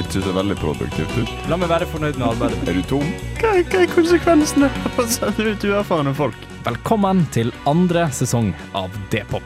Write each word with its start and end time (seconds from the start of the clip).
ikke 0.00 0.22
så 0.24 0.32
veldig 0.34 0.56
produktivt 0.60 1.16
ut. 1.18 1.32
La 1.50 1.58
meg 1.60 1.70
være 1.70 1.88
fornøyd 1.90 2.18
med 2.20 2.28
arbeidet. 2.32 2.60
Er 2.68 2.78
du 2.78 2.84
tom? 2.88 3.08
Hva, 3.40 3.56
hva 3.60 3.82
er 3.84 3.90
konsekvensene 3.92 4.70
av 4.70 5.00
å 5.00 5.08
sende 5.10 5.52
ut 5.52 5.66
uerfarne 5.68 6.14
folk? 6.16 6.46
Velkommen 6.64 7.24
til 7.34 7.52
andre 7.70 8.06
sesong 8.14 8.52
av 8.76 8.94
D-pop. 9.12 9.44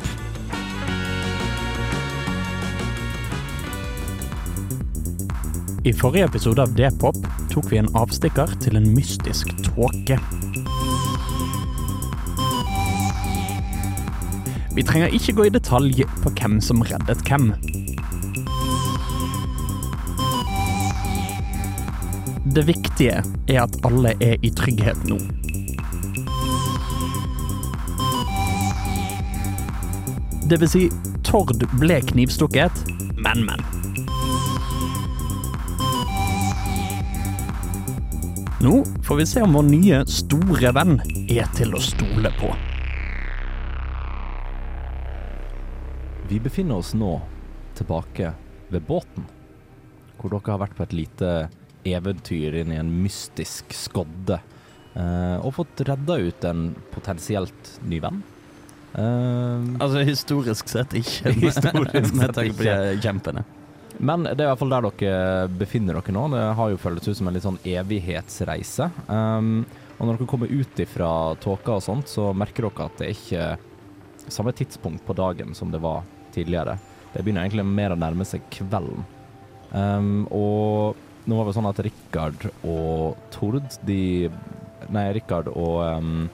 I 5.84 5.92
forrige 5.92 6.30
episode 6.30 6.64
av 6.64 6.72
D-pop 6.78 7.18
tok 7.52 7.68
vi 7.68 7.82
en 7.82 7.90
avstikker 7.98 8.54
til 8.64 8.78
en 8.80 8.86
mystisk 8.96 9.50
tåke. 9.66 10.16
Vi 14.74 14.82
trenger 14.82 15.12
ikke 15.14 15.36
gå 15.36 15.46
i 15.46 15.52
detalj 15.54 16.02
på 16.24 16.32
hvem 16.40 16.56
som 16.64 16.80
reddet 16.82 17.20
hvem. 17.28 17.52
Det 22.54 22.62
viktige 22.68 23.22
er 23.50 23.56
at 23.64 23.76
alle 23.82 24.12
er 24.22 24.36
i 24.46 24.50
trygghet 24.54 25.00
nå. 25.10 25.16
Det 30.46 30.60
vil 30.62 30.70
si, 30.70 30.82
Tord 31.26 31.64
ble 31.80 31.96
knivstukket, 32.12 32.84
men, 33.18 33.42
men. 33.48 33.64
Nå 38.62 38.84
får 39.02 39.18
vi 39.18 39.26
se 39.32 39.42
om 39.42 39.58
vår 39.58 39.66
nye 39.72 39.98
store 40.06 40.70
venn 40.78 40.94
er 41.26 41.50
til 41.58 41.74
å 41.74 41.82
stole 41.82 42.30
på. 42.38 42.52
Vi 46.30 46.38
befinner 46.46 46.78
oss 46.78 46.94
nå 46.94 47.18
tilbake 47.74 48.30
ved 48.70 48.86
båten, 48.86 49.26
hvor 50.22 50.30
dere 50.30 50.54
har 50.54 50.62
vært 50.68 50.78
på 50.78 50.86
et 50.86 50.98
lite 51.02 51.34
eventyr 51.84 52.60
inn 52.62 52.72
i 52.74 52.80
en 52.80 52.92
mystisk 53.02 53.72
skodde, 53.76 54.40
Uh, 54.94 55.42
og 55.42 55.56
fått 55.56 55.80
redda 55.88 56.20
ut 56.22 56.44
en 56.46 56.68
potensielt 56.94 57.70
ny 57.82 57.98
venn. 58.02 58.20
Uh, 58.94 59.74
Altså 59.82 60.04
historisk 60.06 60.70
sett 60.70 60.94
ikke, 61.00 61.32
Historisk 61.48 62.14
med 62.14 62.28
sett 62.28 62.36
tanke 62.36 62.54
på 62.54 62.66
de 62.68 63.00
kjempene. 63.02 63.42
Men 63.98 64.26
det 64.26 64.36
er 64.36 64.46
i 64.46 64.50
hvert 64.52 64.60
fall 64.60 64.74
der 64.74 64.86
dere 64.86 65.48
befinner 65.58 65.98
dere 65.98 66.14
nå. 66.14 66.28
Det 66.30 66.44
har 66.58 66.70
jo 66.70 66.78
føltes 66.82 67.10
ut 67.10 67.18
som 67.18 67.30
en 67.30 67.34
litt 67.34 67.46
sånn 67.46 67.58
evighetsreise. 67.66 68.88
Um, 69.06 69.64
og 69.98 70.06
når 70.06 70.18
dere 70.18 70.30
kommer 70.30 70.50
ut 70.50 70.82
ifra 70.82 71.10
tåka 71.42 71.76
og 71.76 71.84
sånt, 71.86 72.10
så 72.10 72.30
merker 72.34 72.68
dere 72.68 72.86
at 72.86 72.98
det 72.98 73.08
er 73.08 73.18
ikke 73.18 74.30
samme 74.30 74.54
tidspunkt 74.54 75.02
på 75.06 75.14
dagen 75.18 75.54
som 75.58 75.74
det 75.74 75.82
var 75.82 76.06
tidligere. 76.34 76.78
Det 77.12 77.22
begynner 77.22 77.46
egentlig 77.46 77.66
mer 77.66 77.94
å 77.94 77.98
nærme 77.98 78.26
seg 78.26 78.46
kvelden. 78.54 79.02
Um, 79.74 80.26
og 80.30 81.02
nå 81.24 81.36
var 81.38 81.48
det 81.48 81.56
sånn 81.56 81.68
at 81.70 81.82
Rikard 81.86 82.48
og 82.62 83.20
Tord, 83.34 83.64
de 83.86 84.30
Nei, 84.92 85.04
Rikard 85.16 85.48
og 85.48 85.78
um, 85.80 86.26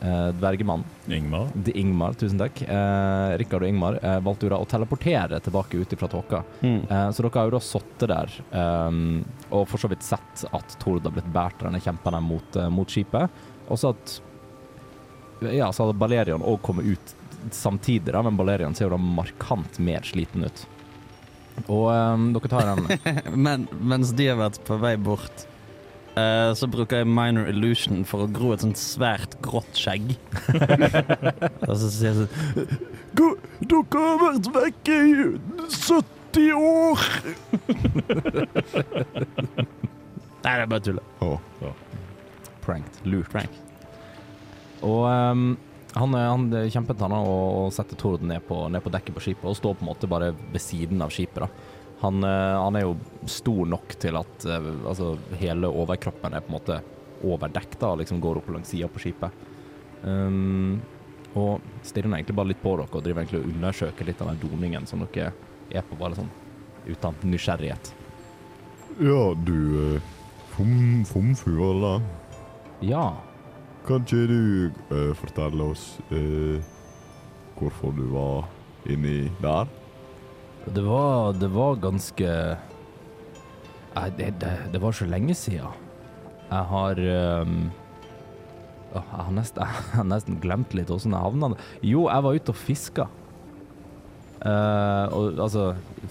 uh, 0.00 0.30
Dvergemann 0.32 0.84
Ingmar? 1.12 1.50
de 1.52 1.74
Ingmar, 1.76 2.16
tusen 2.16 2.40
takk. 2.40 2.62
Uh, 2.64 3.36
Rikard 3.40 3.66
og 3.66 3.68
Ingmar 3.68 3.98
uh, 4.00 4.16
valgte 4.24 4.48
jo 4.48 4.52
da 4.54 4.60
å 4.62 4.68
teleportere 4.70 5.40
tilbake 5.44 5.82
ut 5.82 5.92
fra 6.00 6.08
tåka. 6.08 6.40
Mm. 6.64 6.80
Eh, 6.86 7.10
så 7.12 7.26
dere 7.26 7.36
har 7.36 7.50
jo 7.50 7.56
da 7.58 7.62
sittet 7.64 8.08
der 8.14 8.34
um, 8.56 9.20
og 9.50 9.68
for 9.68 9.82
så 9.82 9.90
vidt 9.92 10.06
sett 10.06 10.46
at 10.48 10.76
Tord 10.80 11.04
har 11.04 11.14
blitt 11.18 11.28
båret 11.34 11.60
av 11.60 11.68
denne 11.68 11.84
kjempene 11.84 12.22
mot, 12.24 12.56
eh, 12.56 12.72
mot 12.72 12.88
skipet. 12.88 13.40
Og 13.68 13.80
så 13.80 13.92
at 13.94 14.18
Ja, 15.40 15.70
så 15.72 15.86
hadde 15.86 15.96
Balerion 15.96 16.42
òg 16.44 16.58
kommet 16.60 16.84
ut 16.84 17.14
samtidig, 17.56 18.12
da, 18.12 18.20
men 18.22 18.36
Balerion 18.36 18.74
ser 18.76 18.88
jo 18.88 18.96
da 18.96 18.98
markant 19.00 19.78
mer 19.80 20.04
sliten 20.04 20.44
ut. 20.44 20.66
Og 21.68 21.86
um, 21.92 22.30
dere 22.34 22.50
tar 22.50 22.68
den 22.70 22.80
Men 23.46 23.68
mens 23.80 24.12
de 24.16 24.28
har 24.30 24.38
vært 24.40 24.60
på 24.66 24.78
vei 24.80 24.94
bort, 25.00 25.44
uh, 26.16 26.52
så 26.56 26.68
bruker 26.70 27.02
jeg 27.02 27.10
minor 27.10 27.50
illusion 27.50 28.04
for 28.08 28.24
å 28.24 28.30
gro 28.30 28.54
et 28.54 28.64
sånt 28.64 28.80
svært 28.80 29.36
grått 29.44 29.74
skjegg. 29.78 30.14
Og 31.68 31.74
så 31.74 31.90
sier 31.90 32.08
jeg 32.10 32.16
sånn 32.20 32.30
Dere 33.70 34.04
har 34.06 34.18
vært 34.24 34.46
vekke 34.54 34.94
i 35.02 35.14
70 35.68 36.52
år! 36.56 37.06
Nei, 40.40 40.52
det 40.56 40.62
er 40.62 40.68
bare 40.70 40.80
tull. 40.80 41.00
pranked. 42.64 43.00
Lurt. 43.04 43.28
Prank. 43.32 43.58
Og 44.86 45.04
um, 45.04 45.58
han, 45.94 46.14
han 46.14 46.70
kjempet 46.70 47.00
han 47.02 47.12
da, 47.14 47.18
og, 47.26 47.46
og 47.64 47.74
setter 47.74 47.98
torden 47.98 48.30
ned 48.30 48.44
på, 48.46 48.62
ned 48.70 48.82
på 48.84 48.92
dekket 48.94 49.16
på 49.16 49.24
skipet 49.24 49.48
og 49.50 49.58
står 49.58 49.78
på 49.78 49.84
en 49.84 49.90
måte 49.90 50.10
bare 50.10 50.30
ved 50.38 50.62
siden 50.62 51.02
av 51.02 51.12
skipet. 51.14 51.42
da. 51.42 51.78
Han, 52.00 52.22
eh, 52.24 52.56
han 52.64 52.76
er 52.78 52.86
jo 52.86 52.94
stor 53.28 53.66
nok 53.68 53.96
til 54.00 54.16
at 54.20 54.46
eh, 54.48 54.70
altså, 54.88 55.12
hele 55.40 55.68
overkroppen 55.68 56.32
er 56.32 56.44
på 56.44 56.52
en 56.52 56.56
måte 56.56 56.78
overdekt 57.20 57.80
da, 57.82 57.92
og 57.92 58.00
liksom 58.00 58.22
går 58.22 58.40
opp 58.40 58.48
langs 58.54 58.70
sida 58.72 58.88
på 58.88 59.02
skipet. 59.02 59.46
Um, 60.00 60.80
og 61.36 61.60
stirrer 61.84 62.08
egentlig 62.08 62.34
bare 62.38 62.50
litt 62.54 62.62
på 62.62 62.72
dere 62.78 62.88
og 62.88 63.02
driver 63.04 63.20
egentlig 63.20 63.42
og 63.42 63.50
undersøker 63.50 64.08
litt 64.08 64.22
av 64.24 64.30
den 64.30 64.40
doningen 64.40 64.88
som 64.88 65.04
dere 65.04 65.34
er 65.70 65.84
på, 65.84 65.98
bare 66.00 66.16
sånn 66.16 66.30
uten 66.88 67.20
nysgjerrighet. 67.28 67.92
Ja, 69.00 69.34
du 69.36 70.00
Fomfua, 70.54 71.04
Fom, 71.04 71.04
Fomfugla. 71.08 71.92
Ja, 72.80 73.04
Kan 73.86 74.04
ikke 74.04 74.26
du 74.28 74.40
uh, 74.92 75.12
fortelle 75.16 75.70
oss 75.72 75.84
uh, 76.12 76.60
hvorfor 77.58 77.94
du 77.96 78.04
var 78.12 78.48
inni 78.88 79.30
der? 79.40 79.68
Det 80.68 80.82
var, 80.84 81.32
det 81.40 81.48
var 81.54 81.78
ganske 81.80 82.32
Nei, 83.90 84.08
det, 84.16 84.34
det, 84.38 84.50
det 84.70 84.78
var 84.78 84.94
så 84.94 85.06
lenge 85.08 85.34
siden. 85.34 85.72
Jeg 86.50 86.66
har 86.70 87.00
um, 87.42 87.56
jeg, 88.92 89.02
har 89.10 89.32
nesten, 89.34 89.62
jeg 89.66 89.96
har 89.96 90.06
nesten 90.06 90.38
glemt 90.42 90.76
litt 90.76 90.92
åssen 90.94 91.16
jeg 91.16 91.24
havna 91.24 91.52
der. 91.54 91.64
Jo, 91.82 92.04
jeg 92.06 92.26
var 92.26 92.38
ute 92.38 92.54
og 92.54 92.60
fiska. 92.60 93.08
Uh, 94.40 95.06
og 95.12 95.40
altså, 95.44 95.64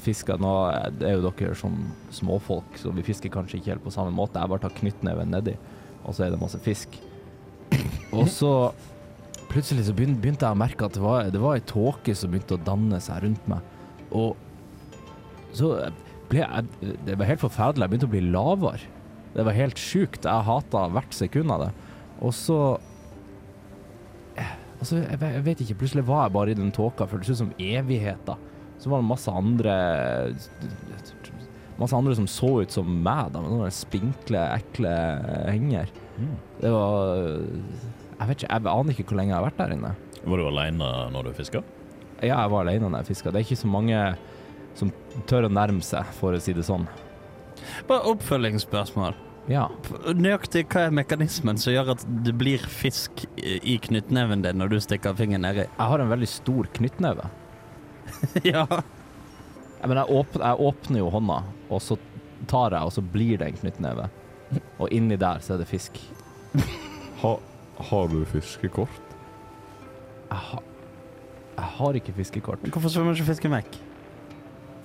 fiska 0.03 0.36
Nå 0.38 0.51
er 0.69 1.16
jo 1.16 1.31
dere 1.31 1.56
som 1.57 1.80
småfolk, 2.13 2.78
så 2.78 2.91
vi 2.94 3.06
fisker 3.07 3.31
kanskje 3.34 3.57
ikke 3.57 3.74
helt 3.74 3.86
på 3.88 3.96
samme 3.96 4.13
måte. 4.16 4.41
Jeg 4.41 4.51
bare 4.51 4.66
tar 4.66 4.75
knyttneven 4.81 5.31
nedi, 5.34 5.56
og 6.03 6.18
så 6.18 6.28
er 6.28 6.36
det 6.36 6.41
masse 6.41 6.59
fisk. 6.66 7.00
Og 8.15 8.27
så 8.33 8.51
plutselig 9.49 9.85
så 9.87 9.93
begyn- 9.97 10.17
begynte 10.21 10.45
jeg 10.45 10.55
å 10.55 10.59
merke 10.59 10.85
at 10.85 10.93
det 10.97 11.01
var, 11.03 11.29
det 11.33 11.41
var 11.41 11.57
ei 11.57 11.63
tåke 11.65 12.15
som 12.17 12.31
begynte 12.31 12.57
å 12.57 12.63
danne 12.63 12.99
seg 13.01 13.23
rundt 13.25 13.47
meg. 13.49 13.61
Og 14.11 14.35
så 15.53 15.73
ble 16.29 16.43
jeg 16.43 16.95
Det 17.05 17.17
var 17.17 17.25
helt 17.25 17.41
forferdelig. 17.41 17.85
Jeg 17.85 17.89
begynte 17.93 18.09
å 18.09 18.13
bli 18.13 18.21
lavere. 18.29 18.81
Det 19.33 19.45
var 19.45 19.53
helt 19.57 19.77
sjukt. 19.81 20.25
Jeg 20.25 20.45
hata 20.45 20.87
hvert 20.93 21.13
sekund 21.13 21.51
av 21.53 21.67
det. 21.67 21.71
Og 22.21 22.33
så 22.33 22.59
Altså, 24.79 24.95
jeg, 25.03 25.19
jeg 25.19 25.43
vet 25.43 25.61
ikke. 25.65 25.75
Plutselig 25.81 26.05
var 26.07 26.21
jeg 26.27 26.33
bare 26.37 26.51
i 26.53 26.55
den 26.55 26.69
tåka. 26.71 27.03
Føltes 27.11 27.33
ut 27.33 27.41
som 27.41 27.49
evigheter. 27.59 28.37
Så 28.79 28.87
var 28.87 29.01
det 29.01 29.09
masse 29.09 29.27
andre 29.27 29.73
Masse 31.79 31.95
andre 31.95 32.15
som 32.15 32.27
så 32.27 32.49
ut 32.61 32.71
som 32.75 32.87
meg, 33.03 33.29
da, 33.31 33.39
med 33.39 33.53
sånne 33.53 33.71
spinkle, 33.71 34.39
ekle 34.57 34.93
henger. 35.47 35.91
Mm. 36.19 36.33
Det 36.59 36.71
var 36.73 37.43
Jeg 38.19 38.28
vet 38.28 38.41
ikke, 38.41 38.52
jeg 38.52 38.72
aner 38.74 38.95
ikke 38.95 39.07
hvor 39.07 39.19
lenge 39.19 39.31
jeg 39.31 39.39
har 39.39 39.45
vært 39.48 39.62
der 39.62 39.75
inne. 39.77 39.94
Var 40.19 40.42
du 40.42 40.48
aleine 40.50 40.89
når 41.13 41.30
du 41.30 41.38
fiska? 41.38 41.63
Ja, 42.19 42.42
jeg 42.42 42.51
var 42.51 42.66
alene 42.66 42.89
når 42.89 43.04
jeg 43.04 43.13
fiska. 43.13 43.31
Det 43.31 43.39
er 43.39 43.48
ikke 43.48 43.62
så 43.62 43.71
mange 43.71 44.01
som 44.77 44.92
tør 45.30 45.48
å 45.48 45.51
nærme 45.54 45.83
seg, 45.86 46.07
for 46.19 46.36
å 46.36 46.42
si 46.44 46.54
det 46.56 46.66
sånn. 46.68 46.86
Bare 47.88 48.12
oppfølgingsspørsmål. 48.12 49.16
Ja. 49.50 49.66
Nøyaktig 50.13 50.66
hva 50.69 50.86
er 50.88 50.94
mekanismen 50.94 51.57
som 51.57 51.74
gjør 51.74 51.95
at 51.95 52.04
det 52.25 52.36
blir 52.38 52.62
fisk 52.69 53.24
i 53.39 53.80
knyttneven 53.81 54.44
din 54.44 54.60
når 54.62 54.75
du 54.75 54.77
stikker 54.83 55.15
fingeren 55.18 55.48
nedi? 55.48 55.65
Jeg 55.65 55.92
har 55.94 56.04
en 56.04 56.12
veldig 56.12 56.30
stor 56.30 56.69
knyttneve. 56.75 57.30
ja. 58.54 58.65
Jeg, 58.68 59.88
men 59.88 59.98
jeg, 60.01 60.19
åpner, 60.19 60.44
jeg 60.44 60.68
åpner 60.69 61.01
jo 61.01 61.12
hånda, 61.15 61.39
og 61.72 61.81
så 61.83 61.98
tar 62.51 62.75
jeg, 62.75 62.83
og 62.83 62.94
så 62.94 63.04
blir 63.15 63.39
det 63.39 63.48
en 63.48 63.62
knyttneve. 63.63 64.10
Og 64.77 64.92
inni 64.94 65.18
der 65.19 65.39
så 65.45 65.56
er 65.56 65.63
det 65.63 65.69
fisk. 65.72 65.98
Ha, 67.24 67.33
har 67.79 68.09
du 68.11 68.23
fiskekort? 68.27 69.13
Jeg, 70.29 70.41
ha, 70.51 70.59
jeg 71.57 71.69
har 71.79 71.99
ikke 71.99 72.13
fiskekort, 72.19 72.65
Hvorfor 72.69 72.91
svømmer 72.93 73.17
ikke 73.17 73.31
fisken 73.33 73.55
vekk? 73.55 73.79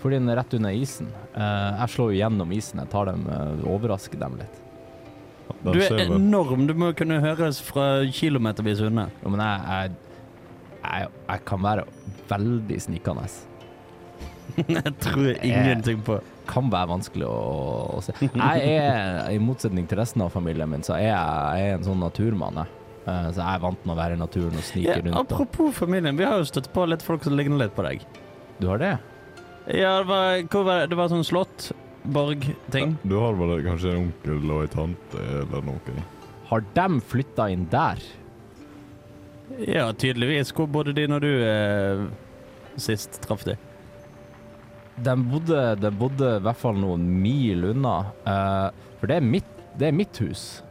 fordi 0.05 0.19
den 0.21 0.29
er 0.29 0.37
rett 0.37 0.53
under 0.53 0.75
isen. 0.77 1.07
Eh, 1.33 1.79
jeg 1.81 1.93
slår 1.95 2.11
jo 2.13 2.19
gjennom 2.19 2.51
isen, 2.53 2.83
jeg 2.83 2.91
tar 2.93 3.09
dem, 3.09 3.23
eh, 3.25 3.63
overrasker 3.73 4.21
dem 4.21 4.35
litt. 4.37 4.59
Den 5.65 5.73
Du 5.73 5.81
er 5.81 6.03
enorm. 6.05 6.67
Du 6.69 6.75
må 6.77 6.91
kunne 6.93 7.23
høres 7.25 7.61
fra 7.65 8.05
kilometervis 8.13 8.83
unna. 8.85 9.07
Ja, 9.23 9.33
men 9.33 9.41
jeg, 9.41 9.65
jeg, 9.71 9.97
jeg, 10.85 11.09
jeg 11.31 11.45
kan 11.49 11.65
være 11.65 11.87
veldig 12.29 12.81
snikende. 12.85 13.25
Jeg 14.69 14.93
tror 15.01 15.31
ingenting 15.41 16.03
på. 16.05 16.19
Kan 16.47 16.69
være 16.71 16.91
vanskelig 16.93 17.25
å, 17.27 17.39
å 17.97 18.03
se. 18.05 18.13
Jeg 18.21 18.75
er, 18.77 19.31
i 19.33 19.41
motsetning 19.41 19.89
til 19.89 19.99
resten 19.99 20.21
av 20.21 20.29
familien 20.37 20.69
min, 20.69 20.85
så 20.85 20.99
er 20.99 21.07
jeg, 21.09 21.17
jeg 21.57 21.71
er 21.71 21.79
en 21.79 21.87
sånn 21.89 22.05
naturmann. 22.05 22.61
jeg. 22.61 22.84
Eh, 23.07 23.31
Så 23.33 23.41
jeg 23.41 23.55
er 23.55 23.61
vant 23.65 23.85
med 23.87 23.95
å 23.95 23.99
være 23.99 24.17
i 24.17 24.21
naturen 24.21 24.57
og 24.57 24.65
snike 24.65 24.89
Ja, 24.89 24.97
rundt. 25.03 25.15
Og. 25.15 25.25
apropos 25.25 25.73
familien, 25.77 26.17
vi 26.17 26.25
har 26.25 26.39
jo 26.41 26.45
støtt 26.49 26.71
på 26.73 26.87
litt 26.89 27.03
folk 27.05 27.25
som 27.25 27.37
ligner 27.37 27.59
litt 27.59 27.75
på 27.77 27.85
deg. 27.85 28.05
Du 28.61 28.69
har 28.71 28.79
det? 28.79 28.99
Ja, 29.69 29.99
det 30.03 30.07
var, 30.09 30.43
hvor 30.53 30.65
var 30.65 30.81
det? 30.81 30.91
det 30.93 30.97
var 30.97 31.09
sånn 31.13 31.25
slott, 31.25 31.71
borg-ting. 32.05 32.97
Du 33.05 33.17
har 33.21 33.33
vel 33.39 33.63
kanskje 33.65 33.93
en 33.95 34.03
onkel 34.09 34.51
og 34.53 34.63
ei 34.67 34.73
tante 34.73 35.25
eller 35.43 35.63
noe? 35.65 36.05
Har 36.51 36.65
de 36.77 37.01
flytta 37.01 37.51
inn 37.53 37.67
der? 37.73 38.01
Ja, 39.61 39.91
tydeligvis. 39.93 40.53
Hvor 40.57 40.67
bodde 40.69 40.93
de 40.97 41.07
når 41.09 41.21
du 41.25 41.31
eh, 41.45 42.05
sist 42.81 43.21
traff 43.25 43.45
de? 43.45 43.57
De 45.05 45.15
bodde, 45.27 45.61
de 45.83 45.91
bodde 45.91 46.37
i 46.39 46.43
hvert 46.45 46.61
fall 46.61 46.77
noen 46.79 47.05
mil 47.23 47.65
unna. 47.73 47.95
Uh, 48.23 48.69
for 49.01 49.11
det 49.11 49.17
er 49.19 49.25
mitt, 49.27 49.49
det 49.81 49.89
er 49.89 49.97
mitt 49.97 50.21
hus. 50.23 50.63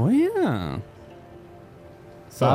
Å 0.00 0.06
ja. 0.14 0.52
Så 2.36 2.50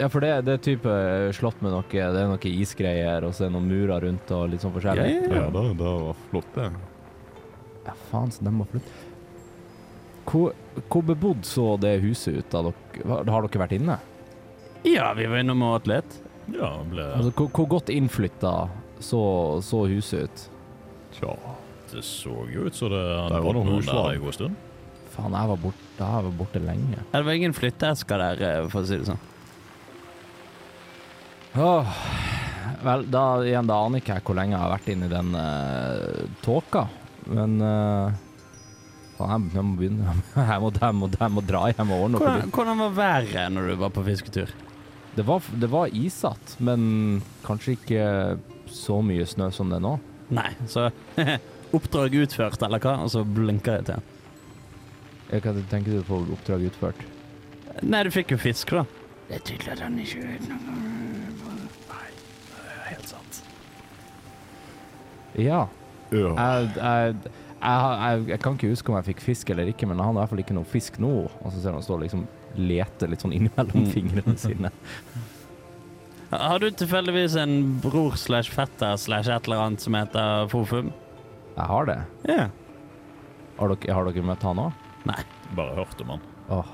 ja, 0.00 0.08
for 0.08 0.24
det, 0.24 0.30
det 0.46 0.54
er 0.56 0.62
type 0.64 0.92
slott 1.36 1.58
med 1.60 1.74
noe 1.74 1.84
Det 1.90 2.00
er 2.22 2.30
noe 2.30 2.50
isgreier, 2.50 3.26
og 3.28 3.34
så 3.36 3.44
er 3.44 3.50
det 3.50 3.56
noen 3.58 3.68
murer 3.68 4.06
rundt 4.06 4.30
og 4.32 4.46
litt 4.52 4.62
sånn 4.64 4.72
forskjellig. 4.72 5.10
ja, 5.12 5.26
Ja, 5.28 5.42
ja. 5.44 5.50
det, 5.54 5.64
det 5.76 5.90
var 6.06 6.22
flott, 6.30 6.50
det. 6.56 6.68
Ja, 7.84 7.94
faen, 8.10 8.32
så 8.32 8.46
de 8.46 8.52
må 8.54 8.66
flytte. 8.70 8.96
Hvor, 10.30 10.54
hvor 10.88 11.04
bebodd 11.04 11.44
så 11.48 11.74
det 11.82 11.98
huset 12.04 12.38
ut? 12.40 12.48
Da 12.52 12.62
dere, 12.68 13.20
har 13.32 13.46
dere 13.46 13.62
vært 13.66 13.76
inne? 13.76 13.98
ja, 14.88 15.10
vi 15.12 15.26
var 15.28 15.42
innom 15.42 15.60
og 15.66 15.74
atlet. 15.82 16.16
Ja, 16.54 16.70
ble, 16.88 17.04
Altså, 17.18 17.32
hvor, 17.36 17.50
hvor 17.58 17.68
godt 17.76 17.90
innflytta 17.92 18.54
så, 19.04 19.20
så 19.64 19.84
huset 19.90 20.24
ut? 20.30 20.46
Tja. 21.18 21.34
det 21.92 22.04
så 22.06 22.32
jo 22.48 22.64
ut 22.70 22.76
som 22.78 22.92
det 22.94 23.02
hadde 23.04 23.42
var 23.44 23.58
noen 23.58 23.84
der 23.84 24.14
en 24.14 24.24
god 24.24 24.36
stund. 24.38 24.56
Faen, 25.12 25.34
jeg 25.36 25.50
var 25.52 25.60
borte, 25.66 25.89
jeg 26.06 26.26
vært 26.26 26.38
borte 26.38 26.62
lenge. 26.62 27.02
Det 27.12 27.20
var 27.26 27.36
ingen 27.36 27.56
flytteesker 27.56 28.22
der, 28.24 28.42
eh, 28.46 28.68
for 28.72 28.82
å 28.82 28.88
si 28.88 28.98
det 29.00 29.08
sånn. 29.10 29.28
Åh, 31.60 32.00
vel, 32.86 33.04
da 33.10 33.24
igjen, 33.42 33.68
da 33.68 33.80
aner 33.84 34.02
ikke 34.02 34.16
jeg 34.18 34.26
hvor 34.28 34.38
lenge 34.38 34.54
jeg 34.54 34.62
har 34.62 34.74
vært 34.76 34.90
inne 34.92 35.08
i 35.08 35.12
den 35.12 35.32
uh, 35.34 36.26
tåka, 36.44 36.84
men 37.26 37.56
uh, 37.58 38.18
Faen, 39.18 39.48
jeg, 39.48 39.56
jeg 39.58 39.66
må 39.66 39.76
begynne 39.76 40.14
Jeg 40.52 40.62
må, 40.62 40.70
jeg 40.78 40.96
må, 40.96 41.08
jeg 41.18 41.34
må 41.34 41.42
dra 41.44 41.64
hjem 41.72 41.90
og 41.92 42.04
ordne 42.04 42.20
opp. 42.20 42.26
Hvordan, 42.28 42.52
hvordan 42.54 42.84
var 42.84 42.94
været 43.00 43.54
når 43.56 43.66
du 43.68 43.74
var 43.82 43.92
på 43.96 44.06
fisketur? 44.06 44.54
Det 45.16 45.26
var, 45.26 45.50
det 45.58 45.68
var 45.72 45.90
isatt, 45.98 46.54
men 46.62 47.20
kanskje 47.44 47.74
ikke 47.74 48.04
så 48.70 49.00
mye 49.02 49.26
snø 49.26 49.50
som 49.52 49.72
det 49.72 49.80
er 49.80 49.84
nå. 49.84 49.96
Nei, 50.38 50.52
så 50.70 50.86
oppdrag 51.76 52.14
utført, 52.22 52.62
eller 52.62 52.82
hva? 52.82 53.00
Og 53.02 53.10
så 53.12 53.26
blinker 53.26 53.80
jeg 53.80 53.88
til. 53.90 54.19
Jeg 55.30 55.42
kan 55.44 55.58
tenke 55.70 55.92
du 55.94 56.00
få 56.06 56.22
oppdrag 56.34 56.64
utført. 56.70 57.02
Nei, 57.86 58.02
du 58.04 58.10
fikk 58.10 58.32
jo 58.34 58.38
fisk, 58.42 58.72
da. 58.74 58.82
Det 59.28 59.36
er 59.38 59.44
tydelig 59.46 59.72
at 59.76 59.82
han 59.84 59.98
ikke 60.02 60.24
vet 60.26 60.48
noe 60.50 60.78
Nei, 61.90 62.08
det 62.50 62.64
er 62.74 62.88
helt 62.90 63.06
sant. 63.12 63.42
Ja. 65.38 65.60
Ja. 66.10 66.32
Jeg, 66.34 66.70
jeg, 66.74 67.14
jeg, 67.22 67.30
jeg, 67.62 68.24
jeg 68.32 68.40
kan 68.42 68.56
ikke 68.58 68.72
huske 68.72 68.90
om 68.90 68.96
jeg 68.98 69.06
fikk 69.12 69.22
fisk 69.22 69.52
eller 69.54 69.70
ikke, 69.70 69.86
men 69.86 70.00
han 70.02 70.10
har 70.10 70.16
i 70.16 70.20
hvert 70.24 70.32
fall 70.34 70.42
ikke 70.42 70.56
noe 70.58 70.66
fisk 70.66 70.98
nå. 71.02 71.12
Og 71.30 71.52
så 71.54 71.62
ser 71.62 71.76
han 71.78 71.84
stå 71.86 71.94
og 72.00 72.02
liksom 72.02 72.26
lete 72.58 73.06
litt 73.06 73.22
sånn 73.22 73.36
innimellom 73.36 73.84
Mm. 73.86 73.90
fingrene 73.94 74.34
sine. 74.40 74.72
Har 76.30 76.58
du 76.62 76.68
tilfeldigvis 76.70 77.36
en 77.38 77.54
bror 77.82 78.16
slash 78.18 78.50
fetter 78.54 78.96
slash 78.98 79.30
et 79.30 79.46
eller 79.48 79.62
annet 79.64 79.82
som 79.82 79.94
heter 79.98 80.50
Fofum? 80.50 80.90
Jeg 81.56 81.66
har 81.70 81.86
det. 81.88 81.98
Ja. 82.30 82.44
Har 83.58 83.72
dere, 83.74 83.94
har 83.94 84.06
dere 84.10 84.26
møtt 84.26 84.42
han 84.46 84.60
òg? 84.66 84.86
Bare 85.56 85.74
hørt 85.78 86.00
om 86.04 86.14
han. 86.14 86.28
Åh, 86.50 86.68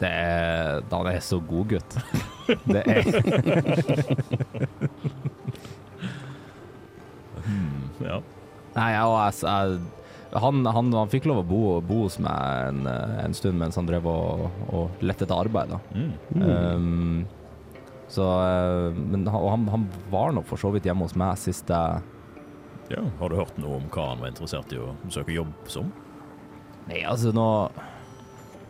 det 0.00 0.10
er 0.10 0.82
Han 0.90 1.08
er 1.08 1.20
så 1.24 1.40
god 1.40 1.72
gutt. 1.74 1.98
Det 2.74 2.82
er 2.82 3.02
Hmm, 7.42 7.88
ja. 7.98 8.20
Nei, 8.76 8.90
og 9.02 9.16
jeg, 9.18 9.34
jeg 9.42 10.38
han, 10.40 10.62
han, 10.64 10.92
han 10.94 11.10
fikk 11.12 11.26
lov 11.28 11.42
å 11.42 11.46
bo, 11.46 11.62
bo 11.84 11.96
hos 12.04 12.16
meg 12.22 12.68
en, 12.70 12.86
en 12.86 13.34
stund 13.36 13.58
mens 13.60 13.76
han 13.76 13.88
drev 13.88 14.06
og, 14.08 14.46
og 14.72 15.02
lette 15.04 15.26
etter 15.26 15.36
arbeid. 15.36 15.74
Mm. 15.92 16.12
Um, 16.38 17.26
så 18.12 18.28
eh, 18.44 19.00
Men 19.12 19.26
og 19.28 19.48
han, 19.50 19.66
han 19.72 19.84
var 20.12 20.32
nå 20.36 20.44
for 20.48 20.60
så 20.60 20.70
vidt 20.72 20.86
hjemme 20.88 21.06
hos 21.08 21.16
meg 21.18 21.36
sist 21.40 21.70
jeg 21.72 22.02
ja. 22.92 23.02
Har 23.18 23.32
du 23.32 23.38
hørt 23.38 23.56
noe 23.60 23.78
om 23.78 23.84
hva 23.92 24.10
han 24.10 24.20
var 24.20 24.32
interessert 24.32 24.72
i 24.74 24.80
å 24.80 24.90
søke 25.12 25.32
jobb 25.32 25.52
som? 25.70 25.88
Nei, 26.88 27.02
altså 27.06 27.30
nå 27.34 27.46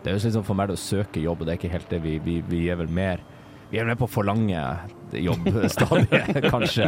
Det 0.03 0.11
er 0.11 0.17
jo 0.17 0.23
liksom 0.25 0.44
for 0.44 0.59
meg 0.59 0.73
å 0.73 0.79
søke 0.79 1.23
jobb, 1.23 1.43
og 1.43 1.49
det 1.49 1.55
er 1.55 1.61
ikke 1.61 1.73
helt 1.73 1.91
det 1.93 2.03
vi, 2.05 2.19
vi, 2.23 2.41
vi 2.47 2.67
er 2.73 2.81
vel 2.81 2.91
mer 2.93 3.23
Vi 3.70 3.79
er 3.79 3.87
vel 3.87 3.94
mer 3.94 4.00
på 4.03 4.09
å 4.09 4.12
forlange 4.12 4.62
jobb 5.12 5.49
stadig, 5.75 6.20
kanskje. 6.49 6.87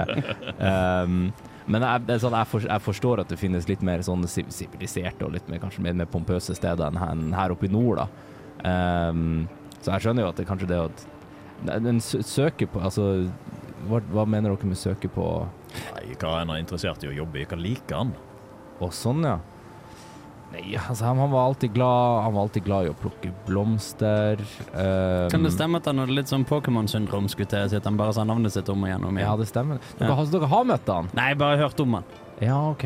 Um, 0.56 1.29
men 1.69 1.85
jeg, 1.85 2.05
det 2.09 2.19
sånn, 2.21 2.37
jeg, 2.37 2.49
for, 2.49 2.65
jeg 2.69 2.85
forstår 2.85 3.23
at 3.23 3.31
det 3.32 3.38
finnes 3.41 3.69
litt 3.69 3.82
mer 3.85 4.05
sånn 4.05 4.25
siviliserte 4.29 5.25
og 5.25 5.32
litt 5.37 5.49
mer, 5.49 5.61
kanskje 5.62 5.85
mer, 5.85 5.97
mer 5.97 6.09
pompøse 6.12 6.56
steder 6.56 6.88
enn 6.91 7.00
her, 7.00 7.12
enn 7.17 7.37
her 7.37 7.55
oppe 7.55 7.69
i 7.69 7.73
nord. 7.73 8.03
da. 8.03 8.06
Um, 8.65 9.47
så 9.85 9.94
jeg 9.94 10.06
skjønner 10.06 10.25
jo 10.25 10.31
at 10.32 10.41
det 10.41 10.47
kanskje 10.49 10.69
det 10.70 10.79
at 10.81 11.03
Den 11.85 11.99
søker 12.00 12.69
på 12.73 12.81
Altså, 12.81 13.27
hva, 13.88 14.00
hva 14.12 14.25
mener 14.25 14.55
dere 14.55 14.70
med 14.70 14.81
søker 14.81 15.12
på 15.12 15.27
Nei, 15.75 16.15
hva 16.20 16.38
en 16.41 16.53
er 16.55 16.62
interessert 16.62 17.05
i 17.05 17.11
å 17.11 17.17
jobbe 17.17 17.43
i? 17.43 17.49
Hva 17.50 17.59
liker 17.61 17.99
han? 17.99 18.15
Å, 18.81 18.88
sånn, 18.94 19.25
ja. 19.27 19.37
Nei, 20.55 20.77
altså, 20.79 21.05
han, 21.09 21.19
var 21.33 21.49
alltid 21.49 21.73
glad 21.75 22.23
Han 22.23 22.35
var 22.37 22.43
alltid 22.47 22.65
glad 22.67 22.87
i 22.87 22.91
å 22.93 22.95
plukke 23.01 23.33
blomster. 23.49 24.39
Um, 24.71 25.29
Kan 25.33 25.43
det 25.47 25.51
stemme 25.56 25.81
at 25.81 25.89
han 25.91 25.99
hadde 26.03 26.15
litt 26.15 26.31
sånn 26.31 26.47
Pokémon-syndrom, 26.47 27.27
skulle 27.33 27.51
til 27.51 27.77
at 27.81 27.89
han 27.89 27.99
bare 27.99 28.15
sa 28.15 28.25
navnet 28.29 28.55
sitt 28.55 28.71
om 28.73 28.85
og 28.85 28.89
igjen 28.91 29.05
Om 29.09 29.19
igjen. 29.19 29.27
Ja, 29.27 29.35
det 29.41 29.49
stemmer. 29.51 29.83
Dere, 29.99 30.09
Ja. 30.11 30.15
har- 30.21 30.31
dere 30.37 30.47
har 30.55 30.65
møtt 30.71 30.87
han? 30.95 31.11
Nei, 31.15 31.35
bare 31.35 31.59
hørt 31.59 31.81
om 31.81 31.95
han. 31.99 32.05
Ja, 32.41 32.61
OK. 32.71 32.85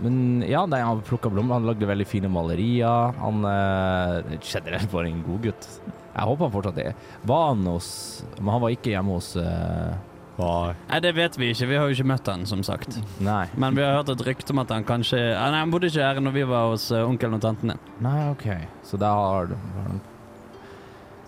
Men 0.00 0.42
ja, 0.48 0.64
nei, 0.66 0.80
han 0.80 1.02
plukka 1.04 1.28
blomster. 1.30 1.58
Han 1.60 1.66
lagde 1.68 1.86
veldig 1.86 2.06
fine 2.08 2.28
malerier. 2.32 3.12
Han 3.20 3.44
eh, 3.44 4.38
generelt 4.40 4.90
bare 4.90 5.10
en 5.12 5.22
god 5.26 5.42
gutt. 5.42 5.68
Jeg 6.10 6.26
håper 6.26 6.48
han 6.48 6.52
fortsatt 6.52 6.78
er 6.82 6.94
Var 7.24 7.44
han 7.52 7.60
hos 7.70 8.24
Men 8.40 8.48
han 8.50 8.60
var 8.64 8.70
ikke 8.74 8.90
hjemme 8.90 9.14
hos 9.14 9.36
eh, 9.38 9.92
Nei. 10.40 10.74
Nei, 10.88 10.98
det 11.04 11.10
vet 11.16 11.36
vi 11.38 11.50
ikke. 11.52 11.66
Vi 11.68 11.76
har 11.76 11.88
jo 11.90 11.94
ikke 11.98 12.08
møtt 12.10 12.28
han, 12.32 12.46
som 12.48 12.62
sagt. 12.66 12.96
Nei. 13.20 13.44
Men 13.60 13.76
vi 13.76 13.82
har 13.84 13.98
hørt 14.00 14.12
et 14.14 14.22
rykte 14.26 14.54
om 14.54 14.62
at 14.62 14.70
han 14.72 14.86
kanskje 14.88 15.18
Nei, 15.20 15.58
han 15.60 15.70
bodde 15.72 15.90
ikke 15.90 16.04
her 16.06 16.20
når 16.24 16.34
vi 16.38 16.44
var 16.48 16.70
hos 16.72 16.86
uh, 16.94 17.02
onkelen 17.04 17.36
og 17.36 17.42
tanten 17.44 17.74
din. 17.74 17.82
Nei, 18.04 18.18
OK. 18.32 18.46
Så 18.88 18.96
da 19.00 19.10
har 19.16 19.50
du... 19.52 19.56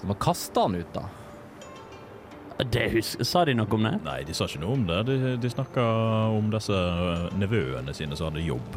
Så 0.00 0.08
man 0.10 0.18
kasta 0.22 0.64
han 0.66 0.78
ut, 0.80 0.94
da? 0.96 1.04
Det 2.72 2.88
husker, 2.92 3.24
Sa 3.26 3.44
de 3.48 3.54
noe 3.58 3.66
om 3.74 3.82
det? 3.86 3.92
Nei, 4.06 4.18
de 4.28 4.34
sa 4.36 4.46
ikke 4.46 4.60
noe 4.62 4.76
om 4.76 4.82
det. 4.86 5.00
De, 5.08 5.16
de 5.42 5.50
snakka 5.50 5.82
om 6.36 6.50
disse 6.52 6.74
øh, 6.78 7.28
nevøene 7.40 7.94
sine 7.96 8.14
som 8.18 8.28
hadde 8.30 8.44
jobb. 8.46 8.76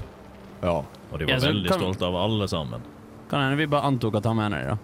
Ja. 0.64 0.80
Og 0.82 1.20
de 1.20 1.28
var 1.28 1.36
Ja, 1.36 1.40
så 1.44 1.52
veldig 1.52 1.70
kan- 1.70 1.82
stolte 1.84 2.08
av 2.10 2.18
alle 2.18 2.48
sammen. 2.50 2.82
Kan 3.30 3.42
hende 3.46 3.58
vi 3.62 3.68
bare 3.70 3.88
antok 3.90 4.18
at 4.20 4.26
han 4.30 4.38
mener 4.38 4.58
det, 4.66 4.78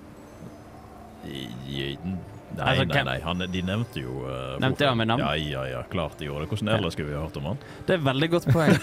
de, 1.26 1.96
da. 2.06 2.16
Nei, 2.52 2.66
Altså, 2.68 2.86
nei, 2.90 3.04
nei, 3.08 3.18
han, 3.24 3.44
de 3.54 3.62
nevnte 3.64 4.02
jo 4.04 4.26
uh, 4.26 4.58
Nevnte 4.60 4.90
han 4.90 4.98
med 5.00 5.08
navn? 5.08 5.24
Ja, 5.24 5.36
ja, 5.40 5.62
ja, 5.70 5.84
klart 5.92 6.18
de 6.20 6.28
gjorde 6.28 6.46
det. 6.46 6.50
Hvordan 6.52 6.74
ellers 6.76 6.98
skulle 6.98 7.12
vi 7.12 7.16
ha 7.16 7.24
hørt 7.24 7.40
om 7.40 7.48
han? 7.52 7.62
Det 7.88 7.96
er 7.96 8.02
et 8.02 8.08
veldig 8.10 8.30
godt 8.34 8.48
poeng. 8.52 8.76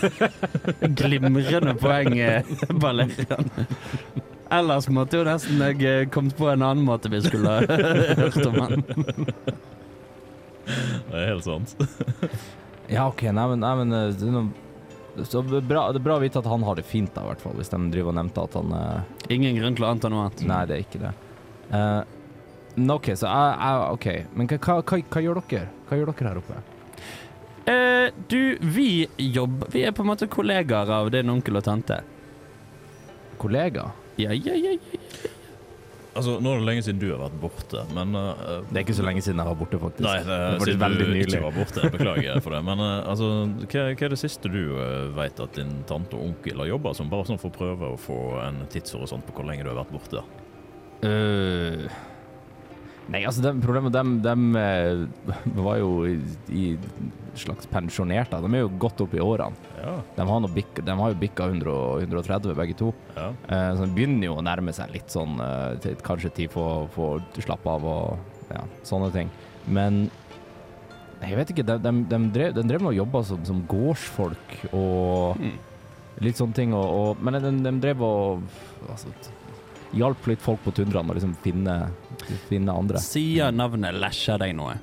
Glimrende 1.03 1.75
poeng, 1.83 2.17
Balerian. 2.81 3.53
Ellers 4.59 4.89
måtte 4.89 5.21
jo 5.21 5.27
nesten 5.29 5.61
jeg 5.61 5.83
eh, 5.85 6.07
kommet 6.09 6.37
på 6.39 6.49
en 6.49 6.65
annen 6.65 6.87
måte 6.87 7.11
vi 7.13 7.21
skulle 7.21 7.59
hørt 7.69 8.39
om 8.49 8.57
han. 8.63 8.87
Det 10.69 11.13
er 11.17 11.29
helt 11.35 11.45
sant. 11.49 11.77
Ja, 12.89 13.03
OK. 13.11 13.21
Nei, 13.23 13.45
men, 13.51 13.61
nei, 13.61 13.75
men 13.83 13.93
eh, 13.93 14.15
det 14.17 14.25
er 14.25 14.33
noe 14.33 15.27
så 15.29 15.43
bra, 15.43 15.89
Det 15.93 15.99
er 15.99 16.05
bra 16.05 16.15
å 16.17 16.23
vite 16.23 16.39
at 16.41 16.47
han 16.49 16.63
har 16.65 16.79
det 16.79 16.87
fint, 16.89 17.11
da, 17.13 17.25
hvert 17.27 17.43
fall. 17.43 17.57
Hvis 17.59 17.73
de 17.73 17.81
driver 17.93 18.13
og 18.13 18.17
nevnte 18.21 18.45
at 18.49 18.55
han 18.57 18.73
uh... 18.73 19.33
Ingen 19.35 19.59
grunn 19.59 19.77
til 19.77 19.85
å 19.85 19.91
anta 19.91 20.09
noe 20.13 20.25
annet. 20.25 20.45
Nei, 20.49 20.61
det 20.71 20.77
er 20.77 20.85
ikke 20.85 21.01
det. 21.03 21.11
Eh, 21.69 22.01
men 22.01 22.18
OK, 22.95 23.13
så 23.19 23.31
jeg, 23.31 23.55
jeg 23.63 23.95
OK. 23.95 24.09
Men 24.35 24.51
hva, 24.51 24.59
hva, 24.59 24.77
hva, 24.83 25.01
hva 25.15 25.25
gjør 25.25 25.41
dere? 25.51 25.71
Hva 25.89 25.99
gjør 26.01 26.13
dere 26.13 26.33
her 26.33 26.43
oppe? 26.43 26.61
Uh, 27.69 28.07
du, 28.33 28.57
vi 28.65 28.91
jobber 29.21 29.69
Vi 29.75 29.83
er 29.85 29.93
på 29.93 30.01
en 30.01 30.09
måte 30.09 30.25
kollegaer 30.33 30.89
av 30.89 31.11
din 31.13 31.33
onkel 31.33 31.61
og 31.61 31.67
tante. 31.67 32.01
Kollega? 33.39 33.91
Ja, 34.19 34.33
ja, 34.33 34.57
ja. 34.57 34.77
ja. 34.79 35.27
Altså, 36.19 36.39
Nå 36.43 36.51
er 36.51 36.63
det 36.63 36.67
lenge 36.67 36.83
siden 36.83 36.99
du 36.99 37.07
har 37.13 37.21
vært 37.21 37.37
borte, 37.39 37.83
men 37.95 38.17
uh, 38.19 38.65
Det 38.67 38.81
er 38.81 38.87
ikke 38.87 38.97
så 38.99 39.05
lenge 39.07 39.23
siden 39.23 39.39
jeg 39.39 39.51
var 39.51 39.59
borte, 39.61 39.79
faktisk. 39.83 40.07
Nei, 40.09 40.17
det 40.27 40.39
er 40.39 40.65
siden 40.67 40.97
du 40.97 41.05
nylig. 41.05 41.21
ikke 41.29 41.43
var 41.45 41.55
borte. 41.55 41.91
Beklager 41.95 42.41
for 42.45 42.57
det. 42.57 42.63
Men 42.67 42.83
uh, 42.83 42.95
altså, 43.13 43.29
hva, 43.63 43.85
hva 43.93 44.09
er 44.09 44.15
det 44.15 44.21
siste 44.25 44.51
du 44.51 44.61
uh, 44.75 45.13
vet 45.19 45.45
at 45.45 45.61
din 45.61 45.77
tante 45.91 46.19
og 46.19 46.33
onkel 46.33 46.65
har 46.65 46.73
jobba 46.73 46.95
som? 46.99 47.13
Bare 47.13 47.29
sånn 47.29 47.39
for 47.39 47.53
å 47.53 47.59
prøve 47.61 47.93
å 47.95 48.01
få 48.01 48.19
en 48.43 48.65
tidshorisont 48.73 49.29
på 49.29 49.37
hvor 49.37 49.47
lenge 49.47 49.67
du 49.67 49.71
har 49.71 49.79
vært 49.79 49.95
borte. 49.95 50.25
Øh, 51.07 51.85
nei, 53.09 53.23
altså, 53.29 53.43
de, 53.45 53.53
problemet 53.65 53.93
dem, 53.95 54.17
dem 54.25 54.49
de 54.53 55.62
var 55.67 55.79
jo 55.81 55.91
i, 56.09 56.17
i 56.53 56.65
slags 57.38 57.69
pensjonerte. 57.71 58.41
De 58.43 58.50
er 58.59 58.65
jo 58.65 58.71
godt 58.83 59.00
opp 59.05 59.15
i 59.15 59.23
årene. 59.23 59.57
Ja, 59.79 59.95
De 60.17 60.27
har, 60.27 60.49
bikk, 60.55 60.81
de 60.85 60.97
har 61.00 61.12
jo 61.12 61.19
bikka 61.21 61.47
100 61.53 61.75
130, 62.09 62.55
begge 62.59 62.77
to. 62.79 62.93
ja. 63.17 63.29
Eh, 63.49 63.71
så 63.79 63.87
de 63.87 63.95
begynner 63.95 64.27
jo 64.31 64.38
å 64.41 64.45
nærme 64.45 64.75
seg 64.75 64.91
litt 64.95 65.12
sånn 65.15 65.38
eh, 65.45 65.93
Kanskje 66.05 66.33
tid 66.35 66.50
for 66.55 66.88
for 66.95 67.21
å 67.23 67.45
slappe 67.45 67.71
av 67.71 67.87
og 67.87 68.50
ja, 68.50 68.65
sånne 68.88 69.12
ting. 69.15 69.31
Men 69.69 70.07
jeg 71.23 71.37
vet 71.38 71.50
ikke. 71.53 71.67
De, 71.67 71.79
de, 71.83 71.93
de, 72.11 72.19
drev, 72.35 72.53
de 72.57 72.67
drev 72.71 72.87
å 72.91 72.95
jobbe 72.97 73.23
som, 73.27 73.41
som 73.47 73.65
gårdsfolk 73.71 74.59
og 74.73 75.38
Mm. 75.38 75.57
litt 76.25 76.38
sånne 76.41 76.57
ting. 76.57 76.73
Og, 76.75 76.87
og, 76.99 77.23
men 77.23 77.38
de, 77.62 77.73
drev 77.83 78.03
og 78.03 78.43
altså, 78.91 79.12
hjalp 79.97 80.26
litt 80.28 80.42
folk 80.45 80.61
på 80.64 80.73
tundraen 80.76 81.09
å 81.11 81.14
liksom 81.16 81.35
finne, 81.45 81.78
finne 82.50 82.75
andre. 82.75 83.00
Sier 83.02 83.52
navnet 83.54 83.95
Lesja 83.97 84.37
deg 84.40 84.54
noe? 84.59 84.75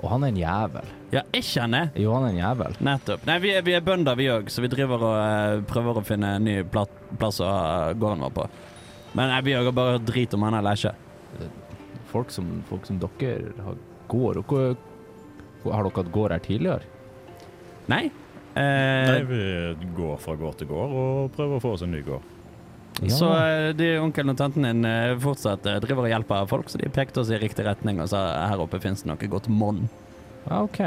Og 0.00 0.08
han 0.08 0.24
er 0.24 0.30
en 0.32 0.38
jævel. 0.40 0.86
Ja, 1.12 1.20
ikke 1.36 1.60
han 1.66 1.74
er. 1.76 1.90
Jo, 2.00 2.14
han 2.16 2.24
er 2.24 2.32
en 2.32 2.38
jævel. 2.40 2.76
Nettopp. 2.86 3.24
Nei, 3.28 3.34
vi 3.42 3.50
er, 3.52 3.64
vi 3.66 3.74
er 3.76 3.82
bønder, 3.84 4.16
vi 4.16 4.30
òg, 4.32 4.48
så 4.52 4.62
vi 4.64 4.70
driver 4.72 5.02
og 5.04 5.16
eh, 5.20 5.56
prøver 5.68 6.00
å 6.00 6.04
finne 6.08 6.30
en 6.38 6.46
ny 6.48 6.54
pla 6.72 6.86
plass 7.20 7.40
å 7.44 7.48
ha 7.50 7.64
gården 7.92 8.24
vår 8.24 8.32
på. 8.38 8.46
Men 9.18 9.28
nei, 9.34 9.40
vi 9.44 9.56
også 9.58 9.68
har 9.72 9.76
bare 9.76 10.00
drit 10.08 10.36
om 10.38 10.46
han 10.46 10.56
er 10.56 10.64
Lesja. 10.64 10.94
Folk 12.10 12.32
som, 12.32 12.48
folk 12.70 12.88
som 12.88 12.96
dere 13.02 13.52
har 13.66 13.76
gård. 14.10 14.40
Og 14.40 14.48
hvor, 14.54 14.72
hvor- 15.62 15.76
har 15.76 15.84
dere 15.84 16.00
hatt 16.00 16.12
gård 16.16 16.32
her 16.32 16.44
tidligere? 16.48 16.88
Nei. 17.92 18.06
Eh, 18.56 19.10
Nei, 19.10 19.20
vi 19.28 19.90
går 19.98 20.16
fra 20.22 20.32
gård 20.40 20.56
til 20.62 20.70
gård 20.72 20.96
og 20.96 21.28
prøver 21.36 21.58
å 21.60 21.62
få 21.62 21.74
oss 21.76 21.84
en 21.86 21.92
ny 21.92 22.00
gård. 22.06 22.24
Så 23.08 23.30
eh, 23.32 23.70
de 23.76 23.94
onkelen 24.02 24.34
og 24.34 24.38
tanten 24.40 24.66
din 24.66 24.84
eh, 24.84 25.14
fortsatt 25.20 25.64
eh, 25.68 25.78
driver 25.80 26.04
og 26.04 26.12
hjelper 26.12 26.48
folk, 26.50 26.68
så 26.68 26.80
de 26.80 26.90
pekte 26.92 27.22
oss 27.22 27.32
i 27.32 27.38
riktig 27.40 27.64
retning 27.64 28.02
og 28.02 28.10
sa 28.12 28.20
her 28.50 28.60
oppe 28.60 28.80
fins 28.82 29.04
det 29.04 29.10
noe 29.10 29.30
godt 29.32 29.48
monn. 29.48 29.86
Ja, 30.44 30.62
OK. 30.64 30.80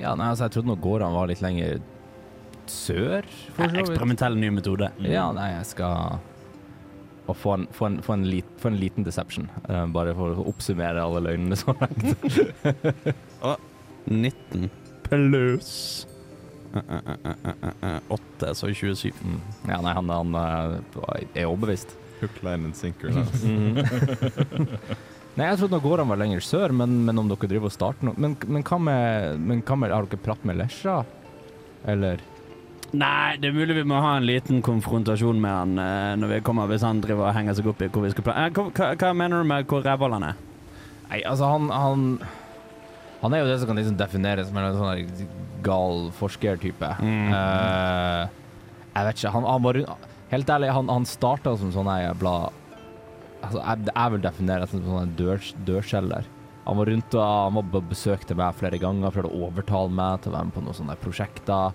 Ja, 0.00 0.14
nei, 0.18 0.32
altså, 0.32 0.48
jeg 0.48 0.56
trodde 0.56 0.72
nå 0.72 0.78
gårdene 0.82 1.14
var 1.14 1.30
litt 1.30 1.42
lenger 1.44 1.78
sør, 2.66 3.26
for 3.54 3.68
så 3.68 3.70
vidt. 3.70 3.82
Eksperimentell 3.84 4.38
ny 4.40 4.50
metode. 4.56 4.90
Ja, 5.04 5.28
nei, 5.36 5.52
jeg 5.54 5.68
skal 5.74 6.18
og 7.24 7.36
få 7.40 7.54
en, 7.56 7.62
få 7.72 7.86
en, 7.88 8.00
få 8.04 8.18
en, 8.18 8.24
lit, 8.28 8.48
få 8.60 8.68
en 8.68 8.76
liten 8.76 9.06
deception, 9.06 9.46
uh, 9.70 9.86
bare 9.88 10.12
for 10.16 10.36
å 10.36 10.44
oppsummere 10.50 11.00
alle 11.00 11.22
løgnene 11.24 11.56
så 11.56 11.72
langt. 11.78 12.04
19 14.04 14.68
pluss 15.06 16.04
8, 16.74 18.54
så 18.54 18.70
27. 18.74 19.12
Mm. 19.24 19.40
Ja, 19.68 19.80
nei, 19.84 19.92
han, 19.96 20.10
han 20.10 20.34
eh, 20.40 21.20
er 21.34 21.46
overbevist. 21.50 21.94
Hook, 22.20 22.40
line 22.46 22.70
and 22.70 22.76
sinker. 22.78 23.10
altså. 23.14 23.46
Nei, 25.34 25.48
jeg 25.48 25.58
trodde 25.58 25.80
går 25.82 25.98
han 26.04 26.10
var 26.12 26.20
lenger 26.20 26.44
sør, 26.46 26.70
men, 26.78 27.00
men 27.08 27.18
om 27.18 27.26
dere 27.26 27.48
driver 27.50 27.66
og 27.66 27.72
starter 27.74 28.06
noe 28.06 28.14
Men, 28.22 28.36
men 28.46 28.62
hva 28.62 28.76
med, 28.78 29.40
men 29.42 29.64
hva 29.66 29.74
med 29.82 29.90
Har 29.90 30.06
dere 30.06 30.22
pratet 30.22 30.46
med 30.46 30.60
Lesja? 30.60 31.00
Eller 31.90 32.22
Nei, 32.94 33.34
det 33.42 33.48
er 33.50 33.56
mulig 33.56 33.74
vi 33.80 33.82
må 33.90 33.98
ha 33.98 34.12
en 34.20 34.28
liten 34.28 34.60
konfrontasjon 34.62 35.40
med 35.42 35.50
han 35.50 35.72
eh, 35.82 36.12
når 36.22 36.30
vi 36.36 36.38
kommer, 36.46 36.68
hvis 36.70 36.84
han 36.86 37.00
driver 37.02 37.26
og 37.26 37.34
henger 37.34 37.56
seg 37.58 37.66
opp 37.72 37.82
i 37.82 37.88
hvor 37.90 38.04
vi 38.06 38.12
skal 38.14 38.28
pla- 38.28 38.36
eh, 38.44 38.52
hva, 38.54 38.68
hva, 38.70 38.92
hva 39.00 39.10
mener 39.18 39.42
du 39.42 39.48
med 39.50 39.66
hvor 39.66 39.82
rævhold 39.82 40.14
han 40.20 40.28
er? 40.28 40.38
Nei, 41.08 41.18
altså, 41.26 41.48
han, 41.50 41.66
han 41.74 42.04
Han 43.24 43.32
er 43.32 43.40
jo 43.40 43.48
det 43.48 43.60
som 43.60 43.70
kan 43.70 43.80
liksom 43.80 43.96
defineres 43.96 44.50
som 44.50 44.58
en 44.60 44.76
sånn 44.76 45.30
gal 45.64 46.10
forskertype. 46.18 46.90
Mm. 47.00 47.30
Uh, 47.32 48.26
jeg 48.94 49.08
vet 49.08 49.22
ikke. 49.22 49.32
Han, 49.38 49.48
han 49.48 49.64
var 49.64 49.80
Helt 50.34 50.50
ærlig, 50.50 50.70
han, 50.74 50.88
han 50.90 51.04
starta 51.06 51.52
som 51.60 51.70
sånn 51.74 51.88
ei 51.92 52.04
jævla 52.06 52.34
Altså, 53.44 53.60
jeg, 53.60 53.88
jeg 53.90 54.12
vil 54.14 54.22
definere 54.24 54.64
det 54.64 54.70
som 54.72 54.80
sånn 54.86 55.02
en 55.02 55.16
dør, 55.18 55.48
dørselger. 55.68 56.28
Han 56.64 56.78
var 56.78 56.88
rundt 56.88 57.16
og 57.18 57.24
han 57.24 57.58
var 57.58 57.66
på 57.74 57.82
besøk 57.90 58.22
til 58.24 58.38
meg 58.40 58.56
flere 58.56 58.78
ganger, 58.80 59.12
prøvde 59.12 59.28
å 59.28 59.48
overtale 59.50 59.92
meg 59.92 60.22
til 60.24 60.32
å 60.32 60.36
være 60.38 60.48
med 60.48 60.54
på 60.56 60.62
noen 60.64 60.78
sånne 60.78 60.96
prosjekter. 61.02 61.74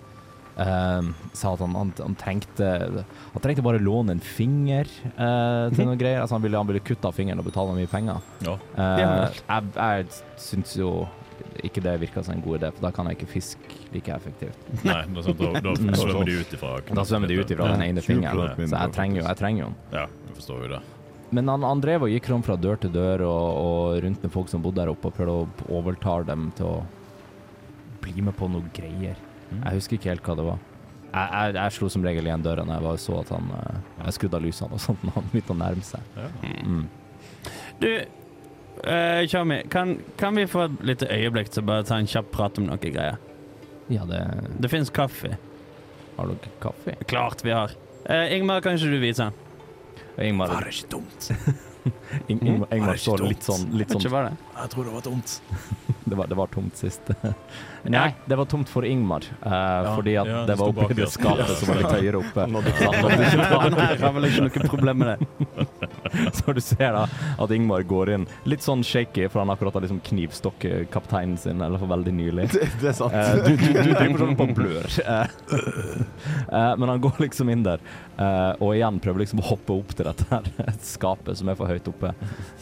Um, 0.60 1.12
sa 1.30 1.52
at 1.54 1.62
han, 1.62 1.76
han, 1.78 1.92
han 1.94 2.16
trengte 2.18 2.66
Han 3.06 3.40
trengte 3.40 3.62
bare 3.64 3.78
låne 3.80 4.16
en 4.16 4.20
finger 4.20 4.90
uh, 5.14 5.70
til 5.70 5.86
noen 5.86 6.00
greier. 6.00 6.24
Altså 6.24 6.36
han 6.36 6.42
ville, 6.42 6.58
han 6.58 6.68
ville 6.68 6.82
kutte 6.82 7.06
av 7.06 7.14
fingeren 7.16 7.40
og 7.40 7.46
betale 7.46 7.76
mye 7.78 7.88
penger. 7.88 8.18
Ja. 8.44 8.58
Uh, 8.74 9.38
jeg 9.38 9.70
jeg 9.78 10.10
syns 10.42 10.74
jo 10.76 10.90
ikke 11.64 11.82
det 11.84 11.94
virka 12.00 12.22
som 12.24 12.34
en 12.36 12.42
god 12.44 12.58
idé, 12.60 12.70
for 12.76 12.84
da 12.86 12.90
kan 12.94 13.06
jeg 13.10 13.18
ikke 13.18 13.28
fiske 13.32 13.76
like 13.94 14.12
effektivt. 14.14 14.56
Nei, 14.86 15.00
det 15.08 15.18
er 15.22 15.26
sant, 15.28 15.38
da, 15.42 15.60
da 15.64 15.74
Mm. 15.80 15.94
svømmer 15.96 16.24
de 16.30 16.38
ut 16.40 16.54
ifra 16.56 16.70
Da 16.94 17.04
svømmer 17.08 17.28
de 17.32 17.38
ut 17.40 17.50
ifra 17.56 17.68
den 17.74 17.82
ene 17.88 18.02
fingeren, 18.04 18.54
så 18.68 18.76
jeg 18.84 18.92
trenger 18.96 19.20
jo, 19.22 19.26
jeg 19.28 19.36
trenger 19.42 19.62
jo 19.64 19.68
den. 19.70 19.76
Ja, 19.98 20.06
jeg 20.28 20.36
forstår 20.38 20.62
jo 20.64 20.70
det. 20.76 20.80
Men 21.30 21.46
han, 21.48 21.62
han 21.62 21.80
drev 21.80 22.02
og 22.02 22.10
gikk 22.10 22.28
rundt 22.32 22.46
fra 22.48 22.56
dør 22.58 22.78
til 22.82 22.90
dør 22.90 23.22
og, 23.22 23.58
og 23.64 24.00
rundt 24.02 24.22
med 24.26 24.32
folk 24.34 24.48
som 24.50 24.62
bodde 24.64 24.80
der 24.82 24.90
oppe, 24.90 25.06
og 25.12 25.14
prøvde 25.14 25.36
å 25.36 25.76
overtale 25.78 26.26
dem 26.26 26.48
til 26.58 26.66
å 26.66 26.80
bli 28.02 28.24
med 28.24 28.34
på 28.38 28.48
noe 28.50 28.64
greier. 28.74 29.14
Mm. 29.50 29.60
Jeg 29.66 29.76
husker 29.78 29.98
ikke 29.98 30.10
helt 30.10 30.26
hva 30.26 30.36
det 30.38 30.46
var. 30.48 30.58
Jeg, 31.10 31.26
jeg, 31.34 31.54
jeg 31.58 31.74
slo 31.74 31.88
som 31.90 32.04
regel 32.06 32.26
igjen 32.28 32.42
døra 32.44 32.62
når 32.66 32.84
jeg 32.92 33.00
så 33.02 33.16
at 33.18 33.30
han 33.34 33.48
eh, 33.50 33.78
Jeg 34.04 34.14
skrudde 34.14 34.38
av 34.38 34.44
lysene 34.44 34.76
og 34.76 34.82
sånt 34.84 35.00
når 35.02 35.16
han 35.16 35.24
begynte 35.32 35.54
å 35.54 35.58
nærme 35.58 35.82
seg. 35.86 36.12
Ja. 36.14 36.28
Mm. 36.66 36.84
Du, 37.80 37.88
uh, 38.84 39.26
Kjami, 39.28 39.62
kan, 39.72 39.98
kan 40.20 40.36
vi 40.36 40.46
få 40.50 40.66
et 40.68 40.82
lite 40.92 41.08
øyeblikk 41.10 41.52
til 41.52 41.64
å 41.64 41.68
bare 41.70 41.86
ta 41.88 41.98
en 42.00 42.08
kjapp 42.10 42.30
prat 42.34 42.60
om 42.60 42.68
noe 42.70 42.80
greier? 42.80 43.20
Ja, 43.90 44.06
det 44.06 44.20
Det 44.62 44.70
fins 44.70 44.90
kaffe. 44.94 45.36
Har 46.16 46.30
dere 46.30 46.52
kaffe? 46.62 46.94
Klart 47.10 47.44
vi 47.44 47.54
har. 47.56 47.74
Uh, 48.06 48.26
Ingmar, 48.34 48.60
kan 48.64 48.78
ikke 48.78 48.92
du 48.92 49.00
vise 49.02 49.28
den? 49.28 49.34
Ingmar, 50.20 50.48
Var 50.48 50.68
det 50.68 50.76
ikke 50.76 50.90
dumt? 50.96 51.30
Ing, 52.28 52.46
Ingmar, 52.46 52.74
Ingmar 52.74 52.92
det 52.92 53.00
så 53.00 53.14
ikke 53.16 53.30
litt 53.30 53.46
sånn, 53.46 53.62
litt 53.78 53.92
sånn 53.94 54.02
det? 54.04 54.32
Jeg 54.58 54.72
tror 54.74 54.86
det 54.88 54.92
var 54.94 55.04
tomt. 55.06 55.34
det, 56.10 56.18
var, 56.18 56.30
det 56.30 56.38
var 56.40 56.50
tomt 56.52 56.80
sist. 56.80 57.12
Nei, 57.96 58.08
det 58.26 58.38
var 58.40 58.48
tomt 58.50 58.68
for 58.68 58.84
Ingmar, 58.84 59.24
eh, 59.40 59.90
fordi 59.94 60.16
at 60.20 60.28
ja, 60.28 60.42
det 60.44 60.52
det 60.52 60.58
var 60.60 60.74
oppi 60.74 60.96
det 60.98 61.08
skapet 61.12 61.54
som 61.56 61.72
var 61.72 61.80
litt 61.80 61.94
høyere 61.96 62.20
oppe. 62.20 62.46
Han 62.46 62.58
hadde 64.12 64.32
ikke 64.32 64.44
noe 64.44 64.66
problem 64.68 65.04
med 65.04 65.12
det. 65.14 65.89
Så 66.36 66.54
du 66.56 66.60
ser 66.64 66.94
da 66.96 67.04
at 67.40 67.54
Ingmar 67.54 67.84
går 67.88 68.14
inn 68.16 68.26
litt 68.48 68.64
sånn 68.64 68.84
shaky, 68.86 69.28
for 69.30 69.42
han 69.42 69.52
akkurat 69.52 69.76
har 69.76 69.84
liksom 69.84 70.02
knivstokket 70.06 70.90
kapteinen 70.94 71.38
sin, 71.40 71.62
eller 71.62 71.80
for 71.80 71.90
veldig 71.90 72.14
nylig. 72.16 72.48
Det, 72.60 72.66
det 72.82 72.90
er 72.90 72.96
sant. 72.96 73.14
Eh, 73.14 73.40
du, 73.44 73.52
du, 73.56 73.68
du 73.72 73.92
driver 73.94 74.24
sånn 74.24 74.36
på 74.38 74.48
blør. 74.56 74.90
Eh, 75.10 75.26
eh, 76.54 76.72
men 76.78 76.90
han 76.90 77.00
går 77.02 77.18
liksom 77.22 77.48
inn 77.52 77.62
der, 77.64 77.80
eh, 78.20 78.52
og 78.62 78.74
igjen 78.76 79.00
prøver 79.02 79.24
liksom 79.24 79.40
å 79.42 79.46
hoppe 79.48 79.74
opp 79.74 79.94
til 79.96 80.06
dette 80.06 80.26
her 80.30 80.76
skapet 80.84 81.38
som 81.40 81.50
er 81.50 81.58
for 81.58 81.70
høyt 81.70 81.88
oppe. 81.90 82.12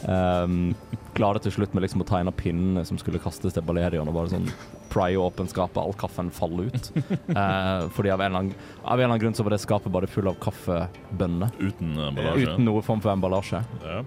Um, 0.05 0.71
klarer 1.19 1.43
til 1.43 1.51
slutt 1.51 1.73
med 1.75 1.83
liksom 1.83 2.03
å 2.03 2.07
tegne 2.07 2.31
en 2.31 2.37
pinnene 2.39 2.85
som 2.87 2.99
skulle 2.99 3.19
kastes 3.21 3.55
til 3.55 3.65
Balerion, 3.67 4.07
og 4.07 4.15
bare 4.15 4.31
sånn 4.31 4.47
pry 4.89 5.11
åpen 5.19 5.49
skapet, 5.51 5.81
all 5.81 5.95
kaffen 5.99 6.31
faller 6.33 6.71
ut. 6.71 6.91
Eh, 7.29 7.83
fordi 7.93 8.09
av 8.09 8.21
en, 8.23 8.33
eller 8.33 8.39
annen, 8.39 8.69
av 8.81 8.97
en 8.97 8.97
eller 8.97 9.05
annen 9.05 9.21
grunn 9.21 9.35
så 9.37 9.43
var 9.45 9.53
det 9.53 9.59
skapet 9.61 9.91
bare 9.93 10.07
full 10.09 10.27
av 10.31 10.39
kaffebønner. 10.41 11.51
Uten 11.61 11.91
emballasje. 12.07 12.47
Uten 12.47 12.65
noe 12.65 12.81
form 12.83 13.03
for 13.03 13.13
emballasje. 13.13 13.61
Ja. 13.83 13.99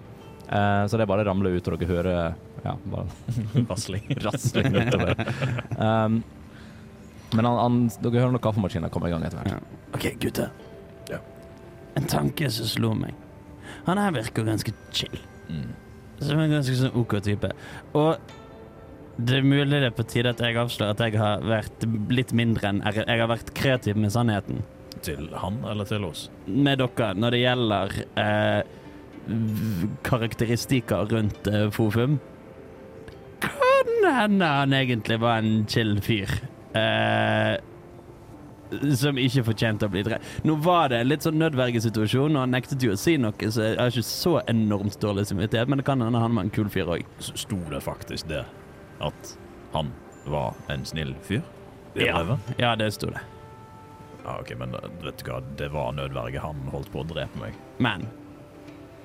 Eh, 0.43 0.81
så 0.91 0.99
det 0.99 1.07
bare 1.09 1.23
ramler 1.25 1.55
ut, 1.55 1.69
og 1.69 1.79
dere 1.79 1.89
hører 1.89 2.35
ja, 2.65 2.75
bare 2.91 3.07
Rasling. 3.69 4.09
rasling 4.25 4.75
utover. 4.75 5.23
Um, 5.77 6.19
men 7.33 7.47
han, 7.47 7.57
han, 7.57 7.79
dere 8.03 8.21
hører 8.21 8.35
når 8.35 8.43
kaffemaskinen 8.43 8.93
kommer 8.93 9.09
i 9.09 9.15
gang 9.15 9.25
etter 9.27 9.39
hvert. 9.39 9.55
Ja. 9.55 9.79
OK, 9.95 10.09
gutter. 10.21 10.51
Ja. 11.11 11.21
En 11.99 12.09
tanke 12.11 12.51
som 12.53 12.69
slo 12.69 12.93
meg. 12.97 13.15
Han 13.87 13.99
her 13.99 14.13
virker 14.15 14.45
ganske 14.47 14.75
chill. 14.91 15.17
Mm. 15.47 15.71
Som 16.27 16.41
en 16.43 16.55
ganske 16.57 16.75
sånn 16.79 16.95
OK 16.99 17.17
type. 17.25 17.51
Og 17.99 18.17
det 19.17 19.39
er 19.39 19.45
mulig 19.45 19.77
det 19.77 19.89
er 19.91 19.93
på 19.93 20.05
tide 20.09 20.31
at 20.33 20.41
jeg 20.41 20.57
avslører 20.57 20.95
at 20.95 21.01
jeg 21.05 21.19
har 21.21 21.43
vært 21.45 21.83
litt 22.09 22.31
mindre 22.33 22.71
enn 22.71 22.79
Jeg 22.81 23.19
har 23.21 23.29
vært 23.29 23.51
kreativ 23.57 23.99
med 23.99 24.13
sannheten. 24.13 24.63
Til 25.03 25.27
han 25.37 25.59
eller 25.67 25.85
til 25.89 26.05
oss? 26.07 26.29
Med 26.47 26.79
dere 26.81 27.11
når 27.19 27.35
det 27.35 27.41
gjelder 27.43 27.97
eh, 28.23 28.61
karakteristikker 30.07 31.11
rundt 31.11 31.49
eh, 31.51 31.67
Fofum. 31.75 32.17
Kan 33.43 33.93
hende 34.07 34.49
han 34.49 34.73
egentlig 34.73 35.19
var 35.21 35.43
en 35.43 35.67
chill 35.69 35.97
fyr. 36.03 36.31
Eh, 36.73 37.59
som 38.99 39.17
ikke 39.21 39.43
fortjente 39.47 39.87
å 39.87 39.91
bli 39.93 40.03
drept. 40.05 40.23
Nå 40.47 40.55
var 40.65 40.89
det 40.93 40.99
en 41.03 41.09
litt 41.11 41.25
sånn 41.25 41.37
nødvergesituasjon, 41.41 42.35
og 42.35 42.43
han 42.45 42.53
nektet 42.55 42.83
jo 42.85 42.93
å 42.95 42.99
si 42.99 43.17
noe, 43.21 43.49
så 43.51 43.67
jeg 43.69 43.77
har 43.79 43.91
ikke 43.93 44.05
så 44.07 44.37
enormt 44.51 44.99
dårlig 45.03 45.25
samvittighet, 45.29 45.69
men 45.71 45.81
det 45.81 45.85
kan 45.87 46.01
hende 46.03 46.21
han 46.23 46.35
var 46.37 46.47
en 46.47 46.53
kul 46.53 46.69
fyr 46.73 46.89
òg. 46.97 47.05
Sto 47.19 47.59
det 47.71 47.81
faktisk 47.85 48.27
det? 48.31 48.43
At 49.03 49.35
han 49.73 49.91
var 50.29 50.53
en 50.71 50.85
snill 50.87 51.13
fyr? 51.27 51.41
Det 51.93 52.07
Ja. 52.07 52.23
Ja, 52.57 52.75
det 52.79 52.91
sto 52.95 53.09
det. 53.13 53.21
Ja, 54.23 54.37
ok, 54.39 54.53
men 54.57 54.71
uh, 54.75 54.85
vet 55.03 55.19
du 55.19 55.27
hva, 55.29 55.41
det 55.59 55.67
var 55.73 55.91
nødverge. 55.97 56.39
Han 56.39 56.61
holdt 56.71 56.87
på 56.93 57.01
å 57.03 57.07
drepe 57.09 57.39
meg. 57.41 57.57
Men 57.83 58.05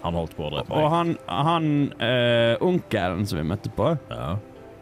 Han 0.04 0.14
holdt 0.14 0.36
på 0.38 0.44
å 0.46 0.50
drepe 0.54 0.70
Og 0.70 0.84
meg. 0.84 0.92
han, 0.94 1.08
han 1.26 1.64
øh, 1.98 2.54
onkelen 2.62 3.26
som 3.26 3.40
vi 3.40 3.42
møtte 3.50 3.72
på, 3.74 3.88
Ja. 4.12 4.36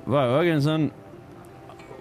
var 0.05 0.27
jo 0.29 0.35
òg 0.43 0.51
en 0.53 0.61
sånn 0.67 0.85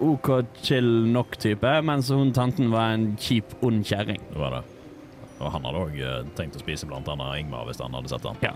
OK 0.04 0.30
chill 0.62 1.06
nok 1.12 1.36
type, 1.40 1.72
mens 1.86 2.10
hun 2.12 2.32
tanten 2.36 2.70
var 2.72 2.94
en 2.94 3.12
kjip, 3.20 3.56
ond 3.64 3.84
kjerring. 3.86 4.20
Det 4.32 4.40
var 4.40 4.58
det. 4.58 4.62
Og 5.36 5.52
han 5.52 5.68
hadde 5.68 5.82
òg 5.84 5.98
tenkt 6.38 6.56
å 6.56 6.62
spise 6.62 6.88
blant 6.88 7.08
annet 7.12 7.42
Ingmar 7.42 7.66
hvis 7.68 7.82
han 7.84 7.96
hadde 7.96 8.12
sett 8.12 8.24
han. 8.24 8.40
Ja. 8.44 8.54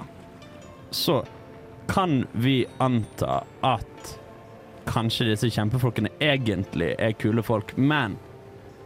Så 0.91 1.21
kan 1.91 2.25
vi 2.33 2.65
anta 2.79 3.43
at 3.67 4.17
kanskje 4.91 5.29
disse 5.31 5.51
kjempefolkene 5.53 6.13
egentlig 6.23 6.95
er 6.99 7.17
kule 7.19 7.43
folk, 7.47 7.77
men 7.77 8.17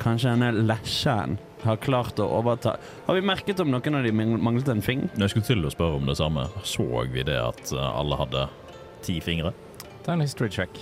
kanskje 0.03 0.35
denne 0.35 0.67
lesjen 0.67 1.39
har 1.65 1.79
klart 1.81 2.19
å 2.21 2.27
overta 2.41 2.75
Har 3.07 3.17
vi 3.17 3.23
merket 3.25 3.61
om 3.63 3.71
noen 3.73 3.97
av 3.97 4.05
de 4.05 4.13
manglet 4.13 4.69
en 4.69 4.83
fing? 4.85 5.07
Jeg 5.17 5.33
skulle 5.33 5.49
til 5.49 5.65
å 5.65 5.73
spørre 5.73 6.01
om 6.01 6.11
det 6.11 6.19
samme. 6.21 6.45
Så 6.67 6.85
vi 7.13 7.25
det 7.25 7.39
at 7.41 7.73
eh, 7.73 7.91
alle 8.01 8.19
hadde 8.21 8.47
ti 9.07 9.17
fingre? 9.25 9.55
Ta 10.05 10.13
en 10.13 10.25
history 10.25 10.51
check. 10.53 10.77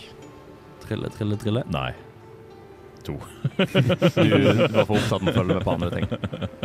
Trille, 0.87 1.11
trille, 1.15 1.39
trille. 1.41 1.63
Nei. 1.73 1.91
To. 3.07 3.17
Du 3.59 4.69
var 4.73 4.85
for 4.87 4.97
opptatt 4.99 5.23
med 5.23 5.33
å 5.33 5.37
følge 5.41 5.57
med 5.57 5.65
på 5.67 5.75
andre 5.75 5.91
ting. 5.91 6.07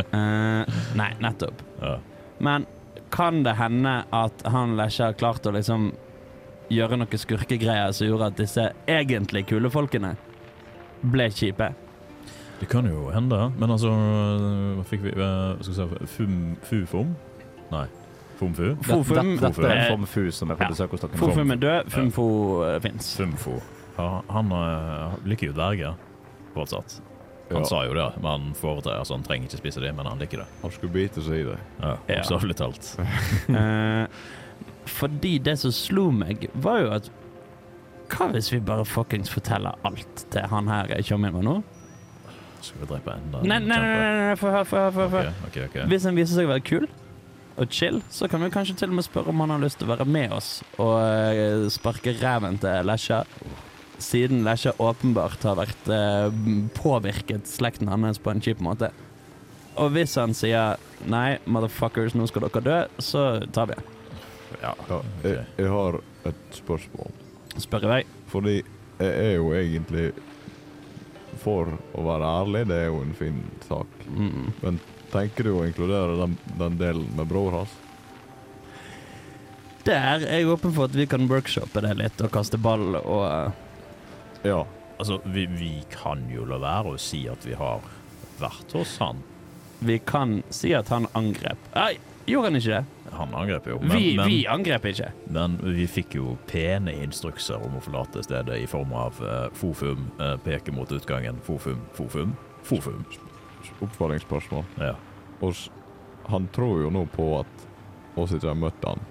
Eh, 0.07 0.81
nei, 0.99 1.09
nettopp. 1.23 1.63
Ja. 1.81 1.95
Men 2.43 2.67
kan 3.13 3.41
det 3.43 3.55
hende 3.57 4.01
at 4.13 4.45
han 4.45 4.77
ikke 4.77 5.09
har 5.09 5.17
klart 5.17 5.47
å 5.49 5.55
liksom 5.55 5.89
gjøre 6.73 6.99
noe 6.99 7.19
skurkegreier 7.19 7.93
som 7.95 8.09
gjorde 8.09 8.31
at 8.31 8.39
disse 8.41 8.69
egentlig 8.91 9.45
kule 9.49 9.71
folkene 9.73 10.15
ble 11.01 11.29
kjipe? 11.33 11.71
Det 12.57 12.67
kan 12.69 12.87
jo 12.89 13.11
hende, 13.13 13.37
men 13.61 13.69
altså 13.69 13.91
Hva 13.93 14.83
fikk 14.89 15.03
vi 15.05 15.11
eh, 15.13 15.59
Skal 15.61 15.73
vi 15.75 15.75
si 15.77 16.07
Fum, 16.15 16.37
Fufom? 16.65 17.11
Nei. 17.69 17.85
Fomfu? 18.37 18.71
Fofum, 18.85 19.35
Dette, 19.37 19.47
dette 19.47 19.69
er 19.69 19.91
eh, 19.91 20.31
som 20.33 20.51
er 20.53 20.59
på 20.59 20.69
besøk 20.69 20.93
hos 20.93 21.03
dere. 21.03 21.17
Fofum 21.17 21.53
er 21.53 21.61
død, 21.61 21.89
Fumfo 21.89 22.27
uh, 22.61 22.75
fins. 22.81 23.15
Fumfo. 23.17 23.55
Ja, 23.97 24.21
han 24.29 24.51
uh, 24.53 25.15
liker 25.25 25.49
jo 25.51 25.53
dverger, 25.57 25.95
fortsatt. 26.53 26.99
Han 27.49 27.63
Ja. 27.63 27.67
sa 27.69 27.85
jo 27.87 27.93
det, 27.95 28.05
men 28.19 28.25
han 28.27 28.47
foretrekker 28.59 28.99
altså, 28.99 29.15
Han 29.15 29.23
trenger 29.23 29.47
ikke 29.47 29.57
spise 29.61 29.79
det, 29.79 29.93
men 29.95 30.05
han 30.05 30.19
liker 30.19 30.41
det. 30.43 30.47
Han 30.61 30.71
skulle 30.75 30.91
bite 30.91 31.21
seg 31.23 31.39
i 31.39 31.45
det. 31.47 31.59
Ja, 31.79 31.93
Ja. 32.09 32.17
Bokstavelig 32.19 32.57
talt. 32.59 32.89
uh, 33.49 34.05
fordi 34.99 35.37
det 35.39 35.57
som 35.59 35.71
slo 35.71 36.09
meg, 36.11 36.49
var 36.53 36.81
jo 36.83 36.91
at 36.97 37.09
Hva 38.11 38.29
hvis 38.31 38.51
vi 38.53 38.59
bare 38.63 38.85
fuckings 38.87 39.29
forteller 39.31 39.75
alt 39.87 40.25
til 40.31 40.45
han 40.47 40.67
her 40.71 40.93
kjommien 41.03 41.33
vår 41.35 41.43
nå? 41.43 41.55
Skal 42.63 42.79
vi 42.81 42.87
drepe 42.89 43.11
enda 43.15 43.41
Nei, 43.43 43.57
nei, 43.59 43.79
nei, 43.79 43.97
nei, 43.99 44.13
nei, 44.29 44.35
få 44.39 44.51
høre, 44.51 44.65
få 44.65 45.07
høre. 45.11 45.87
Hvis 45.91 46.07
han 46.07 46.15
viser 46.17 46.39
seg 46.39 46.47
å 46.47 46.53
være 46.55 46.63
kul 46.67 46.87
og 47.57 47.71
chill, 47.73 47.99
så 48.13 48.27
kan 48.29 48.43
vi 48.43 48.51
kanskje 48.53 48.75
til 48.79 48.91
og 48.91 48.99
med 48.99 49.05
spørre 49.07 49.31
om 49.33 49.39
han 49.43 49.49
har 49.55 49.61
lyst 49.63 49.79
til 49.81 49.87
å 49.87 49.95
være 49.95 50.05
med 50.05 50.31
oss 50.35 50.49
og 50.77 50.95
eh, 51.01 51.63
sparke 51.73 52.13
ræven 52.19 52.59
til 52.61 52.85
Lesja. 52.85 53.23
Siden 53.97 54.43
Lesja 54.45 54.75
åpenbart 54.77 55.43
har 55.47 55.57
vært 55.57 55.89
eh, 55.89 56.29
påvirket 56.77 57.49
slekten 57.49 57.89
hans 57.89 58.21
på 58.21 58.31
en 58.31 58.43
kjip 58.43 58.61
måte. 58.61 58.91
Og 59.77 59.93
hvis 59.93 60.15
han 60.17 60.33
sier 60.37 60.81
nei, 61.09 61.37
motherfuckers, 61.45 62.15
nå 62.17 62.27
skal 62.29 62.47
dere 62.47 62.65
dø, 62.65 62.77
så 63.01 63.23
tar 63.53 63.69
vi 63.69 63.77
det. 63.77 63.85
Ja, 64.61 64.73
jeg, 65.23 65.43
jeg 65.57 65.69
har 65.69 65.99
et 66.29 66.55
spørsmål. 66.55 67.11
Spør 67.61 67.85
i 67.85 67.91
vei. 67.91 68.01
Fordi 68.29 68.55
jeg 68.57 69.11
er 69.13 69.35
jo 69.37 69.51
egentlig 69.53 70.07
For 71.37 71.69
å 71.93 72.01
være 72.01 72.29
ærlig, 72.41 72.63
det 72.71 72.77
er 72.81 72.87
jo 72.89 73.01
en 73.03 73.13
fin 73.17 73.41
sak. 73.67 74.05
Mm. 74.09 74.79
Tenker 75.11 75.45
du 75.45 75.51
å 75.53 75.65
inkludere 75.67 76.15
den, 76.23 76.33
den 76.57 76.79
delen 76.79 77.11
med 77.15 77.29
bror 77.29 77.59
hans? 77.59 77.75
Der 79.85 80.25
er 80.25 80.41
jeg 80.41 80.49
åpen 80.51 80.73
for 80.75 80.89
at 80.89 80.97
vi 80.97 81.05
kan 81.07 81.29
workshoppe 81.29 81.83
det 81.85 81.93
litt 81.99 82.23
og 82.25 82.33
kaste 82.33 82.57
ball 82.59 82.97
og 82.97 83.21
eh, 83.29 83.66
Ja. 84.47 84.63
Altså, 84.97 85.19
vi, 85.29 85.45
vi 85.45 85.73
kan 85.93 86.25
jo 86.33 86.45
la 86.49 86.57
være 86.61 86.95
å 86.95 87.01
si 87.01 87.25
at 87.29 87.45
vi 87.45 87.57
har 87.57 87.83
vært 88.39 88.73
hos 88.77 88.97
han. 89.01 89.21
Vi 89.79 89.99
kan 90.01 90.39
si 90.49 90.73
at 90.73 90.89
han 90.89 91.05
angrep. 91.17 91.59
Nei, 91.75 91.99
gjorde 92.25 92.49
han 92.49 92.59
ikke 92.61 92.79
det? 92.79 93.11
Han 93.17 93.35
angrep 93.37 93.67
jo, 93.69 93.77
men, 93.81 93.93
Vi, 93.93 94.07
men, 94.17 94.27
vi 94.27 94.39
angrep 94.51 94.85
ikke. 94.89 95.11
men 95.31 95.57
vi 95.63 95.85
fikk 95.89 96.17
jo 96.17 96.33
pene 96.49 96.91
instrukser 97.05 97.61
om 97.63 97.77
å 97.77 97.83
forlate 97.83 98.23
stedet 98.25 98.57
i 98.59 98.65
form 98.69 98.91
av 98.97 99.21
uh, 99.23 99.47
Fofum, 99.57 100.09
uh, 100.19 100.35
peke 100.43 100.73
mot 100.75 100.91
utgangen, 100.91 101.39
Fofum, 101.45 101.79
Fofum, 101.97 102.33
Fofum. 102.67 103.05
Oppfølgingsspørsmål. 103.85 104.65
Ja, 104.81 104.95
Oss, 105.45 105.67
han 106.31 106.47
tror 106.55 106.81
jo 106.81 106.91
nå 106.93 107.05
på 107.13 107.29
at 107.39 107.67
oss 108.17 108.33
ikke 108.33 108.49
har 108.49 108.57
møtt 108.57 108.85
han, 108.87 109.01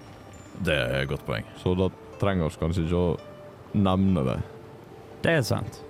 det 0.67 0.75
er 0.75 1.01
et 1.05 1.11
godt 1.11 1.25
poeng. 1.29 1.47
så 1.63 1.77
da 1.79 1.89
trenger 2.21 2.51
vi 2.51 2.61
kanskje 2.61 2.87
ikke 2.89 3.01
å 3.01 3.17
nevne 3.77 4.25
det. 4.27 4.37
Det 5.27 5.33
er 5.35 5.43
sant. 5.43 5.81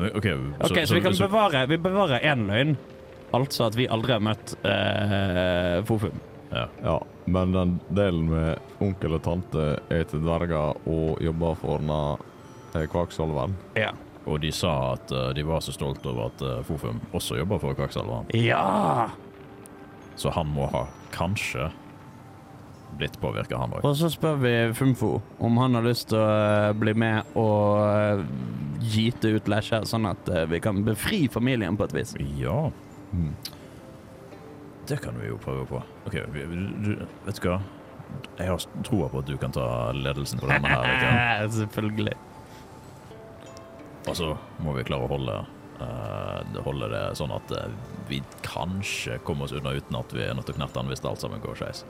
OK, 0.00 0.16
Ok, 0.16 0.70
okay, 0.70 0.86
så, 0.86 0.94
vi 0.96 1.00
kan 1.04 1.12
bevare 1.18 1.66
Vi 1.68 1.76
bevarer 1.76 2.24
én 2.24 2.46
løgn. 2.48 2.76
Altså 3.36 3.66
at 3.68 3.76
vi 3.76 3.84
aldri 3.86 4.14
har 4.16 4.22
møtt 4.24 4.54
uh, 4.64 5.84
Fofum. 5.86 6.16
ja. 6.50 6.64
Ja, 6.82 6.96
men 7.30 7.52
den 7.52 7.74
delen 7.94 8.30
med 8.30 8.80
onkel 8.82 9.14
og 9.14 9.22
tante 9.22 9.66
er 9.92 10.06
til 10.08 10.24
dverger 10.24 10.80
og 10.88 11.20
jobber 11.22 11.54
for 11.60 11.84
na, 11.84 12.00
eh, 12.74 12.88
Kvaksalveren. 12.90 13.54
Ja. 13.78 13.92
Og 14.26 14.40
de 14.42 14.50
sa 14.50 14.94
at 14.96 15.12
uh, 15.12 15.28
de 15.36 15.44
var 15.46 15.60
så 15.62 15.76
stolte 15.76 16.10
over 16.10 16.32
at 16.32 16.42
uh, 16.42 16.56
Fofum 16.66 16.98
også 17.12 17.38
jobber 17.38 17.60
for 17.62 17.76
Kvakksalveren. 17.78 18.32
ja! 18.34 19.10
Så 20.16 20.32
han 20.34 20.50
må 20.52 20.66
ha 20.72 20.82
kanskje 21.14 21.70
blitt 22.98 23.16
påvirka, 23.20 23.58
han 23.60 23.72
òg. 23.76 23.84
Og 23.86 23.96
så 23.96 24.10
spør 24.12 24.40
vi 24.42 24.54
Fumfo 24.76 25.20
om 25.38 25.58
han 25.62 25.78
har 25.78 25.86
lyst 25.86 26.08
til 26.10 26.18
å 26.20 26.26
eh, 26.26 26.72
bli 26.78 26.94
med 26.98 27.36
og 27.38 28.24
gite 28.80 29.10
gyte 29.30 29.34
ut 29.36 29.48
Lesja, 29.52 29.82
sånn 29.88 30.08
at 30.10 30.28
eh, 30.32 30.46
vi 30.50 30.60
kan 30.62 30.82
befri 30.86 31.26
familien 31.32 31.76
på 31.76 31.88
et 31.88 31.96
vis. 31.96 32.14
Ja, 32.40 32.70
Mm. 33.10 33.34
det 34.86 35.00
kan 35.02 35.16
vi 35.18 35.26
jo 35.26 35.36
prøve 35.42 35.64
på. 35.66 35.80
OK, 36.06 36.12
du, 36.30 36.92
vet 37.26 37.40
du 37.42 37.48
hva? 37.48 37.56
Jeg 38.38 38.46
har 38.46 38.64
troa 38.86 39.08
på 39.10 39.18
at 39.18 39.26
du 39.26 39.36
kan 39.38 39.50
ta 39.54 39.64
ledelsen 39.94 40.38
på 40.38 40.46
denne 40.46 40.70
her. 40.70 40.86
Ikke? 40.94 41.50
Selvfølgelig. 41.58 42.14
Og 44.08 44.16
så 44.16 44.30
må 44.64 44.74
vi 44.78 44.86
klare 44.86 45.06
å 45.06 45.10
holde, 45.10 45.36
uh, 45.82 46.62
holde 46.64 46.88
det 46.94 47.02
sånn 47.18 47.34
at 47.34 47.52
eh, 47.54 47.74
vi 48.08 48.22
kanskje 48.46 49.18
kommer 49.26 49.46
oss 49.46 49.54
unna 49.58 49.74
uten 49.76 49.98
at 49.98 50.14
vi 50.14 50.24
er 50.24 50.34
nødt 50.38 50.48
til 50.48 50.56
å 50.56 50.60
knerte 50.62 50.80
han 50.80 50.90
hvis 50.90 51.02
alt 51.04 51.22
sammen 51.22 51.42
går 51.44 51.58
skeis. 51.60 51.84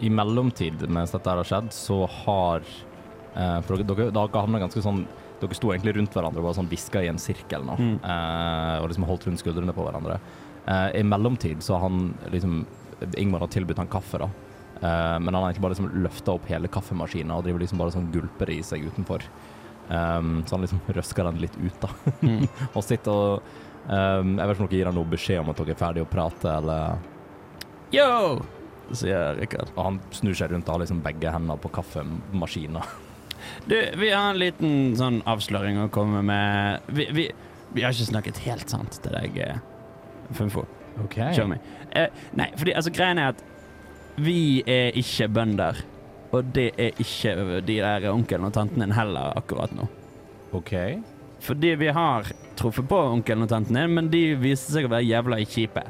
I 0.00 0.10
mellomtid, 0.12 0.82
mens 0.88 1.12
dette 1.14 1.30
her 1.30 1.40
har 1.40 1.48
skjedd, 1.48 1.72
så 1.76 2.02
har 2.24 2.64
eh, 2.64 3.58
For 3.66 3.76
dere, 3.76 3.88
dere, 3.88 4.12
dere 4.16 4.44
havnet 4.44 4.64
ganske 4.64 4.84
sånn 4.84 5.04
Dere 5.40 5.56
sto 5.56 5.72
egentlig 5.72 5.96
rundt 5.96 6.16
hverandre 6.16 6.42
og 6.42 6.50
bare 6.50 6.58
sånn 6.58 6.68
hviska 6.68 7.00
i 7.00 7.08
en 7.08 7.20
sirkel 7.20 7.62
nå. 7.64 7.78
Mm. 7.80 7.94
Eh, 8.04 8.74
og 8.82 8.90
liksom 8.90 9.06
holdt 9.08 9.24
rundt 9.28 9.40
skuldrene 9.40 9.72
på 9.72 9.86
hverandre. 9.86 10.18
Eh, 10.66 11.00
I 11.00 11.04
mellomtid 11.08 11.62
så 11.64 11.78
har 11.78 11.88
han 11.88 12.10
liksom 12.28 12.58
Ingmar 13.16 13.40
har 13.40 13.48
tilbudt 13.48 13.80
han 13.80 13.88
kaffe, 13.88 14.20
da. 14.20 14.28
Eh, 14.80 15.16
men 15.24 15.32
han 15.32 15.40
har 15.40 15.46
egentlig 15.48 15.64
bare 15.64 15.76
liksom 15.78 15.88
løfta 16.04 16.34
opp 16.36 16.50
hele 16.52 16.68
kaffemaskinen 16.68 17.32
og 17.32 17.46
driver 17.46 17.64
liksom 17.64 17.80
bare 17.80 17.94
sånn 17.94 18.10
gulper 18.12 18.52
i 18.52 18.60
seg 18.64 18.84
utenfor. 18.84 19.24
Um, 19.90 20.44
så 20.46 20.54
han 20.54 20.62
liksom 20.62 20.84
røsker 20.94 21.26
den 21.26 21.40
litt 21.42 21.56
ut, 21.58 21.80
da. 21.82 22.12
Mm. 22.20 22.44
og 22.76 22.84
sitter 22.86 23.10
og 23.10 23.48
um, 23.88 24.36
Jeg 24.36 24.44
vet 24.44 24.52
ikke 24.52 24.62
om 24.62 24.68
dere 24.68 24.78
gir 24.78 24.90
han 24.92 24.98
noe 25.00 25.12
beskjed 25.16 25.40
om 25.42 25.50
at 25.50 25.64
dere 25.64 25.74
er 25.74 25.80
ferdige 25.80 26.06
å 26.06 26.12
prate, 26.12 26.52
eller 26.60 27.00
Yo! 27.90 28.10
Sier 28.98 29.36
Rikard. 29.38 29.72
Og 29.76 29.84
han 29.86 30.00
snur 30.14 30.36
seg 30.36 30.52
rundt 30.54 30.68
og 30.68 30.76
har 30.76 30.84
liksom 30.84 31.04
begge 31.04 31.32
hendene 31.32 31.58
på 31.60 31.72
kaffemaskina. 31.80 32.84
Du, 33.64 33.72
vi 33.96 34.10
har 34.12 34.34
en 34.34 34.38
liten 34.38 34.72
sånn 34.98 35.22
avsløring 35.28 35.78
å 35.80 35.86
komme 35.92 36.20
med. 36.22 36.84
Vi, 36.92 37.06
vi, 37.16 37.22
vi 37.72 37.84
har 37.84 37.94
ikke 37.94 38.10
snakket 38.10 38.40
helt 38.44 38.68
sant 38.72 38.98
til 39.00 39.14
deg, 39.16 39.38
eh, 39.40 39.62
Funfo. 40.36 40.66
OK. 41.00 41.16
Kjør 41.34 41.48
meg. 41.54 41.70
Eh, 41.96 42.12
nei, 42.36 42.50
fordi 42.60 42.74
altså 42.76 42.92
greien 42.94 43.18
er 43.18 43.32
at 43.32 43.40
vi 44.20 44.60
er 44.68 44.96
ikke 45.00 45.30
bønder. 45.32 45.80
Og 46.36 46.52
det 46.54 46.68
er 46.78 47.00
ikke 47.02 47.62
de 47.66 47.78
der 47.80 48.10
onkelen 48.12 48.50
og 48.50 48.54
tanten 48.54 48.84
din 48.84 48.94
heller 48.94 49.32
akkurat 49.38 49.72
nå. 49.74 49.88
OK. 50.56 50.74
Fordi 51.40 51.72
vi 51.80 51.88
har 51.96 52.28
truffet 52.60 52.86
på 52.88 52.98
onkelen 53.16 53.46
og 53.46 53.50
tanten 53.50 53.78
din, 53.78 53.96
men 53.96 54.10
de 54.12 54.22
viste 54.38 54.74
seg 54.74 54.86
å 54.86 54.92
være 54.92 55.08
jævla 55.08 55.40
kjipe. 55.48 55.86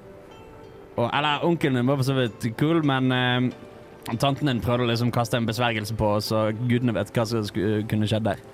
Og, 0.97 1.07
eller, 1.15 1.45
onkelen 1.47 1.79
min 1.81 1.87
var 1.89 2.01
for 2.01 2.09
så 2.11 2.17
vidt 2.19 2.49
cool, 2.61 2.83
men 2.87 3.13
eh, 3.15 4.17
tanten 4.19 4.49
din 4.51 4.61
prøvde 4.65 4.85
å 4.85 4.91
liksom 4.91 5.13
kaste 5.15 5.39
en 5.39 5.47
besvergelse 5.49 5.95
på 5.97 6.09
oss, 6.19 6.31
og 6.35 6.59
gudene 6.69 6.95
vet 6.97 7.13
hva 7.15 7.27
som 7.29 7.47
kunne 7.89 8.09
skjedd 8.11 8.27
der. 8.33 8.41
Ja, 8.41 8.49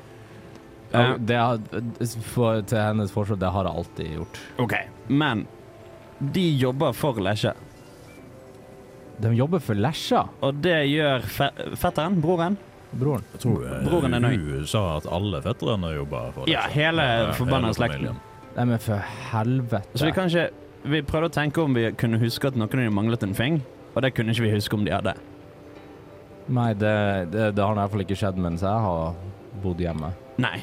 Eh, 0.97 1.17
det 1.19 1.35
har, 1.37 1.59
for, 2.31 2.61
til 2.63 2.79
hennes 2.79 3.11
forslag, 3.13 3.41
det 3.43 3.49
har 3.53 3.67
jeg 3.67 3.75
alltid 3.81 4.11
gjort. 4.21 4.37
OK, 4.63 4.75
men 5.11 5.43
de 6.21 6.45
jobber 6.63 6.95
for 6.97 7.19
Lesje, 7.21 7.53
De 9.19 9.33
jobber 9.35 9.59
for 9.65 9.75
Lesja, 9.81 10.27
og 10.45 10.59
det 10.63 10.77
gjør 10.93 11.23
fe 11.25 11.49
fetteren, 11.81 12.19
broren. 12.23 12.57
broren. 12.93 13.25
Jeg 13.33 13.41
tror 13.43 13.65
eh, 13.67 13.83
Broren 13.89 14.15
er 14.15 14.21
nøy. 14.21 14.37
hun 14.37 14.67
sa 14.69 14.83
at 14.99 15.07
alle 15.11 15.41
fetterne 15.43 15.91
jobber 15.97 16.31
for 16.37 16.49
Ja, 16.53 16.67
hele 16.73 17.03
Ja, 17.03 17.33
forbanna 17.33 17.73
slekten. 17.75 18.21
Nei, 18.57 18.65
men 18.65 18.79
for 18.79 19.01
helvete. 19.33 19.97
Så 19.97 20.07
vi 20.07 20.13
kan 20.17 20.29
ikke 20.31 20.51
vi 20.91 21.03
prøvde 21.07 21.31
å 21.31 21.35
tenke 21.35 21.63
om 21.63 21.75
vi 21.77 21.89
kunne 21.99 22.21
huske 22.23 22.51
at 22.51 22.59
noen 22.59 22.71
av 22.71 22.87
dem 22.87 22.95
manglet 22.97 23.27
en 23.27 23.35
fing, 23.37 23.59
og 23.95 24.05
det 24.05 24.13
kunne 24.17 24.35
ikke 24.35 24.47
vi 24.47 24.55
huske 24.55 24.79
om 24.79 24.87
de 24.87 24.95
hadde. 24.95 25.17
Nei, 26.47 26.71
det, 26.79 26.95
det, 27.33 27.51
det 27.57 27.63
har 27.65 27.75
i 27.75 27.81
hvert 27.81 27.93
fall 27.95 28.05
ikke 28.07 28.19
skjedd 28.19 28.39
mens 28.39 28.63
jeg 28.63 28.87
har 28.87 29.17
bodd 29.65 29.83
hjemme. 29.83 30.13
Nei. 30.43 30.59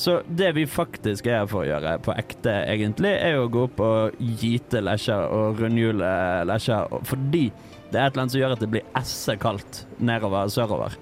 Så 0.00 0.20
det 0.26 0.54
vi 0.56 0.62
faktisk 0.70 1.26
er 1.28 1.42
her 1.42 1.48
for 1.50 1.60
å 1.64 1.68
gjøre 1.68 1.98
på 2.04 2.14
ekte, 2.16 2.54
egentlig, 2.70 3.10
er 3.20 3.36
å 3.36 3.50
gå 3.52 3.66
opp 3.66 3.82
og 3.84 4.22
gyte 4.40 4.80
lesjer 4.80 5.26
og 5.28 5.60
rundhjule 5.60 6.12
lesjer, 6.48 6.88
fordi 7.10 7.50
det 7.90 7.98
er 7.98 8.06
et 8.06 8.14
eller 8.14 8.22
annet 8.22 8.32
som 8.32 8.40
gjør 8.40 8.54
at 8.54 8.62
det 8.64 8.70
blir 8.72 8.86
esse 8.96 9.36
kaldt 9.42 9.82
nedover 9.98 10.48
sørover. 10.52 10.96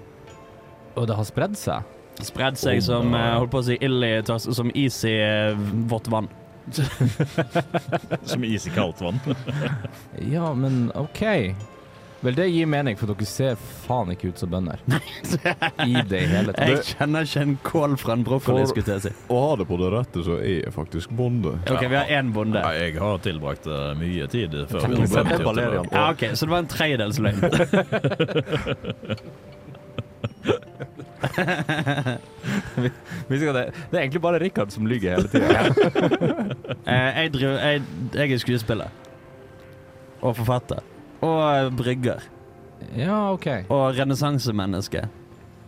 Og 0.97 1.07
det 1.07 1.15
har 1.15 1.29
spredd 1.29 1.55
seg. 1.55 1.95
Spredd 2.27 2.59
seg 2.59 2.81
som 2.83 3.13
eh, 3.15 3.31
holdt 3.37 3.53
på 3.53 3.61
å 3.61 3.67
si 3.69 3.77
ild 3.79 4.03
i 4.03 4.11
tørs, 4.27 4.49
som 4.57 4.71
is 4.75 4.97
i 5.07 5.15
eh, 5.21 5.67
vått 5.87 6.09
vann. 6.11 6.27
Som 8.29 8.43
is 8.43 8.67
i 8.67 8.69
kaldt 8.75 9.01
vann. 9.01 9.19
Ja, 10.31 10.53
men 10.53 10.91
OK. 10.95 11.21
Vel, 12.19 12.35
det 12.35 12.49
gir 12.51 12.65
mening, 12.67 12.97
for 12.99 13.07
dere 13.07 13.23
ser 13.23 13.53
faen 13.85 14.09
ikke 14.11 14.33
ut 14.33 14.41
som 14.41 14.49
bønder. 14.51 14.81
I 15.87 16.01
det 16.09 16.19
hele 16.27 16.51
tatt. 16.51 16.67
Jeg 16.67 16.81
kjenner 16.89 17.23
ikke 17.23 17.43
en 17.45 17.53
kål 17.63 17.93
fra 18.01 18.17
en 18.17 18.25
brokkoli, 18.27 18.65
For- 18.65 18.73
skulle 18.73 18.91
jeg 18.97 18.99
å 18.99 19.05
si. 19.05 19.13
Å 19.31 19.37
ha 19.45 19.53
det 19.61 19.67
på 19.69 19.77
det 19.79 19.91
rette, 19.93 20.23
så 20.27 20.35
er 20.41 20.57
jeg 20.65 20.73
faktisk 20.75 21.13
bonde. 21.15 21.53
OK, 21.63 21.85
vi 21.87 21.95
har 21.95 22.11
én 22.19 22.33
bonde. 22.35 22.59
Ja, 22.59 22.73
jeg 22.75 22.99
har 22.99 23.23
tilbrakt 23.23 23.69
eh, 23.71 23.93
mye 24.01 24.27
tid 24.35 24.57
før? 24.67 24.83
Ja, 24.83 26.09
OK, 26.11 26.27
så 26.35 26.43
det 26.43 26.51
var 26.57 26.59
en 26.65 26.71
tredjedels 26.75 27.23
løgn. 27.23 27.39
Vi 33.29 33.37
skal 33.39 33.55
det. 33.55 33.63
det 33.91 33.97
er 33.97 34.01
egentlig 34.03 34.21
bare 34.23 34.39
Rikard 34.41 34.71
som 34.73 34.87
lyver 34.87 35.15
hele 35.17 35.27
tida. 35.31 35.49
Eh, 36.89 37.17
jeg, 37.21 37.33
jeg, 37.41 37.81
jeg 38.15 38.31
er 38.33 38.37
skuespiller. 38.41 38.87
Og 40.21 40.35
forfatter. 40.39 40.79
Og 41.21 41.75
brygger. 41.77 42.23
ja, 42.97 43.31
OK. 43.33 43.47
Og 43.69 43.97
renessansemenneske. 43.99 45.03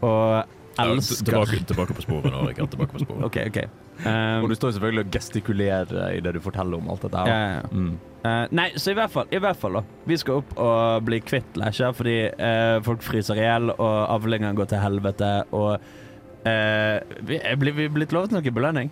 Og 0.01 0.43
Ja, 0.79 0.85
elsker 0.87 1.25
Tilbake, 1.25 1.63
tilbake 1.67 1.93
på 1.93 2.01
sporet 2.01 2.31
nå, 2.31 2.45
Rikard. 2.47 2.69
Tilbake 2.71 2.95
på 2.95 2.99
sporet. 3.03 3.23
OK, 3.27 3.37
OK. 3.47 3.57
Um, 4.01 4.43
Og 4.43 4.49
du 4.49 4.55
står 4.57 4.71
jo 4.71 4.75
selvfølgelig 4.79 5.03
og 5.05 5.11
gestikulerer 5.13 6.15
i 6.15 6.21
det 6.25 6.31
du 6.33 6.39
forteller 6.41 6.79
om 6.81 6.87
alt 6.89 7.03
dette 7.05 7.19
her. 7.21 7.27
ja, 7.29 7.59
ja. 7.59 7.67
Mm. 7.71 7.91
uh, 8.25 8.45
nei, 8.51 8.69
så 8.75 8.93
i 8.93 8.97
hvert 8.97 9.13
fall, 9.13 9.27
i 9.29 9.41
hvert 9.43 9.59
fall 9.61 9.77
da. 9.77 9.83
Vi 10.09 10.17
skal 10.17 10.39
opp 10.41 10.55
og 10.57 11.03
bli 11.05 11.19
kvitt 11.21 11.59
lesjer 11.61 11.93
fordi 11.93 12.15
uh, 12.33 12.79
folk 12.85 13.05
fryser 13.05 13.37
i 13.37 13.45
hjel, 13.45 13.69
og 13.75 13.97
avlingene 14.15 14.57
går 14.57 14.71
til 14.73 14.81
helvete, 14.81 15.31
og 15.53 15.75
eh, 16.49 16.97
vi, 17.21 17.37
Er 17.37 17.55
vi 17.61 17.71
vi 17.77 17.87
blitt 17.93 18.13
lovet 18.15 18.33
noe 18.33 18.41
belønning? 18.57 18.89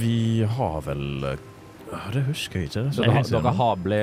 Vi 0.00 0.42
har 0.48 0.80
vel 0.86 1.26
eh, 1.92 2.10
Det 2.14 2.22
husker 2.28 2.60
jeg 2.60 2.68
ikke. 2.70 2.84
Så 2.94 3.02
Det 3.02 3.08
er 3.08 3.16
dere, 3.22 3.42
dere 3.42 3.52
har 3.58 3.76
ble, 3.76 4.00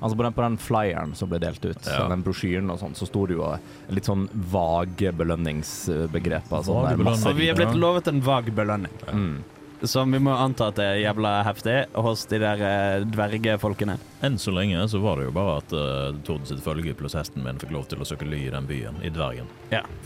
altså 0.00 0.16
på, 0.16 0.22
den, 0.26 0.32
på 0.38 0.42
den 0.46 0.56
flyeren 0.58 1.14
som 1.18 1.28
ble 1.30 1.38
delt 1.42 1.64
ut, 1.64 1.86
Ja. 1.86 2.08
den 2.08 2.22
brosjyren 2.26 2.70
og 2.70 2.78
sånn, 2.80 2.94
så 2.98 3.06
sto 3.06 3.26
det 3.26 3.36
jo 3.36 3.52
litt 3.90 4.04
sånn 4.08 4.28
vage 4.32 5.12
belønningsbegreper. 5.12 6.64
Sånn 6.64 6.82
Vage 6.82 6.96
der 6.96 7.04
masse- 7.04 7.34
vi 7.36 7.48
er 7.50 7.54
blitt 7.54 7.74
lovet 7.78 8.08
en 8.08 8.20
vag 8.20 8.50
belønning, 8.54 8.92
Mm. 9.12 9.42
som 9.84 10.10
vi 10.10 10.18
må 10.18 10.32
anta 10.36 10.68
at 10.68 10.74
det 10.74 10.84
er 10.84 11.12
jævla 11.12 11.44
heftig 11.44 11.86
hos 11.94 12.24
de 12.26 12.38
der 12.38 12.56
eh, 12.60 13.04
dvergefolkene. 13.04 13.98
Enn 14.22 14.34
så 14.36 14.50
lenge 14.52 14.88
så 14.90 15.00
var 15.00 15.16
det 15.16 15.26
jo 15.26 15.30
bare 15.32 15.58
at 15.58 15.72
uh, 15.72 16.12
Tord 16.24 16.44
sitt 16.48 16.58
følge 16.64 16.94
pluss 16.98 17.14
hesten 17.14 17.44
min 17.44 17.58
fikk 17.58 17.70
lov 17.70 17.86
til 17.86 17.98
å 17.98 18.04
søke 18.04 18.26
ly 18.28 18.48
i 18.48 18.50
den 18.50 18.66
byen, 18.66 18.96
i 19.04 19.08
Dvergen. 19.10 19.46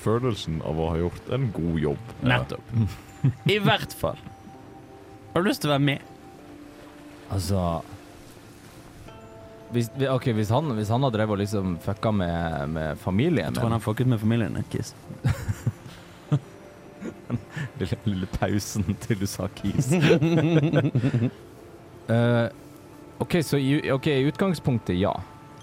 Følelsen 0.03 0.61
av 0.63 0.77
å 0.77 0.91
ha 0.91 0.97
gjort 1.01 1.33
en 1.33 1.51
god 1.53 1.79
jobb. 1.81 1.99
Ja. 2.23 2.29
Nettopp. 2.43 2.61
I 3.49 3.59
hvert 3.59 3.93
fall. 3.95 4.19
Har 5.33 5.43
du 5.43 5.49
lyst 5.49 5.63
til 5.63 5.71
å 5.71 5.79
være 5.79 5.87
med? 5.87 6.01
Altså 7.33 7.81
hvis, 9.73 9.88
ok, 10.11 10.27
hvis 10.37 10.51
han, 10.53 10.66
hvis 10.77 10.90
han 10.92 11.05
har 11.07 11.12
drevet 11.14 11.33
og 11.33 11.38
liksom 11.40 11.77
fucka 11.81 12.11
med, 12.12 12.66
med 12.75 12.99
familien 13.01 13.47
Jeg 13.47 13.55
tror 13.57 13.71
han 13.71 13.79
har 13.79 13.85
fucket 13.85 14.11
med 14.11 14.21
familien. 14.21 14.59
Kiss. 14.68 14.92
lille, 17.81 17.97
lille 18.05 18.29
pausen 18.37 18.85
til 19.01 19.23
du 19.23 19.27
sa 19.31 19.49
kis. 19.62 19.88
Eh, 22.11 22.49
OK, 23.23 23.37
så 23.47 23.61
i, 23.62 23.77
ok, 23.95 24.09
i 24.11 24.25
utgangspunktet, 24.27 24.97
ja. 24.99 25.12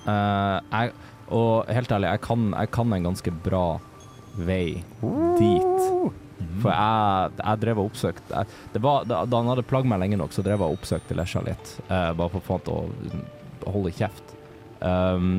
Eh, 0.08 0.70
jeg, 0.72 0.94
og 1.36 1.68
helt 1.68 1.92
ærlig, 1.92 2.14
jeg 2.14 2.22
kan, 2.24 2.46
jeg 2.56 2.70
kan 2.72 2.94
en 2.96 3.08
ganske 3.10 3.34
bra 3.44 3.64
vei 4.40 4.80
dit. 5.36 5.84
For 6.62 6.72
jeg, 6.72 7.32
jeg 7.42 7.60
drev 7.64 7.78
og 7.82 7.86
oppsøkte 7.90 8.44
det 8.74 8.82
var, 8.84 8.98
da, 9.10 9.16
han 9.28 9.50
hadde 9.52 9.68
plagd 9.68 9.88
meg 9.92 10.00
lenge 10.04 10.18
nok, 10.20 10.32
så 10.36 10.42
drev 10.46 10.60
jeg 10.60 10.68
og 10.70 10.76
oppsøkte 10.80 11.18
Lesja 11.18 11.42
litt. 11.46 11.66
Uh, 11.90 12.12
bare 12.18 12.30
for 12.40 12.60
til 12.64 12.74
å 12.80 12.82
holde 13.74 13.92
kjeft. 13.96 14.28
Um, 14.80 15.30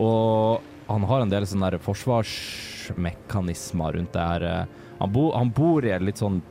og 0.00 0.60
han 0.90 1.02
har 1.10 1.18
en 1.24 1.32
del 1.32 1.44
sånne 1.46 1.70
der 1.70 1.82
forsvarsmekanismer 1.82 3.90
rundt 3.98 4.14
det 4.14 4.24
her. 4.26 4.42
eh, 4.42 4.64
Han, 5.00 5.12
bo, 5.12 5.30
han 5.32 5.50
bor 5.54 5.84
i 5.86 5.90
et 5.94 6.02
litt 6.02 6.18
sånn 6.20 6.42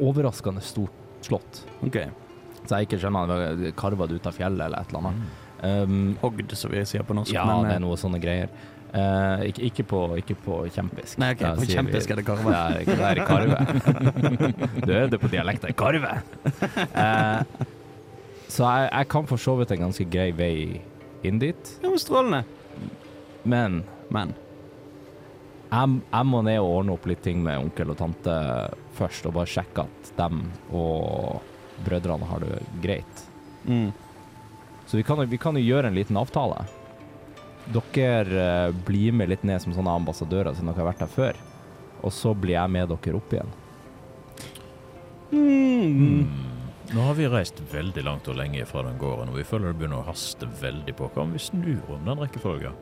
overraskende 0.00 0.60
stort 0.64 0.92
slott. 1.24 1.66
Okay. 1.86 2.06
Så 2.62 2.74
jeg 2.78 2.84
ikke 2.86 2.98
skjønner 3.02 3.20
han 3.20 3.30
var 3.32 3.40
karva 3.78 4.06
det 4.08 4.16
ut 4.20 4.28
av 4.30 4.34
fjellet 4.36 4.64
eller 4.66 4.78
et 4.80 4.88
eller 4.92 5.02
annet. 5.02 5.16
Um, 5.62 6.16
Hogd, 6.22 6.50
som 6.58 6.70
vi 6.72 6.80
sier 6.88 7.04
på 7.06 7.14
norsk. 7.14 7.32
ja, 7.34 7.44
men, 7.46 7.64
det 7.66 7.72
eh, 7.74 7.78
er 7.78 7.82
noe 7.84 7.96
sånne 8.00 8.20
greier. 8.22 8.48
Eh, 8.92 9.42
ikke, 9.48 9.62
ikke, 9.70 9.84
på, 9.88 9.98
ikke 10.20 10.34
på 10.44 10.56
kjempisk. 10.74 11.16
Nei, 11.22 11.30
ok, 11.32 11.42
på 11.56 11.64
kjempisk 11.70 12.10
vi- 12.10 12.12
er 12.12 12.18
det 12.20 12.24
karve. 12.28 12.56
Det 12.84 12.92
er, 12.92 13.14
det 13.14 13.22
er 13.22 13.24
karve. 13.24 14.52
du 14.84 14.92
det 15.14 15.20
på 15.22 15.30
dialekten. 15.32 15.72
Karve! 15.80 16.10
Eh, 16.92 17.66
så 18.52 18.66
jeg, 18.68 18.90
jeg 18.92 19.08
kan 19.14 19.26
for 19.30 19.40
så 19.40 19.54
vidt 19.56 19.72
en 19.72 19.86
ganske 19.86 20.04
grei 20.12 20.28
vei 20.36 20.54
inn 21.24 21.38
dit, 21.40 21.70
Ja, 21.80 21.88
men 21.88 21.98
strålende. 22.02 22.42
men 23.48 23.82
Men 24.12 24.34
jeg, 25.72 26.00
jeg 26.12 26.26
må 26.28 26.42
ned 26.44 26.58
og 26.60 26.74
ordne 26.82 26.92
opp 26.98 27.06
litt 27.08 27.22
ting 27.24 27.40
med 27.42 27.56
onkel 27.62 27.94
og 27.94 27.96
tante 27.96 28.34
først, 28.98 29.24
og 29.30 29.32
bare 29.38 29.48
sjekke 29.48 29.86
at 29.86 30.10
dem 30.18 30.42
og 30.76 31.40
brødrene 31.86 32.28
har 32.28 32.44
det 32.44 32.60
greit. 32.84 33.24
mm. 33.64 33.88
Så 34.84 34.98
vi 34.98 35.02
kan, 35.06 35.16
vi 35.30 35.38
kan 35.40 35.56
jo 35.56 35.62
gjøre 35.64 35.88
en 35.88 35.94
liten 35.96 36.18
avtale. 36.20 36.66
Dere 37.70 38.44
eh, 38.66 38.74
blir 38.86 39.14
med 39.14 39.30
litt 39.30 39.44
ned 39.46 39.62
som 39.62 39.74
sånne 39.74 39.94
ambassadører 40.00 40.56
siden 40.56 40.72
dere 40.72 40.82
har 40.82 40.90
vært 40.90 41.04
der 41.04 41.12
før. 41.12 41.42
Og 42.02 42.14
så 42.14 42.34
blir 42.34 42.56
jeg 42.56 42.74
med 42.74 42.90
dere 42.90 43.18
opp 43.18 43.36
igjen. 43.36 43.52
Mm. 45.32 46.24
Nå 46.92 47.04
har 47.06 47.14
vi 47.16 47.28
reist 47.30 47.60
veldig 47.72 48.02
langt 48.04 48.26
og 48.28 48.36
lenge 48.36 48.64
fra 48.68 48.82
den 48.84 48.98
gården, 49.00 49.30
og 49.32 49.38
vi 49.38 49.46
føler 49.48 49.70
det 49.70 49.78
begynner 49.80 50.02
å 50.02 50.08
haste 50.10 50.48
veldig 50.60 50.92
på. 50.98 51.08
Hva 51.14 51.22
om 51.24 51.32
vi 51.32 51.40
snur 51.40 51.94
om 51.94 52.02
den 52.08 52.20
rekkefølgen? 52.20 52.74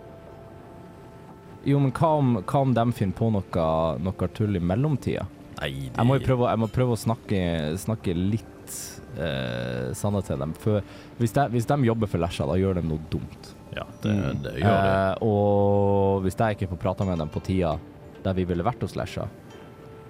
Jo, 1.69 1.77
men 1.79 1.93
hva 1.95 2.15
om, 2.19 2.33
hva 2.41 2.63
om 2.65 2.73
de 2.75 2.87
finner 2.97 3.15
på 3.19 3.29
noe, 3.35 3.69
noe 4.01 4.31
tull 4.35 4.57
i 4.57 4.65
mellomtida? 4.65 5.27
Nei, 5.61 5.71
de, 5.77 5.93
Jeg 5.93 6.09
må 6.09 6.17
prøve, 6.25 6.49
jeg 6.49 6.63
må 6.63 6.71
prøve 6.73 6.97
å 6.97 6.99
snakke, 6.99 7.41
snakke 7.79 8.17
litt 8.17 8.77
eh, 9.21 9.93
sannhet 9.95 10.31
til 10.31 10.41
dem. 10.41 10.57
For 10.59 10.81
hvis 11.21 11.37
de, 11.37 11.47
hvis 11.53 11.69
de 11.69 11.79
jobber 11.91 12.11
for 12.11 12.25
Lesja, 12.25 12.49
da 12.49 12.57
gjør 12.59 12.81
de 12.81 12.87
noe 12.89 13.11
dumt. 13.13 13.53
Ja, 13.77 13.85
det, 14.03 14.11
Mm. 14.11 14.43
det 14.43 14.55
gjør 14.59 14.81
det. 14.83 14.95
Eh, 14.95 15.15
og 15.27 16.23
hvis 16.25 16.37
jeg 16.39 16.57
ikke 16.59 16.71
får 16.73 16.81
prata 16.83 17.05
med 17.07 17.19
dem 17.23 17.29
på 17.31 17.43
tida 17.47 17.77
der 18.25 18.35
vi 18.35 18.45
ville 18.45 18.65
vært 18.67 18.83
hos 18.83 18.97
Lesja 18.99 19.29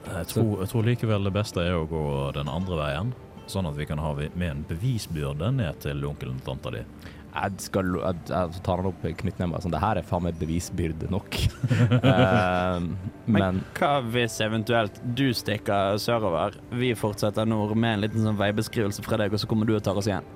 Jeg 0.07 0.27
tror, 0.33 0.61
jeg 0.63 0.69
tror 0.73 0.83
likevel 0.89 1.25
det 1.29 1.33
beste 1.37 1.61
er 1.61 1.77
å 1.77 1.85
gå 1.87 2.33
den 2.35 2.49
andre 2.49 2.77
veien, 2.81 3.13
sånn 3.47 3.67
at 3.69 3.77
vi 3.77 3.85
kan 3.87 3.99
ha 4.01 4.15
med 4.15 4.47
en 4.51 4.65
bevisbyrde 4.69 5.51
ned 5.53 5.79
til 5.85 6.01
onkelen 6.09 6.39
og 6.41 6.45
tanta 6.47 6.71
di. 6.73 6.81
Jeg 7.31 7.61
skal 7.63 7.93
jeg, 7.95 8.17
jeg, 8.27 8.63
tar 8.67 8.81
han 8.81 8.87
opp 8.89 9.05
knyttneven 9.05 9.63
sånn 9.63 9.71
Det 9.71 9.79
her 9.85 10.01
er 10.01 10.03
faen 10.09 10.25
meg 10.25 10.35
bevisbyrde 10.41 11.11
nok. 11.13 11.37
Eh, 12.01 12.81
Men 12.81 13.39
men 13.45 13.61
hva 13.79 14.01
hvis 14.03 14.41
eventuelt 14.43 14.97
du 15.15 15.29
stikker 15.37 15.99
sørover, 16.03 16.57
vi 16.73 16.95
fortsetter 16.99 17.47
nord 17.47 17.77
med 17.77 17.95
en 17.95 18.01
liten 18.09 18.25
sånn 18.25 18.39
veibeskrivelse 18.41 19.05
fra 19.07 19.17
deg, 19.21 19.33
og 19.37 19.39
så 19.39 19.47
kommer 19.47 19.69
du 19.69 19.77
og 19.77 19.83
tar 19.87 19.95
oss 20.01 20.09
igjen? 20.11 20.27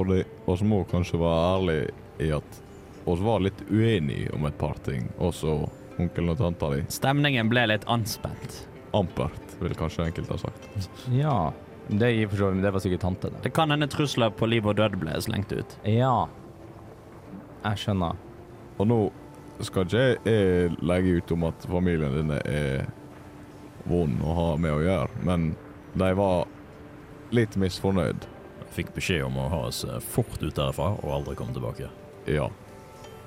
Fordi 0.00 0.22
oss 0.48 0.64
må 0.64 0.80
kanskje 0.88 1.20
være 1.20 1.40
ærlige 1.54 1.88
i 2.24 2.30
at 2.32 2.60
oss 3.04 3.20
var 3.20 3.42
litt 3.44 3.58
uenige 3.68 4.32
om 4.32 4.46
et 4.48 4.56
par 4.58 4.78
ting. 4.86 5.10
Også 5.20 5.58
onkelen 6.00 6.32
og 6.32 6.38
tanta 6.40 6.70
di. 6.72 6.84
Stemningen 6.92 7.50
ble 7.52 7.66
litt 7.68 7.84
anspent. 7.90 8.62
Ampert, 8.96 9.56
vil 9.60 9.76
kanskje 9.76 10.08
enkelte 10.08 10.38
ha 10.38 10.40
sagt. 10.46 10.70
ja. 11.12 11.34
Det, 11.90 12.06
for 12.30 12.38
så 12.38 12.48
det 12.54 12.70
var 12.70 12.82
sikkert 12.84 13.02
tante, 13.02 13.28
det. 13.34 13.40
Det 13.42 13.50
kan 13.50 13.70
hende 13.74 13.88
trusler 13.90 14.30
på 14.30 14.46
liv 14.46 14.66
og 14.70 14.76
død 14.78 14.94
ble 15.00 15.16
slengt 15.24 15.50
ut. 15.50 15.72
Ja. 15.90 16.28
Jeg 17.64 17.80
skjønner. 17.82 18.20
Og 18.78 18.86
nå 18.86 18.98
skal 19.66 19.88
ikke 19.88 20.04
jeg 20.30 20.76
legge 20.86 21.16
ut 21.18 21.34
om 21.34 21.48
at 21.50 21.66
familien 21.68 22.14
din 22.14 22.30
er 22.38 22.86
vond 23.90 24.22
å 24.22 24.36
ha 24.38 24.48
med 24.60 24.76
å 24.76 24.84
gjøre, 24.84 25.24
men 25.26 25.50
de 25.98 26.12
var 26.14 26.46
litt 27.34 27.58
misfornøyd. 27.58 28.29
Fikk 28.70 28.92
beskjed 28.94 29.24
om 29.26 29.38
å 29.42 29.48
ha 29.50 29.60
oss 29.68 29.82
eh, 29.84 29.98
fort 30.14 30.38
ut 30.42 30.54
derfra 30.54 30.92
og 31.00 31.12
aldri 31.20 31.34
komme 31.38 31.54
tilbake. 31.56 31.88
Ja. 32.30 32.48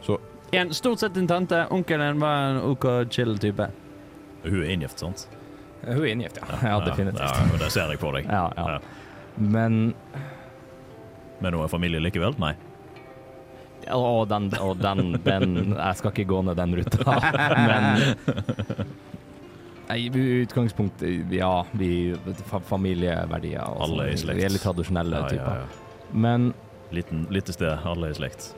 Så 0.05 0.19
Igjen, 0.53 0.69
stort 0.73 0.99
sett 1.01 1.15
din 1.17 1.27
tante. 1.27 1.63
Onkelen 1.73 2.19
var 2.21 2.51
en 2.51 2.59
OK 2.61 2.85
chill 3.09 3.39
type. 3.41 3.67
Hun 4.43 4.59
er 4.61 4.69
inngift, 4.75 4.99
sant? 5.01 5.25
Hun 5.81 6.03
er 6.03 6.11
inngift, 6.11 6.37
ja. 6.37 6.59
Ja, 6.61 6.75
definitivt. 6.85 7.25
Ja, 7.25 7.57
det 7.59 7.71
ser 7.73 7.89
jeg 7.89 7.99
på 7.99 8.11
deg. 8.13 8.29
Ja, 8.29 8.51
ja. 8.55 8.79
Men 9.35 9.95
Men 11.41 11.53
hun 11.57 11.63
er 11.65 11.71
familie 11.71 11.99
likevel? 11.99 12.37
Nei. 12.39 12.53
Å, 13.91 14.23
den, 14.29 14.45
å, 14.61 14.69
den, 14.79 15.17
den 15.25 15.73
Jeg 15.73 15.97
skal 15.99 16.13
ikke 16.13 16.27
gå 16.29 16.37
ned 16.47 16.55
den 16.55 16.75
ruta, 16.77 17.17
men 17.67 18.85
Nei, 19.89 19.97
I 20.07 20.43
utgangspunktet, 20.45 21.31
ja, 21.35 21.65
vi 21.75 22.15
fa 22.47 22.59
Familieverdier 22.63 23.61
og 23.67 23.81
Alle 23.87 24.09
i 24.11 24.15
sånn. 24.15 24.27
slekt. 24.29 24.37
Vi 24.39 24.45
er 24.47 24.57
tradisjonelle 24.63 25.15
Ja, 25.19 25.21
ja, 25.21 25.27
typer. 25.27 25.55
ja. 25.59 25.65
Men, 26.13 26.53
Liten, 26.93 27.25
lite 27.33 27.53
sted, 27.53 27.79
alle 27.85 28.09
i 28.11 28.13
slekt. 28.13 28.53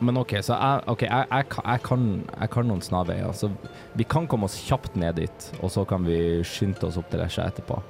men 0.00 0.16
OK, 0.16 0.30
så 0.42 0.54
jeg, 0.56 0.82
okay, 0.88 1.08
jeg, 1.08 1.26
jeg, 1.30 1.48
kan- 1.48 1.64
jeg, 1.66 1.82
kan, 1.82 2.48
kan 2.50 2.66
noen 2.68 2.80
snarveier. 2.80 3.32
Så 3.34 3.50
vi 3.96 4.04
kan 4.04 4.26
komme 4.26 4.44
oss 4.44 4.56
kjapt 4.68 4.94
ned 4.96 5.16
dit, 5.16 5.50
og 5.62 5.70
så 5.70 5.84
kan 5.88 6.04
vi 6.04 6.42
skynde 6.44 6.84
oss 6.86 6.96
opp 6.96 7.10
til 7.10 7.20
Lesja 7.20 7.44
etterpå. 7.50 7.82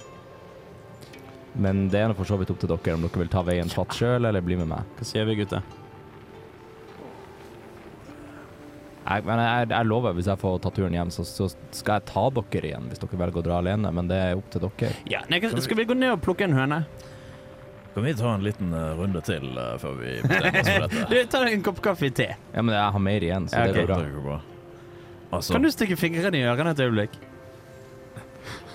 Men 1.54 1.88
det 1.90 2.00
er 2.00 2.12
for 2.14 2.24
så 2.24 2.38
vidt 2.38 2.50
opp 2.50 2.58
til 2.62 2.68
dere 2.70 2.94
om 2.94 3.02
dere 3.02 3.18
vil 3.18 3.28
ta 3.28 3.42
veien 3.42 3.68
fatt 3.68 3.94
sjøl, 3.94 4.24
eller 4.26 4.40
bli 4.40 4.56
med 4.56 4.68
meg. 4.70 4.82
Hva 4.98 5.04
sier 5.06 5.24
vi, 5.26 5.34
gutter? 5.42 5.62
Jeg, 9.10 9.24
men 9.26 9.40
jeg, 9.42 9.70
jeg 9.72 9.86
lover, 9.90 10.14
hvis 10.14 10.28
jeg 10.30 10.38
får 10.38 10.58
ta 10.62 10.70
turen 10.74 10.94
hjem, 10.94 11.08
så, 11.10 11.24
så 11.26 11.48
skal 11.74 11.98
jeg 11.98 12.06
ta 12.12 12.22
dere 12.36 12.68
igjen 12.68 12.84
hvis 12.90 13.00
dere 13.02 13.18
velger 13.24 13.42
å 13.42 13.46
dra 13.48 13.56
alene, 13.58 13.90
men 13.96 14.10
det 14.10 14.18
er 14.22 14.38
opp 14.38 14.52
til 14.54 14.62
dere. 14.62 14.92
Ja, 15.10 15.24
nei, 15.32 15.40
skal 15.50 15.80
vi 15.80 15.86
gå 15.88 15.96
ned 15.98 16.14
og 16.14 16.20
plukke 16.22 16.46
en 16.46 16.54
høne? 16.54 16.84
Kan 17.90 18.06
vi 18.06 18.12
ta 18.14 18.34
en 18.36 18.44
liten 18.46 18.70
uh, 18.70 18.92
runde 18.94 19.18
til 19.26 19.48
uh, 19.58 19.74
før 19.82 19.96
vi 19.98 20.12
bestemmer 20.22 20.60
oss 20.60 20.68
for 20.68 20.84
dette? 20.86 21.08
Du, 21.10 21.16
Ta 21.32 21.42
deg 21.42 21.56
en 21.56 21.64
kopp 21.66 21.80
kaffe 21.82 22.06
i 22.06 22.12
te. 22.14 22.28
Ja, 22.54 22.62
men 22.62 22.76
jeg 22.76 22.94
har 22.94 23.02
mer 23.02 23.26
igjen, 23.26 23.48
så 23.50 23.64
Ja, 23.64 23.72
det 23.72 23.80
går 23.80 23.90
bra. 23.90 23.98
Det 24.04 24.14
går 24.14 24.26
bra. 24.28 24.38
Altså, 25.30 25.56
Kan 25.56 25.66
du 25.66 25.70
stikke 25.74 25.98
fingrene 25.98 26.38
i 26.38 26.46
ørene 26.46 26.74
et 26.76 26.82
øyeblikk? 26.86 27.18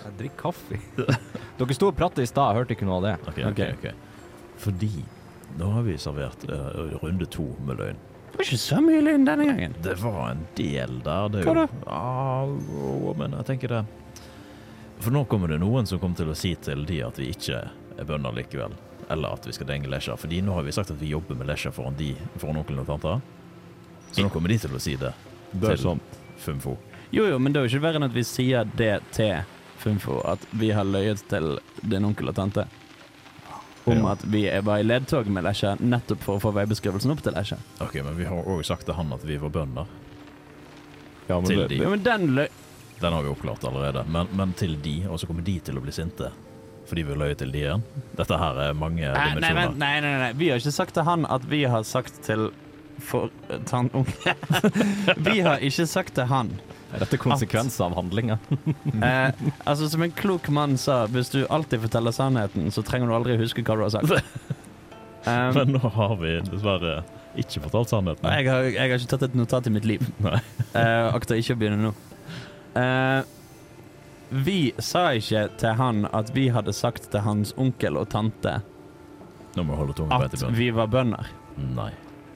Jeg 0.05 0.17
drikker 0.19 0.41
kaffe. 0.43 0.81
dere 1.61 1.77
sto 1.79 1.93
og 1.93 1.95
pratet 1.97 2.25
i 2.25 2.29
stad, 2.29 2.51
jeg 2.51 2.59
hørte 2.59 2.75
ikke 2.75 2.89
noe 2.89 2.99
av 2.99 3.07
det. 3.07 3.15
Ok, 3.31 3.39
ok, 3.53 3.63
ok. 3.79 3.87
Fordi 4.65 4.91
nå 5.55 5.71
har 5.77 5.87
vi 5.87 5.95
servert 6.01 6.43
uh, 6.51 6.99
runde 6.99 7.27
to 7.31 7.47
med 7.63 7.79
løgn. 7.79 8.03
Det 8.35 8.41
var 8.41 8.49
ikke 8.49 8.59
så 8.59 8.77
mye 8.83 8.99
lyn 8.99 9.23
denne 9.23 9.45
gangen. 9.47 9.75
Det 9.79 9.93
var 10.01 10.25
en 10.33 10.41
del 10.57 10.97
der. 11.05 11.29
Det 11.31 11.39
er 11.39 11.45
Hva 11.47 11.53
da? 11.55 11.67
Ah, 11.87 12.41
å, 12.43 13.13
men 13.15 13.31
jeg 13.37 13.47
tenker 13.47 13.71
det 13.71 13.79
For 14.99 15.15
nå 15.15 15.21
kommer 15.31 15.53
det 15.53 15.61
noen 15.61 15.87
som 15.87 16.01
kommer 16.01 16.19
til 16.19 16.33
å 16.33 16.35
si 16.35 16.51
til 16.59 16.83
de 16.89 16.97
at 17.05 17.15
vi 17.21 17.29
ikke 17.31 17.61
er 17.95 18.09
bønder 18.09 18.35
likevel. 18.35 18.75
Eller 19.07 19.37
at 19.37 19.47
vi 19.47 19.55
skal 19.55 19.69
denge 19.71 19.87
lesja. 19.87 20.17
Fordi 20.19 20.41
nå 20.43 20.51
har 20.57 20.67
vi 20.67 20.75
sagt 20.75 20.91
at 20.91 20.99
vi 20.99 21.13
jobber 21.13 21.39
med 21.39 21.47
lesja 21.47 21.71
foran, 21.71 21.95
de, 21.95 22.11
foran 22.35 22.59
onkelen 22.59 22.83
og 22.83 22.91
tanta. 22.91 23.15
Så 24.11 24.19
nå 24.25 24.27
kommer 24.33 24.51
de 24.51 24.59
til 24.65 24.75
å 24.75 24.83
si 24.83 24.97
det. 24.99 25.13
Det 25.55 25.71
er 25.71 25.79
sant. 25.79 26.19
Fumfo. 26.43 26.75
Jo, 27.15 27.29
jo, 27.31 27.39
men 27.39 27.53
det 27.55 27.61
er 27.61 27.69
jo 27.69 27.71
ikke 27.77 27.85
verre 27.87 28.01
enn 28.01 28.09
at 28.09 28.15
vi 28.17 28.27
sier 28.27 28.67
det 28.75 28.97
til 29.15 29.45
Fumfo, 29.79 30.19
at 30.27 30.43
vi 30.59 30.73
har 30.75 30.83
løyet 30.83 31.23
til 31.31 31.55
din 31.87 32.03
onkel 32.11 32.33
og 32.33 32.35
tante. 32.35 32.67
Om 33.85 33.97
Ja. 34.01 34.11
at 34.15 34.23
vi 34.23 34.43
var 34.65 34.77
i 34.81 34.83
ledtog 34.83 35.27
med 35.29 35.43
Lesja 35.45 35.75
nettopp 35.79 36.23
for 36.25 36.39
å 36.39 36.41
få 36.41 36.51
veibeskrivelsen 36.55 37.11
opp 37.13 37.21
til 37.21 37.33
Lesja. 37.37 37.57
Ok, 37.81 37.95
men 38.03 38.15
vi 38.17 38.25
har 38.25 38.43
òg 38.49 38.63
sagt 38.65 38.85
til 38.87 38.95
han 38.97 39.13
at 39.13 39.23
vi 39.23 39.37
var 39.37 39.49
bønder. 39.53 39.85
Ja, 41.27 41.39
men 41.39 41.45
Til 41.49 41.57
det, 41.63 41.67
de. 41.69 41.75
Ja, 41.83 41.89
men 41.89 42.03
den 42.05 42.27
løy... 42.35 42.47
Den 43.01 43.13
har 43.13 43.21
vi 43.25 43.29
oppklart 43.29 43.63
allerede. 43.67 44.05
Men, 44.07 44.27
men 44.33 44.53
til 44.57 44.77
de, 44.81 45.05
og 45.09 45.19
så 45.19 45.27
kommer 45.27 45.43
de 45.45 45.59
til 45.59 45.77
å 45.77 45.81
bli 45.83 45.91
sinte. 45.93 46.31
Fordi 46.89 47.01
vi 47.03 47.15
løy 47.17 47.33
til 47.37 47.51
de 47.51 47.59
igjen. 47.63 47.83
Dette 48.17 48.37
her 48.37 48.59
er 48.69 48.73
mange 48.77 49.01
Nei, 49.01 49.09
nei, 49.09 49.25
dimensjoner. 49.33 49.61
vent, 49.61 49.77
nei, 49.81 49.93
nei, 50.05 50.13
nei, 50.21 50.31
vi 50.37 50.49
har 50.53 50.61
ikke 50.61 50.71
sagt 50.75 50.93
til 50.97 51.03
han 51.07 51.25
at 51.25 51.45
vi 51.49 51.63
har 51.65 51.83
sagt 51.83 52.21
til 52.25 52.47
for 53.03 53.29
Tannunge. 53.67 54.35
Vi 55.27 55.41
har 55.43 55.59
ikke 55.59 55.83
sagt 55.89 56.13
til 56.15 56.29
han 56.31 56.53
Dette 57.01 57.17
er 57.17 57.21
konsekvenser 57.21 57.85
av 57.87 57.95
handlinga. 57.97 58.37
eh, 59.09 59.45
Altså, 59.65 59.89
som 59.91 60.03
en 60.05 60.13
klok 60.15 60.49
mann 60.53 60.77
sa, 60.81 61.03
hvis 61.11 61.31
du 61.33 61.41
alltid 61.45 61.83
forteller 61.87 62.15
sannheten, 62.15 62.69
så 62.71 62.83
trenger 62.85 63.11
du 63.11 63.15
aldri 63.17 63.37
huske 63.41 63.65
hva 63.65 63.79
du 63.79 63.85
har 63.87 63.95
sagt. 63.97 64.15
Um, 65.25 65.55
Men 65.55 65.71
nå 65.73 65.89
har 65.89 66.11
vi 66.21 66.35
dessverre 66.45 66.99
ikke 67.41 67.63
fortalt 67.63 67.89
sannheten. 67.89 68.27
jeg, 68.29 68.45
har, 68.45 68.67
jeg 68.69 68.91
har 68.91 68.99
ikke 68.99 69.09
tatt 69.15 69.23
et 69.25 69.37
notat 69.39 69.65
i 69.65 69.71
mitt 69.73 69.87
liv. 69.89 70.03
Nei. 70.25 70.37
Eh, 70.77 71.07
akter 71.17 71.39
ikke 71.41 71.55
å 71.55 71.61
begynne 71.63 71.79
nå. 71.81 71.91
Eh, 72.77 73.25
vi 74.45 74.59
sa 74.77 75.07
ikke 75.17 75.47
til 75.57 75.73
han 75.79 76.05
at 76.13 76.29
vi 76.35 76.47
hadde 76.53 76.73
sagt 76.77 77.09
til 77.09 77.25
hans 77.25 77.55
onkel 77.57 77.97
og 77.97 78.09
tante 78.13 78.59
at 79.55 80.45
vi 80.53 80.69
var 80.75 80.93
bønder. 80.93 81.29
Nei. 81.57 81.89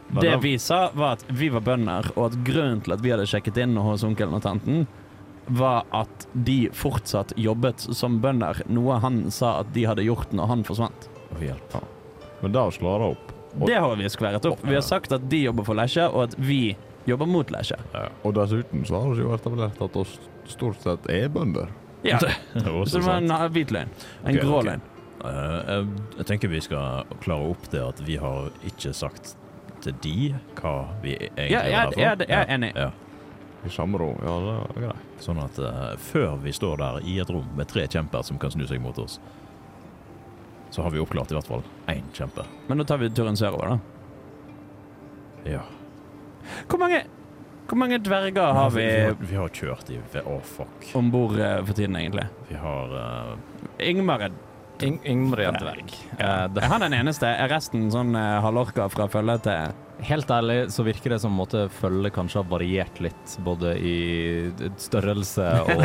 Det 0.10 0.32
da- 0.32 0.38
vi 0.41 0.56
sa, 0.58 0.89
var 0.93 1.12
at 1.19 1.26
vi 1.30 1.50
var 1.54 1.62
bønder, 1.62 2.12
og 2.15 2.32
at 2.32 2.38
grunnen 2.43 2.82
til 2.84 2.93
at 2.95 3.02
vi 3.02 3.12
hadde 3.13 3.28
sjekket 3.30 3.58
inn 3.62 3.76
hos 3.78 4.04
onkelen 4.04 4.34
og 4.34 4.41
tanten, 4.41 4.88
var 5.50 5.86
at 5.93 6.28
de 6.34 6.69
fortsatt 6.74 7.34
jobbet 7.38 7.80
som 7.95 8.19
bønder, 8.22 8.63
noe 8.69 9.00
han 9.02 9.30
sa 9.34 9.60
at 9.62 9.72
de 9.74 9.86
hadde 9.89 10.06
gjort 10.06 10.34
når 10.34 10.48
han 10.48 10.63
forsvant. 10.63 11.10
Å, 11.34 11.39
hjelp. 11.41 11.80
men 12.41 12.52
da 12.56 12.67
slår 12.72 13.00
det 13.00 13.10
opp. 13.13 13.32
Og- 13.60 13.67
Det 13.67 13.76
har 13.78 13.95
vi 13.95 14.04
skværet 14.10 14.45
opp. 14.45 14.60
Vi 14.63 14.74
har 14.74 14.82
sagt 14.86 15.12
at 15.12 15.28
de 15.30 15.43
jobber 15.43 15.63
for 15.65 15.74
Lesja, 15.76 16.08
og 16.10 16.24
at 16.30 16.36
vi 16.38 16.76
jobber 17.08 17.26
mot 17.28 17.50
Lesja. 17.52 17.78
Og 18.24 18.34
dessuten 18.34 18.86
så 18.86 19.02
har 19.02 19.15
det 19.15 19.24
jo 19.24 19.34
etablert 19.36 19.82
at 19.82 19.95
oss 19.98 20.19
stort 20.48 20.80
sett 20.82 21.10
er 21.10 21.28
bønder. 21.30 21.67
Ja, 22.04 22.17
Det 22.54 22.63
så 22.63 23.00
det 23.00 23.04
var 23.04 23.17
en 23.17 23.52
hvit 23.52 23.72
løgn. 23.72 23.89
En 24.24 24.36
okay, 24.38 24.41
grå 24.45 24.62
løgn. 24.63 24.65
løgn. 24.65 24.82
Uh, 25.19 25.63
jeg, 25.67 25.88
jeg 26.17 26.26
tenker 26.30 26.48
vi 26.48 26.62
skal 26.62 27.04
klare 27.19 27.50
opp 27.52 27.65
det 27.74 27.82
at 27.84 28.00
vi 28.08 28.15
har 28.15 28.52
ikke 28.63 28.93
sagt 28.95 29.36
til 29.83 29.95
de 30.03 30.15
hva 30.59 30.73
vi 31.03 31.15
egentlig 31.17 31.51
Ja, 31.51 31.61
jeg, 31.63 31.75
var 31.75 31.85
der 31.85 31.93
for. 31.93 32.01
jeg, 32.01 32.29
jeg 32.29 32.39
er 32.39 32.53
enig. 32.55 32.71
Ja. 32.75 32.89
I 33.65 33.69
samme 33.69 33.99
rom. 33.99 34.15
Ja, 34.23 34.35
det 34.39 34.55
er 34.55 34.81
greit. 34.87 35.05
Sånn 35.19 35.39
at 35.43 35.59
uh, 35.59 35.97
før 35.99 36.37
vi 36.39 36.53
står 36.55 36.79
der 36.79 36.99
i 37.03 37.17
et 37.19 37.31
rom 37.33 37.47
med 37.57 37.67
tre 37.67 37.83
kjemper 37.91 38.23
som 38.23 38.39
kan 38.39 38.53
snu 38.53 38.63
seg 38.69 38.79
mot 38.83 38.97
oss, 39.03 39.17
så 40.71 40.85
har 40.85 40.93
vi 40.93 41.01
oppklart 41.03 41.33
i 41.33 41.35
hvert 41.35 41.49
fall 41.49 41.65
én 41.91 42.07
kjempe. 42.15 42.45
Men 42.69 42.79
nå 42.79 42.85
tar 42.87 43.01
vi 43.01 43.09
turen 43.11 43.37
sørover, 43.39 43.73
da. 43.73 43.79
Ja. 45.49 45.63
Hvor 46.69 46.79
mange, 46.81 47.01
hvor 47.67 47.79
mange 47.79 47.99
dverger 48.03 48.53
har 48.55 48.71
vi 48.73 48.85
vi, 48.85 49.01
har, 49.03 49.17
vi 49.19 49.39
har 49.39 49.51
kjørt 49.53 49.91
i 49.91 49.99
Å, 49.99 50.23
oh, 50.25 50.39
fuck. 50.45 50.91
om 50.95 51.11
bord 51.11 51.35
uh, 51.39 51.59
for 51.65 51.75
tiden, 51.75 51.97
egentlig? 51.99 52.29
Vi 52.47 52.59
har 52.59 52.95
uh, 52.95 53.33
Ingmar 53.83 54.29
er 54.29 54.37
Ing 54.85 54.99
Ingmar 55.03 55.39
er 55.39 55.43
Ja. 56.19 56.47
Uh, 56.47 56.61
han 56.61 56.81
Er 56.81 56.89
den 56.89 56.93
eneste? 57.01 57.27
Er 57.27 57.49
resten 57.51 57.89
sånn 57.91 58.15
uh, 58.15 58.39
halvorka 58.43 58.87
fra 58.89 59.07
følge 59.11 59.37
til 59.43 59.73
helt 59.99 60.31
ærlig 60.31 60.71
så 60.71 60.83
virker 60.87 61.09
det 61.13 61.19
som 61.19 61.33
måte 61.35 61.65
følget 61.75 62.13
kanskje 62.15 62.39
har 62.39 62.47
variert 62.47 62.99
litt, 63.03 63.33
både 63.43 63.73
i 63.83 63.95
størrelse 64.79 65.47
og 65.65 65.83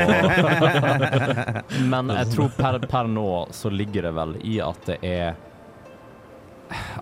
Men 1.92 2.12
jeg 2.14 2.30
tror 2.34 2.52
per, 2.56 2.78
per 2.90 3.10
nå 3.10 3.26
så 3.54 3.72
ligger 3.74 4.08
det 4.08 4.14
vel 4.14 4.36
i 4.46 4.58
at 4.62 4.86
det 4.86 4.98
er 5.02 5.34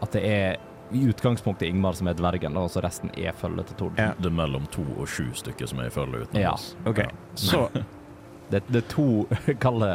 At 0.00 0.12
det 0.16 0.22
er 0.28 0.60
i 0.92 1.06
utgangspunktet 1.08 1.68
Ingmar 1.68 1.96
som 1.96 2.08
er 2.10 2.16
dvergen, 2.18 2.56
og 2.60 2.66
så 2.68 2.82
resten 2.84 3.08
er 3.16 3.32
følget 3.32 3.70
til 3.70 3.78
Tord. 3.80 3.94
Ja. 3.96 4.10
det 4.18 4.28
er 4.28 4.34
mellom 4.36 4.66
to 4.74 4.82
og 5.00 5.06
sju 5.08 5.30
stykker 5.38 5.70
som 5.70 5.80
er 5.80 5.88
i 5.88 5.94
følge 5.94 6.26
utenom 6.26 6.42
Ja, 6.42 6.52
oss. 6.52 6.74
OK, 6.84 7.00
så 7.40 7.68
Det, 8.52 8.60
det 8.68 8.82
er 8.82 8.88
to 8.92 9.06
kalde 9.64 9.88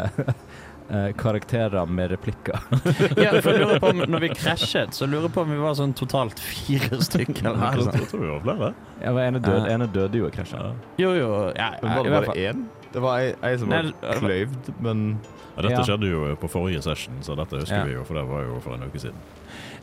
eh, 0.89 1.11
karakterer 1.17 1.85
med 1.89 2.11
replikker. 2.11 2.59
Ja, 3.17 3.31
for 3.41 3.51
jeg 3.53 3.61
lurer 3.63 3.79
på 3.83 3.89
om 3.91 4.01
Når 4.07 4.19
vi 4.25 4.29
krasjet, 4.35 4.93
så 4.95 5.07
lurer 5.09 5.27
jeg 5.27 5.33
på 5.35 5.41
om 5.43 5.51
vi 5.51 5.57
var 5.61 5.73
sånn 5.79 5.93
totalt 5.97 6.39
fire 6.39 6.99
stykker. 7.03 7.45
Eller 7.45 7.57
Nei, 7.61 7.71
noe 7.75 7.93
jeg 7.97 8.09
tror 8.11 8.23
vi 8.25 8.31
var 8.33 8.43
flere. 8.45 8.69
Ja, 9.01 9.13
men 9.13 9.23
ene, 9.33 9.39
død, 9.43 9.59
Eh. 9.67 9.73
ene 9.75 9.87
døde 9.93 10.21
jo 10.21 10.27
i 10.27 10.31
krasjet. 10.31 10.75
Jo, 11.01 11.13
jo. 11.17 11.31
Ja, 11.55 11.71
Men 11.81 11.91
var 11.95 11.99
i 11.99 12.03
det 12.09 12.13
hvert 12.17 12.29
bare 12.31 12.45
én? 12.53 12.65
Det 12.93 13.01
var 13.03 13.19
ei, 13.19 13.33
ei 13.43 13.57
som 13.57 13.69
Nei, 13.69 13.81
var 13.83 13.91
det- 14.13 14.21
kløyvd, 14.21 14.71
men 14.81 15.19
Ja, 15.57 15.61
dette 15.63 15.73
Ja. 15.79 15.83
skjedde 15.87 16.09
jo 16.11 16.35
på 16.37 16.47
forrige 16.49 16.81
session, 16.85 17.15
så 17.21 17.35
dette 17.35 17.57
husker 17.57 17.77
Ja. 17.79 17.83
vi 17.85 17.93
jo, 17.93 18.03
for 18.05 18.13
det 18.13 18.25
var 18.29 18.43
jo 18.43 18.59
for 18.61 18.73
en 18.75 18.83
uke 18.83 18.99
siden. 19.01 19.17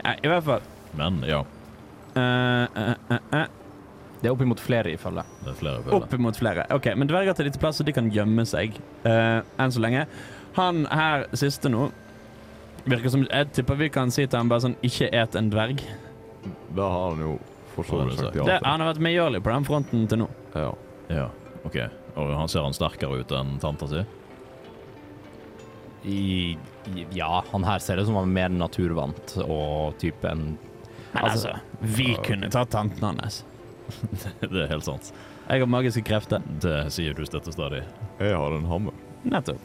Ja, 0.05 0.12
I 0.23 0.29
hvert 0.29 0.45
fall. 0.45 0.61
Men 0.97 1.21
ja, 1.27 1.43
Eh, 2.17 2.67
eh, 2.77 2.95
eh, 3.11 3.19
eh. 3.33 3.47
Det 4.23 4.31
er 4.31 4.35
oppimot 4.37 4.61
flere 4.61 4.87
i 4.93 4.97
følget. 4.97 5.25
det 5.45 5.51
er 5.51 5.55
flere 5.59 5.83
følge. 5.83 5.95
Opp 5.99 6.12
imot 6.14 6.37
flere. 6.38 6.64
Ok, 6.71 6.87
Men 6.97 7.09
dverger 7.09 7.35
til 7.35 7.45
lite 7.47 7.59
plass, 7.59 7.77
så 7.81 7.85
de 7.85 7.93
kan 7.93 8.09
gjemme 8.11 8.47
seg 8.47 8.79
eh, 9.05 9.40
enn 9.59 9.71
så 9.75 9.81
lenge. 9.83 10.07
Han 10.57 10.85
her 10.90 11.25
siste 11.35 11.69
nå 11.73 11.88
virker 12.85 13.09
som 13.11 13.25
Jeg 13.31 13.49
tipper 13.57 13.79
vi 13.81 13.88
kan 13.90 14.11
si 14.12 14.27
til 14.27 14.38
han 14.38 14.49
bare 14.53 14.61
sånn 14.67 14.77
Ikke 14.87 15.09
et 15.12 15.35
en 15.38 15.51
dverg. 15.51 15.81
da 16.77 16.88
har 16.93 17.11
han 17.14 17.21
jo 17.25 17.38
for 17.75 17.85
så 17.88 18.03
vidt 18.05 18.19
sagt 18.21 18.37
ja 18.37 18.45
Det, 18.45 18.59
til. 18.61 18.67
han 18.69 18.81
har 18.85 18.93
vært 18.93 19.03
medgjørlig 19.03 19.40
på 19.43 19.51
den 19.51 19.64
fronten 19.67 20.05
til 20.11 20.19
nå. 20.21 20.27
Ja. 20.55 20.69
Ja, 21.11 21.25
ok. 21.67 21.79
Og 22.17 22.31
han 22.38 22.49
ser 22.49 22.62
han 22.62 22.77
sterkere 22.77 23.19
ut 23.25 23.33
enn 23.35 23.57
tanta 23.62 23.88
si? 23.90 24.03
I, 26.05 26.57
ja, 27.17 27.40
han 27.51 27.64
her 27.64 27.79
ser 27.81 27.99
ut 27.99 28.07
som 28.07 28.19
han 28.21 28.29
er 28.29 28.35
mer 28.37 28.53
naturvant 28.53 29.38
og 29.47 29.97
type 30.03 30.29
en 30.29 30.59
Men 31.14 31.25
altså, 31.31 31.55
vi 31.81 32.12
kunne 32.27 32.51
tatt 32.53 32.71
tanten 32.75 33.05
hans. 33.19 33.40
det 34.40 34.64
er 34.64 34.71
helt 34.71 34.85
sant. 34.87 35.11
Jeg 35.49 35.61
har 35.64 35.71
magiske 35.71 36.03
krefter. 36.07 36.43
Det 36.62 36.77
sier 36.93 37.14
du 37.17 37.25
støtte 37.27 37.53
stadig. 37.55 37.83
Jeg 38.21 38.37
har 38.37 38.55
en 38.57 38.67
hammer. 38.69 38.95
Nettopp. 39.25 39.61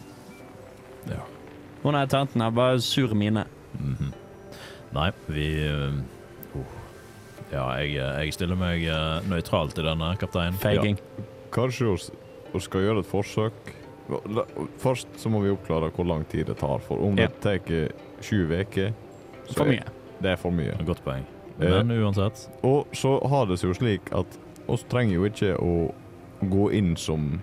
Ja. 1.07 1.21
Hun 1.83 1.95
er 1.95 2.09
tanten 2.12 2.41
har 2.41 2.51
bare 2.51 2.81
sur 2.83 3.13
mine. 3.15 3.45
Mhm. 3.79 4.13
Nei, 4.91 5.12
vi 5.27 5.45
eh, 5.63 5.99
oh. 6.57 6.65
Ja, 7.51 7.67
jeg, 7.81 7.93
jeg 7.97 8.33
stiller 8.33 8.57
meg 8.57 8.83
uh, 8.89 9.21
nøytral 9.29 9.71
til 9.73 9.85
denne, 9.85 10.15
kaptein. 10.21 10.57
Feiging. 10.62 10.97
Kanskje 11.53 11.85
vi 11.85 12.09
vi 12.53 12.59
skal 12.65 12.81
gjøre 12.81 13.03
et 13.03 13.09
forsøk. 13.09 13.75
Først 14.81 15.19
så 15.21 15.29
må 15.29 15.41
vi 15.43 15.51
oppklare 15.53 15.91
hvor 15.93 16.07
lang 16.09 16.25
tid 16.29 16.47
det 16.49 16.57
tar. 16.57 16.81
For 16.81 16.97
om 17.05 17.17
Ja. 17.17 17.27
det 17.27 17.41
tar 17.41 17.91
sju 18.21 18.47
uker. 18.49 18.93
så 19.47 19.53
For 19.53 19.65
mye. 19.65 19.83
Det 20.21 20.31
er 20.31 20.35
for 20.35 20.51
mye. 20.51 20.73
Godt 20.85 21.03
poeng. 21.03 21.25
Eh. 21.59 21.83
Men 21.83 21.91
uansett 21.91 22.49
Og 22.63 22.88
så 22.93 23.19
har 23.27 23.45
det 23.45 23.59
seg 23.59 23.69
jo 23.69 23.73
slik 23.73 24.01
at 24.12 24.39
oss 24.67 24.83
trenger 24.89 25.15
jo 25.15 25.25
ikke 25.25 25.55
å 25.59 25.93
gå 26.41 26.71
inn 26.71 26.95
som 26.95 27.41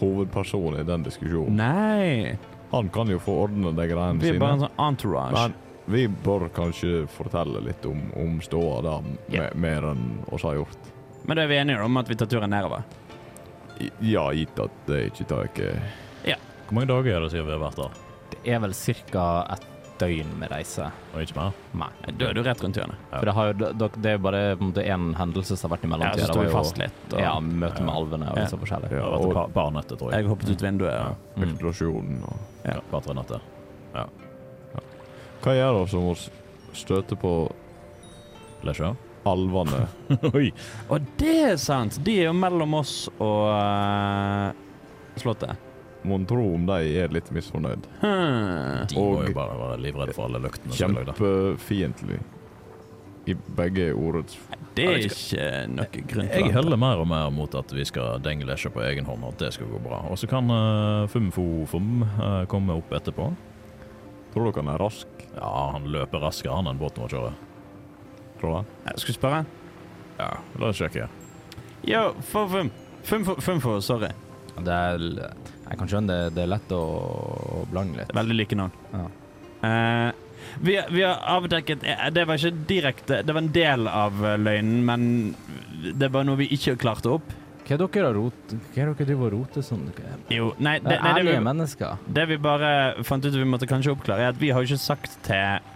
hovedperson 0.00 0.78
i 0.80 0.84
den 0.84 1.02
diskusjonen. 1.02 1.56
Nei. 1.56 2.38
Han 2.74 2.88
kan 2.94 3.08
jo 3.12 3.18
få 3.22 3.36
ordne 3.44 3.72
de 3.76 3.86
greiene 3.90 4.20
sine. 4.20 4.30
Vi 4.32 4.36
er 4.36 4.40
bare 4.42 4.56
en 4.58 4.64
sånn 4.66 4.80
entourage. 4.88 5.32
Men 5.32 5.54
vi 5.94 6.06
bør 6.08 6.48
kanskje 6.56 7.06
fortelle 7.12 7.60
litt 7.64 7.84
om, 7.86 8.00
om 8.16 8.38
ståa 8.40 8.80
der, 8.82 9.08
yeah. 9.28 9.50
me- 9.54 9.60
mer 9.68 9.90
enn 9.92 10.04
oss 10.32 10.42
har 10.46 10.54
gjort. 10.60 10.90
Men 11.26 11.36
da 11.36 11.42
er 11.44 11.48
vi 11.52 11.58
enige 11.60 11.84
om 11.84 11.96
at 12.00 12.08
vi 12.08 12.14
tar 12.20 12.26
turen 12.32 12.50
nedover. 12.50 12.82
I- 13.80 13.90
Ja, 14.14 14.28
gitt 14.32 14.58
at 14.62 14.70
det 14.86 15.12
ikke 15.12 15.26
tar 15.28 15.44
ikke 15.50 15.70
Ja. 16.24 16.36
Hvor 16.68 16.74
mange 16.78 16.86
dager 16.88 17.16
er 17.16 17.20
det 17.26 17.30
siden 17.32 17.46
vi 17.46 17.52
har 17.52 17.60
vært 17.64 17.76
der? 17.76 17.90
Det 18.30 18.52
er 18.54 18.58
vel 18.60 18.72
ca. 18.72 19.46
et 19.52 19.64
døgn 19.98 20.30
med 20.40 20.50
reise. 20.50 20.88
Og 21.14 21.22
ikke 21.22 21.36
mer? 21.38 21.52
Nei. 21.78 21.88
Da 22.18 22.26
er 22.30 22.34
du 22.34 22.42
rett 22.42 22.62
rundt 22.64 22.76
hjørnet. 22.80 22.96
Ja. 23.12 23.18
For 23.20 23.28
det, 23.30 23.34
har 23.34 23.46
jo, 23.52 23.52
det, 23.82 23.88
det 24.02 24.10
er 24.14 24.18
bare 24.18 24.40
en 24.56 24.72
én 24.82 25.04
hendelse 25.18 25.56
som 25.56 25.70
har 25.70 25.76
vært 25.76 25.84
i 25.84 25.88
Ja, 25.88 25.92
mellomtida. 25.96 26.24
så 26.24 26.26
sto 26.26 26.34
står 26.34 26.44
vi 26.48 26.52
fast 26.56 26.78
litt. 26.82 27.04
Og 27.14 27.20
Ja, 27.20 27.34
møte 27.40 27.80
med 27.84 27.94
Ja. 27.94 27.98
alvene 28.00 28.30
og 28.30 28.36
Ja. 28.36 28.42
litt 28.42 28.50
så 28.50 28.58
forskjellig. 28.58 28.90
Ja, 28.90 29.04
og- 29.06 29.28
et 29.30 29.34
par, 29.34 29.48
par 29.54 29.70
netter, 29.70 29.96
tror 29.96 30.10
jeg. 30.10 30.20
jeg 30.24 30.28
hoppet 30.30 30.50
ut 30.50 30.62
vinduet. 30.62 30.92
Ja. 30.92 31.14
Mm. 31.36 31.42
eksplosjon 31.48 32.22
og 32.24 32.36
Ja. 32.64 32.80
Par 32.90 33.00
tre 33.00 33.14
netter. 33.14 33.40
Hva 35.44 35.52
gjør 35.52 35.82
oss 35.82 35.90
som 35.90 36.00
må 36.08 36.14
støter 36.72 37.16
på 37.20 37.52
Lesja? 38.64 38.94
alvene? 39.26 39.86
Oi! 40.34 40.52
og 40.90 41.00
det 41.16 41.34
er 41.52 41.56
sant! 41.56 41.98
De 42.04 42.18
er 42.20 42.24
jo 42.28 42.32
mellom 42.36 42.74
oss 42.74 43.08
og 43.18 43.48
uh, 43.52 44.52
Slottet. 45.16 45.56
Mon 46.04 46.26
tro 46.28 46.54
om 46.54 46.66
de 46.68 46.78
er 47.00 47.12
litt 47.14 47.30
misfornøyd. 47.32 47.86
Hmm. 48.02 48.86
De 48.90 48.96
må 48.98 49.04
Og- 49.18 49.28
jo 49.28 49.34
bare 49.36 49.56
være 49.58 49.80
livredde 49.80 50.14
for 50.14 50.28
alle 50.28 50.40
løktene. 50.44 50.72
Kjempefiendtlig. 50.76 52.20
I 53.26 53.34
begge 53.56 53.86
ordets 53.96 54.36
Det 54.76 54.84
er 54.84 54.98
ikke 55.06 55.44
noe 55.72 55.86
grunn 55.88 56.28
til 56.28 56.42
Jeg 56.44 56.52
heller 56.52 56.76
mer 56.76 57.00
og 57.00 57.08
mer 57.08 57.30
mot 57.32 57.54
at 57.54 57.72
vi 57.72 57.84
skal 57.88 58.20
denge 58.20 58.44
Lesja 58.44 58.68
på 58.70 58.82
egen 58.84 59.06
hånd, 59.06 59.24
og 59.24 59.32
at 59.32 59.38
det 59.38 59.52
skal 59.54 59.66
gå 59.66 59.80
bra. 59.80 60.02
Og 60.10 60.18
så 60.18 60.28
kan 60.28 60.50
uh, 60.50 61.06
Fumfo-Fum 61.08 62.02
uh, 62.02 62.44
komme 62.44 62.76
opp 62.76 62.92
etterpå. 62.92 63.30
Tror 64.34 64.50
dere 64.50 64.60
han 64.60 64.74
er 64.74 64.78
rask? 64.82 65.06
Ja, 65.36 65.70
han 65.72 65.88
løper 65.88 66.20
raskere 66.20 66.58
han 66.58 66.66
enn 66.66 66.78
båten 66.78 67.00
vår 67.06 67.14
kjører. 67.14 67.34
Tror 68.40 68.50
du 68.50 68.90
Jeg 68.90 68.98
Skal 68.98 69.14
vi 69.14 69.18
spørre? 69.20 69.44
Ja, 70.18 70.30
la 70.60 70.68
oss 70.68 70.76
sjekke. 70.82 71.08
Yo, 71.86 72.12
Fumfo. 72.20 72.68
Fumfo, 73.04 73.04
Fum 73.04 73.24
Fum, 73.24 73.40
fum, 73.40 73.60
fum 73.60 73.80
sorry. 73.80 74.12
Det 74.54 74.74
er, 74.74 75.32
jeg 75.70 75.78
kan 75.80 75.88
skjønne 75.90 76.12
det, 76.12 76.34
det 76.36 76.42
er 76.44 76.50
lett 76.54 76.72
å, 76.76 76.82
å 77.60 77.62
blande 77.70 78.02
litt. 78.02 78.12
Veldig 78.14 78.36
like 78.36 78.58
navn. 78.58 78.74
Ja. 78.92 79.06
Eh, 79.64 80.10
vi, 80.60 80.74
vi 80.92 81.00
har 81.02 81.22
avdekket 81.38 81.86
eh, 81.88 82.02
Det 82.12 82.26
var 82.28 82.36
ikke 82.36 82.66
direkte 82.68 83.22
Det 83.24 83.32
var 83.32 83.40
en 83.40 83.52
del 83.54 83.86
av 83.88 84.18
eh, 84.28 84.34
løgnen, 84.36 84.82
men 84.84 85.94
det 85.96 86.10
var 86.12 86.26
noe 86.28 86.36
vi 86.42 86.50
ikke 86.52 86.74
klarte 86.82 87.14
opp. 87.16 87.32
Hva 87.64 87.78
er 87.78 87.80
dere 87.80 88.10
rot, 88.12 88.52
hva 88.74 88.82
er 88.82 88.90
dere 88.90 89.06
driver 89.08 89.30
og 89.30 89.32
roter 89.38 89.64
sånn? 89.64 89.86
Jo, 90.28 90.50
nei, 90.60 90.74
Det 90.84 90.90
det, 90.90 90.98
er 90.98 91.00
det, 91.00 91.12
ærlige 91.14 91.38
vi, 91.38 91.44
mennesker. 91.46 92.02
det 92.18 92.26
vi 92.28 92.36
bare 92.44 92.70
fant 93.08 93.24
ut 93.24 93.32
vi 93.40 93.46
måtte 93.48 93.68
kanskje 93.70 93.94
oppklare, 93.94 94.26
er 94.26 94.34
at 94.34 94.40
vi 94.42 94.50
har 94.52 94.66
ikke 94.68 94.76
sagt 94.82 95.16
til 95.24 95.70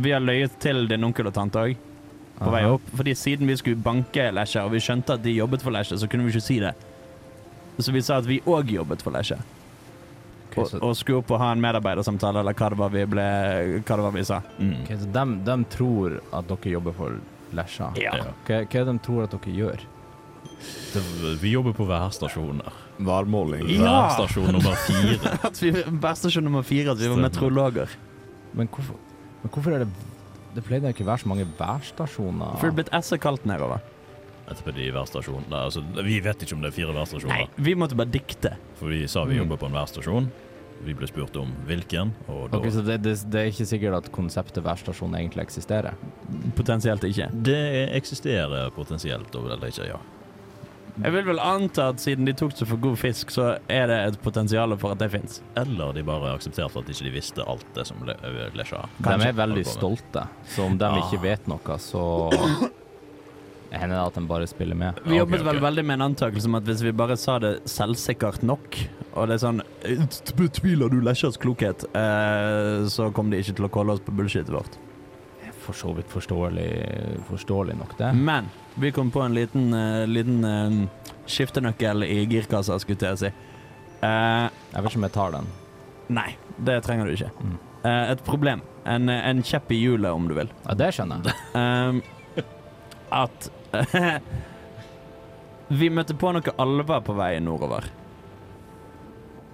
Vi 0.00 0.12
har 0.14 0.22
løyet 0.22 0.54
til 0.62 0.86
din 0.88 1.02
onkel 1.08 1.26
og 1.32 1.34
tante 1.34 1.58
òg, 1.66 1.74
på 2.38 2.52
vei 2.54 2.62
opp. 2.70 2.86
Fordi 2.94 3.16
siden 3.18 3.50
vi 3.50 3.58
skulle 3.58 3.82
banke 3.82 4.28
Lesja, 4.32 4.62
og 4.64 4.70
vi 4.76 4.80
skjønte 4.86 5.18
at 5.18 5.26
de 5.26 5.34
jobbet 5.34 5.66
for 5.66 5.74
Lesja, 5.74 5.98
så 5.98 6.06
kunne 6.08 6.28
vi 6.28 6.32
ikke 6.36 6.46
si 6.46 6.60
det. 6.62 6.70
Så 7.82 7.94
vi 7.94 8.02
sa 8.04 8.20
at 8.20 8.28
vi 8.28 8.40
òg 8.46 8.70
jobbet 8.76 9.02
for 9.04 9.14
Lesje. 9.14 9.38
Okay, 10.50 10.64
Og, 10.64 10.82
og 10.82 10.96
skulle 10.98 11.20
opp 11.22 11.30
og 11.30 11.38
ha 11.38 11.52
en 11.54 11.62
medarbeidersamtale, 11.62 12.42
eller 12.42 12.56
hva 12.58 12.70
det 12.72 12.78
var 12.80 12.90
vi, 12.90 13.04
ble, 13.06 13.26
hva 13.86 13.98
det 14.00 14.06
var 14.06 14.14
vi 14.16 14.24
sa. 14.26 14.40
Mm. 14.58 14.72
ok, 14.80 14.90
så 14.98 15.10
de, 15.14 15.24
de, 15.46 15.56
tror 15.70 16.18
at 16.18 16.50
dere 16.50 16.74
jobber 16.74 16.96
for 16.96 17.20
Lesja. 17.54 17.92
Ja. 17.98 18.16
Okay, 18.42 18.66
Hva, 18.66 18.82
er 18.82 18.88
det 18.88 18.94
de 18.96 19.02
tror 19.06 19.26
at 19.28 19.36
dere 19.36 19.54
gjør? 19.54 19.84
Det, 20.92 21.02
vi 21.40 21.52
jobber 21.54 21.76
på 21.76 21.86
værstasjoner. 21.88 22.80
Værmåling. 23.00 23.68
Ja. 23.72 23.92
Værstasjon 24.10 24.50
nummer 24.52 24.76
fire. 24.84 25.34
At 25.48 25.62
vi 25.62 25.70
Værstasjon 25.72 26.44
nummer 26.44 26.66
fire, 26.66 26.92
at 26.92 27.00
vi 27.00 27.08
var 27.08 27.22
meteorologer. 27.22 27.94
Men 28.52 28.68
hvorfor, 28.68 28.98
men 29.40 29.52
hvorfor 29.54 29.76
er 29.76 29.84
det 29.86 29.92
Det 30.50 30.64
pleide 30.66 30.90
ikke 30.90 31.04
å 31.06 31.12
være 31.12 31.22
så 31.22 31.30
mange 31.30 31.46
værstasjoner. 31.56 32.58
For 32.58 32.66
det 32.66 32.72
er 32.72 32.78
blitt 32.80 32.92
esse 32.98 33.16
kaldt 33.22 33.44
nedover. 33.46 33.84
Etterpå 34.50 34.74
de 34.74 34.90
værstasjonene. 34.92 35.64
Altså, 35.64 35.82
vi 36.02 36.20
vet 36.20 36.42
ikke 36.42 36.56
om 36.56 36.62
det 36.64 36.72
er 36.72 36.76
fire 36.80 36.94
værstasjoner. 36.96 37.36
Nei, 37.36 37.48
vi 37.56 37.74
måtte 37.78 37.94
bare 37.98 38.10
dikte. 38.10 38.56
For 38.80 38.88
vi 38.90 39.06
sa 39.06 39.24
vi 39.24 39.34
Mm. 39.38 39.44
jobber 39.44 39.56
på 39.62 39.66
en 39.66 39.72
værstasjon. 39.78 40.30
Vi 40.82 40.94
ble 40.96 41.06
spurt 41.06 41.36
om 41.36 41.50
hvilken, 41.68 42.12
og 42.26 42.50
da 42.50 42.56
Ok, 42.56 42.70
så 42.72 42.80
det, 42.82 43.02
det, 43.04 43.12
det 43.30 43.40
er 43.40 43.50
ikke 43.52 43.66
sikkert 43.68 43.96
at 43.98 44.06
konseptet 44.12 44.64
værstasjon 44.64 45.12
egentlig 45.14 45.42
eksisterer? 45.44 45.92
Potensielt 46.56 47.04
ikke. 47.04 47.28
Det 47.44 47.90
eksisterer 47.98 48.70
potensielt, 48.72 49.34
eller 49.34 49.66
ikke, 49.68 49.86
ja. 49.90 49.98
Jeg 51.04 51.12
vil 51.12 51.24
vel 51.24 51.38
anta 51.38 51.90
at 51.92 52.00
siden 52.02 52.24
de 52.26 52.32
tok 52.36 52.52
seg 52.56 52.66
for 52.68 52.76
god 52.82 52.96
fisk, 52.98 53.30
så 53.30 53.58
er 53.68 53.86
det 53.88 53.98
et 54.08 54.18
potensial 54.24 54.74
for 54.80 54.92
at 54.92 54.98
det 54.98 55.10
fins. 55.12 55.42
Eller 55.56 55.92
de 55.96 56.02
bare 56.02 56.32
aksepterte 56.34 56.76
at 56.82 56.86
de 56.90 56.92
ikke 56.96 57.12
visste 57.14 57.44
alt 57.46 57.64
det 57.76 57.86
som 57.86 58.00
Le 58.04 58.16
Lesja 58.56 58.82
De 58.98 59.14
er 59.28 59.32
veldig 59.36 59.64
stolte, 59.66 60.26
så 60.48 60.64
om 60.66 60.76
de 60.80 60.84
Ah. 60.84 60.98
ikke 61.04 61.22
vet 61.22 61.46
noe, 61.46 61.78
så 61.78 62.02
hender 63.72 63.96
det 63.96 64.02
at 64.02 64.16
de 64.18 64.22
bare 64.26 64.46
spiller 64.50 64.74
med. 64.78 64.98
Vi 65.04 65.12
okay, 65.12 65.18
jobbet 65.20 65.44
vel 65.46 65.60
ok. 65.60 65.62
veldig 65.62 65.84
med 65.86 65.94
en 65.98 66.06
antakelse 66.10 66.48
om 66.50 66.56
at 66.58 66.66
hvis 66.66 66.82
vi 66.82 66.92
bare 66.96 67.16
sa 67.20 67.38
det 67.42 67.52
selvsikkert 67.70 68.42
nok, 68.42 68.78
og 69.14 69.28
det 69.30 69.36
er 69.36 69.42
sånn 69.44 69.62
«Eh, 69.86 70.02
Betviler 70.38 70.90
du 70.90 70.98
Lesjas 71.04 71.38
klokhet? 71.40 71.84
Eh, 71.94 72.86
så 72.90 73.10
kom 73.14 73.30
de 73.30 73.38
ikke 73.42 73.56
til 73.60 73.68
å 73.68 73.72
calle 73.72 73.94
oss 73.94 74.02
på 74.06 74.14
bullshitet 74.14 74.50
vårt. 74.54 74.78
For 75.60 75.76
så 75.76 75.92
vidt 75.94 76.08
forståelig, 76.10 76.68
forståelig 77.28 77.76
nok, 77.78 77.94
det. 77.98 78.10
Men 78.16 78.48
vi 78.80 78.90
kom 78.96 79.10
på 79.12 79.20
en 79.22 79.34
liten, 79.36 79.68
uh, 79.76 80.06
liten 80.08 80.40
uh, 80.42 81.16
skiftenøkkel 81.28 82.06
i 82.06 82.22
girkassa, 82.30 82.78
skulle 82.80 83.10
jeg 83.12 83.20
si. 83.20 83.30
Uh, 84.00 84.48
Jeg 84.72 84.80
vet 84.80 84.88
ikke 84.88 85.02
om 85.02 85.04
jeg 85.10 85.14
tar 85.18 85.34
den. 85.36 85.50
nei, 86.10 86.30
det 86.58 86.78
trenger 86.86 87.06
du 87.06 87.12
ikke. 87.12 87.28
Mm. 87.44 87.58
Eh, 87.84 88.10
et 88.12 88.22
problem. 88.26 88.60
En, 88.84 89.08
en 89.08 89.42
kjepp 89.46 89.70
i 89.72 89.78
hjulet, 89.82 90.10
om 90.10 90.26
du 90.28 90.34
vil. 90.36 90.48
Ja, 90.66 90.74
det 90.76 90.90
skjønner 90.96 91.28
jeg. 91.28 91.36
Ehm, 91.60 92.00
at 93.12 93.50
Vi 95.80 95.90
møtte 95.92 96.16
på 96.18 96.32
noen 96.34 96.56
alver 96.58 97.02
på 97.06 97.14
vei 97.18 97.34
nordover. 97.42 97.86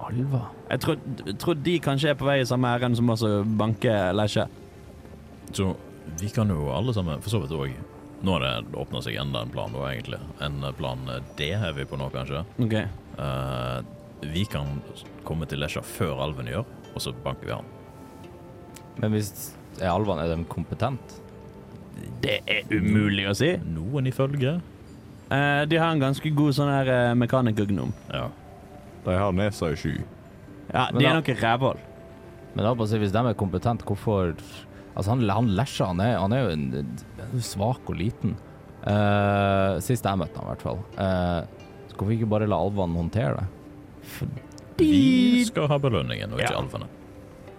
Alva. 0.07 0.41
Jeg 0.69 0.81
tror, 0.83 0.95
tror 1.41 1.59
de 1.65 1.75
kanskje 1.83 2.13
er 2.13 2.17
på 2.17 2.27
vei 2.27 2.39
i 2.41 2.47
samme 2.47 2.69
ærend 2.73 2.97
som 2.97 3.09
oss 3.13 3.25
banker 3.25 3.57
banke 3.59 3.93
Lesje. 4.15 4.45
Så 5.51 5.73
vi 6.19 6.29
kan 6.33 6.49
jo 6.49 6.69
alle 6.73 6.93
sammen, 6.95 7.21
for 7.21 7.33
så 7.33 7.43
vidt 7.43 7.55
òg 7.55 7.77
Nå 8.17 8.33
har 8.33 8.41
det 8.41 8.77
åpna 8.81 8.97
seg 9.05 9.13
enda 9.21 9.43
en 9.45 9.51
plan, 9.53 9.69
da, 9.69 9.83
egentlig. 9.91 10.17
En 10.41 10.63
plan 10.73 11.03
D 11.37 11.51
er 11.53 11.75
vi 11.77 11.83
på 11.85 11.99
nå, 12.01 12.07
kanskje. 12.09 12.39
Ok. 12.65 12.73
Uh, 13.19 13.85
vi 14.25 14.41
kan 14.49 14.79
komme 15.27 15.45
til 15.45 15.61
Lesja 15.61 15.83
før 15.85 16.23
alven 16.25 16.49
gjør, 16.49 16.65
og 16.95 17.03
så 17.03 17.13
banker 17.21 17.45
vi 17.45 17.53
han. 17.53 17.69
Men 18.97 19.13
hvis 19.13 19.29
er 19.77 19.93
alvene 19.93 20.25
er 20.25 20.33
de 20.33 20.49
kompetent? 20.49 21.19
Det 22.21 22.39
er 22.47 22.63
umulig 22.71 23.27
å 23.29 23.35
si. 23.37 23.53
Noen 23.63 24.07
ifølge. 24.09 24.57
Eh, 25.31 25.65
de 25.67 25.75
har 25.79 25.91
en 25.91 25.99
ganske 26.01 26.29
god 26.35 26.53
sånn 26.55 26.71
her 26.71 26.87
eh, 26.93 27.13
mekanikergnom. 27.19 27.91
Ja. 28.13 28.29
De 29.05 29.15
har 29.17 29.31
nesa 29.35 29.71
i 29.73 29.75
sky. 29.79 29.97
Ja, 30.73 30.87
Men 30.91 30.99
de 31.01 31.05
er 31.05 31.13
da- 31.13 31.19
noen 31.21 31.41
rævhold. 31.41 31.77
Men 32.55 32.65
da 32.65 32.73
bare 32.73 32.87
si, 32.89 32.97
hvis 32.99 33.11
de 33.13 33.21
er 33.21 33.33
kompetente, 33.37 33.85
hvorfor 33.85 34.33
Altså, 34.97 35.11
han, 35.13 35.21
han 35.29 35.51
Lesja, 35.53 35.85
han 35.91 35.99
er, 36.01 36.15
han 36.17 36.33
er 36.33 36.39
jo 36.41 36.53
en, 36.55 36.63
en 37.21 37.41
svak 37.45 37.85
og 37.91 37.99
liten. 37.99 38.31
Eh, 38.81 39.75
sist 39.85 40.07
jeg 40.09 40.17
møtte 40.17 40.39
han, 40.41 40.47
i 40.47 40.53
hvert 40.55 40.63
fall. 40.65 40.79
Uh, 40.97 41.45
skal 41.91 42.07
vi 42.09 42.15
ikke 42.17 42.29
bare 42.31 42.47
la 42.49 42.57
alvene 42.57 42.97
håndtere 42.97 43.43
det? 43.43 43.45
Vi 44.79 45.43
skal 45.45 45.67
ha 45.69 45.77
belønningen, 45.81 46.33
og 46.33 46.39
ikke 46.41 46.49
Ja. 46.53 46.61
alvene. 46.63 46.87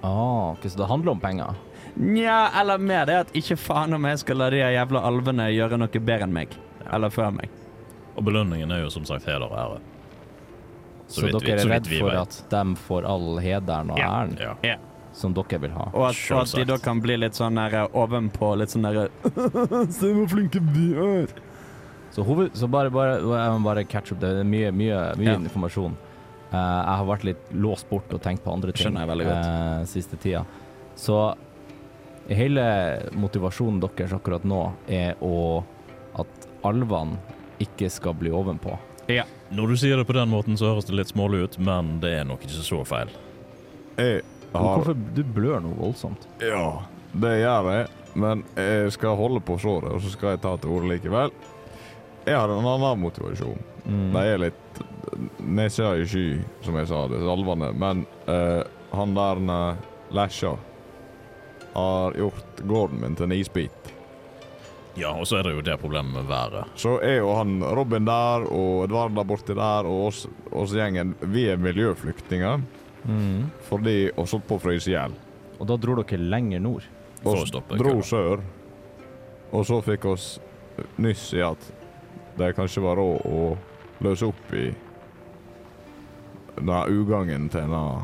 Ah, 0.03 0.51
ok, 0.55 0.67
så 0.71 0.77
det 0.83 0.89
handler 0.91 1.11
om 1.15 1.21
penger? 1.21 1.55
Nja, 1.99 2.49
eller 2.61 2.79
mer 2.79 3.07
det 3.09 3.15
at 3.25 3.31
ikke 3.35 3.57
faen 3.59 3.95
om 3.97 4.05
jeg 4.07 4.21
skal 4.23 4.39
la 4.39 4.51
de 4.55 4.61
jævla 4.63 5.01
alvene 5.09 5.49
gjøre 5.51 5.79
noe 5.81 5.89
bedre 5.99 6.29
enn 6.29 6.33
meg. 6.37 6.53
Eller 6.93 7.11
før 7.11 7.33
meg. 7.35 7.49
Og 8.17 8.25
belønningen 8.27 8.71
er 8.75 8.85
jo 8.85 8.91
som 8.95 9.05
sagt 9.09 9.27
heder 9.27 9.43
og 9.49 9.57
ære. 9.59 9.81
Så, 11.09 11.25
vidt 11.25 11.39
dere 11.41 11.57
er 11.57 11.63
så 11.65 11.71
redd 11.73 11.89
for 11.99 12.15
at 12.21 12.39
de 12.53 12.63
får 12.85 13.07
all 13.09 13.39
hederen 13.41 13.91
og 13.95 13.99
Ja. 13.99 14.09
æren 14.21 14.37
Ja. 14.63 14.77
som 15.13 15.33
dere 15.35 15.59
vil 15.61 15.71
ha? 15.71 15.89
Og 15.95 16.09
at, 16.11 16.17
og 16.31 16.41
at 16.43 16.55
de 16.55 16.65
da 16.65 16.77
kan 16.79 17.01
bli 17.01 17.17
litt 17.17 17.33
sånn 17.35 17.55
der 17.57 17.75
eh, 17.83 17.89
ovenpå, 17.97 18.57
litt 18.59 18.69
sånn 18.71 18.83
derre 18.85 19.09
Se 19.91 20.13
hvor 20.13 20.29
flinke 20.29 20.61
vi 20.61 20.93
er. 20.95 21.27
Så, 22.13 22.23
hoved, 22.25 22.53
så 22.55 22.69
bare, 22.71 22.91
bare, 22.91 23.19
jeg 23.21 23.59
må 23.59 23.65
bare 23.65 23.85
catch 23.85 24.13
up. 24.13 24.21
Det 24.21 24.29
er 24.41 24.45
mye, 24.45 24.71
mye, 24.73 25.01
mye 25.17 25.33
Ja. 25.33 25.37
informasjon. 25.39 25.97
Uh, 26.49 26.57
jeg 26.57 26.97
har 26.97 27.05
vært 27.05 27.25
litt 27.25 27.51
låst 27.53 27.89
bort 27.91 28.13
og 28.15 28.23
tenkt 28.23 28.43
på 28.45 28.53
andre 28.53 28.73
ting 28.73 28.87
Skjønner 28.87 29.01
jeg 29.05 29.09
veldig 29.11 29.27
godt. 29.27 29.49
eh, 29.81 29.85
siste 29.85 30.17
tida. 30.17 30.45
Så 30.97 31.35
hele 32.29 32.65
motivasjonen 33.17 33.81
deres 33.83 34.13
akkurat 34.13 34.45
nå 34.45 34.63
er 34.87 35.17
å 35.25 35.65
at 36.19 36.49
alvene 36.67 37.19
ikke 37.63 37.91
skal 37.91 38.17
bli 38.19 38.33
ovenpå. 38.35 38.75
Ja. 39.09 39.25
Når 39.51 39.73
du 39.73 39.77
sier 39.81 39.97
det 39.97 40.05
på 40.05 40.17
den 40.17 40.29
måten, 40.29 40.59
så 40.61 40.73
høres 40.73 40.89
det 40.89 40.99
litt 40.99 41.13
smålig 41.13 41.47
ut, 41.47 41.59
men 41.65 41.97
det 42.03 42.19
er 42.21 42.27
nok 42.29 42.43
ikke 42.45 42.65
så 42.65 42.83
feil. 42.87 43.13
Jeg 43.97 44.21
har, 44.53 44.67
Hvorfor 44.77 44.95
du 44.95 45.23
blør 45.25 45.63
noe 45.65 45.79
voldsomt? 45.79 46.29
ja, 46.45 46.83
det 47.13 47.39
gjør 47.41 47.71
jeg. 47.73 47.89
Men 48.19 48.43
jeg 48.57 48.93
skal 48.93 49.17
holde 49.19 49.41
på 49.45 49.59
såret, 49.63 49.93
og 49.95 50.03
så 50.03 50.11
skal 50.13 50.35
jeg 50.35 50.43
ta 50.43 50.57
til 50.59 50.73
orde 50.75 50.91
likevel. 50.91 51.33
Jeg 52.27 52.37
har 52.37 52.51
en 52.51 52.67
annen 52.67 53.01
motivasjon. 53.01 53.61
Mm. 53.85 54.09
De 54.13 54.23
er 54.27 54.41
litt 54.43 54.81
nesa 55.39 55.95
i 55.97 56.07
sky, 56.09 56.27
som 56.65 56.77
jeg 56.77 56.89
sa, 56.91 57.05
disse 57.09 57.31
alvene. 57.33 57.71
Men 57.79 58.05
uh, 58.29 58.65
han 58.97 59.15
der 59.17 59.41
eh, 59.55 59.87
Lesja 60.17 60.55
har 61.75 62.17
gjort 62.19 62.63
gården 62.67 63.01
min 63.03 63.15
til 63.17 63.29
en 63.29 63.33
isbit. 63.37 63.93
Ja, 64.99 65.13
og 65.15 65.27
så 65.31 65.39
er 65.39 65.47
det 65.47 65.53
jo 65.55 65.61
det 65.63 65.77
problemet 65.79 66.11
med 66.13 66.27
været. 66.27 66.73
Så 66.75 66.97
er 67.07 67.21
jo 67.21 67.35
han 67.39 67.61
Robin 67.63 68.05
der, 68.09 68.49
og 68.51 68.85
Edvard 68.89 69.15
der 69.15 69.25
borte 69.29 69.55
der, 69.55 69.87
og 69.87 70.09
oss, 70.09 70.25
oss 70.51 70.73
gjengen, 70.75 71.15
vi 71.21 71.47
er 71.53 71.57
miljøflyktninger 71.63 72.61
Mm. 73.09 73.47
fordi 73.69 74.11
oss 74.19 74.33
holdt 74.35 74.47
på 74.49 74.57
å 74.59 74.61
fryse 74.61 74.91
i 74.91 74.93
hjel. 74.97 75.13
Og 75.61 75.67
da 75.71 75.77
dro 75.81 75.95
dere 76.01 76.19
lenger 76.19 76.61
nord. 76.61 76.83
Og 77.25 77.47
dro 77.79 78.03
sør. 78.03 78.43
Og 79.53 79.65
så 79.65 79.79
fikk 79.87 80.05
oss 80.11 80.27
nyss 80.99 81.33
i 81.39 81.41
at 81.47 81.63
det 82.37 82.51
kanskje 82.59 82.83
var 82.83 82.99
råd 82.99 83.23
å 83.25 83.57
løse 84.05 84.27
opp 84.29 84.53
i 84.53 84.67
den 86.59 86.69
ugangen 86.91 87.49
til 87.49 87.61
denne 87.61 88.03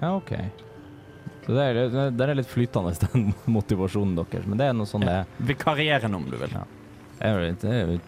Ja, 0.00 0.12
OK. 0.16 0.32
Så 1.44 1.52
det 1.52 1.64
er, 1.64 2.10
det 2.16 2.26
er 2.26 2.38
litt 2.38 2.48
flytende, 2.48 2.94
den 3.12 3.30
motivasjonen 3.52 4.16
deres. 4.18 4.48
Men 4.48 4.60
det 4.60 4.70
er 4.70 4.76
noe 4.76 4.88
sånn 4.88 5.04
det 5.04 5.20
er. 5.22 5.32
Vikarierende, 5.52 6.20
om 6.20 6.28
du 6.30 6.38
vil. 6.40 6.54
Ja. 6.56 6.64
Det 7.18 7.30
er 7.30 7.34
jo 7.34 7.56
det 7.62 7.72
er 7.72 7.82
jo 7.94 7.98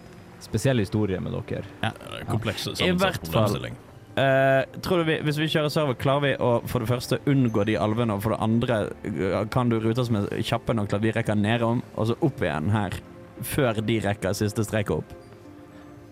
spesiell 0.46 0.80
historie 0.82 1.20
med 1.22 1.34
dere. 1.34 1.66
Det 1.80 1.90
er 1.90 2.22
en 2.22 2.30
Kompleks 2.30 2.68
sammensatt 2.68 3.20
problemstilling. 3.24 3.76
Uh, 4.16 4.62
tror 4.80 5.02
du 5.02 5.10
vi, 5.10 5.18
Hvis 5.26 5.36
vi 5.36 5.46
kjører 5.52 5.68
server, 5.68 5.96
klarer 6.00 6.22
vi 6.24 6.30
å 6.40 6.50
for 6.64 6.80
det 6.80 6.88
første 6.88 7.18
unngå 7.28 7.66
de 7.68 7.74
alvene, 7.76 8.16
og 8.16 8.24
for 8.24 8.32
det 8.32 8.38
andre 8.46 8.78
eh, 9.04 9.42
kan 9.52 9.68
du 9.68 9.76
rute 9.76 10.00
oss 10.00 10.08
med 10.12 10.30
kjappe 10.40 10.72
nok 10.72 10.88
til 10.88 10.96
at 10.96 11.04
vi 11.04 11.12
rekker 11.12 11.36
nedom, 11.36 11.82
og 11.92 12.08
så 12.08 12.16
opp 12.24 12.40
igjen 12.40 12.70
her, 12.72 12.96
før 13.44 13.82
de 13.84 13.98
rekker 14.06 14.38
siste 14.38 14.64
strek 14.64 14.94
opp? 14.94 15.12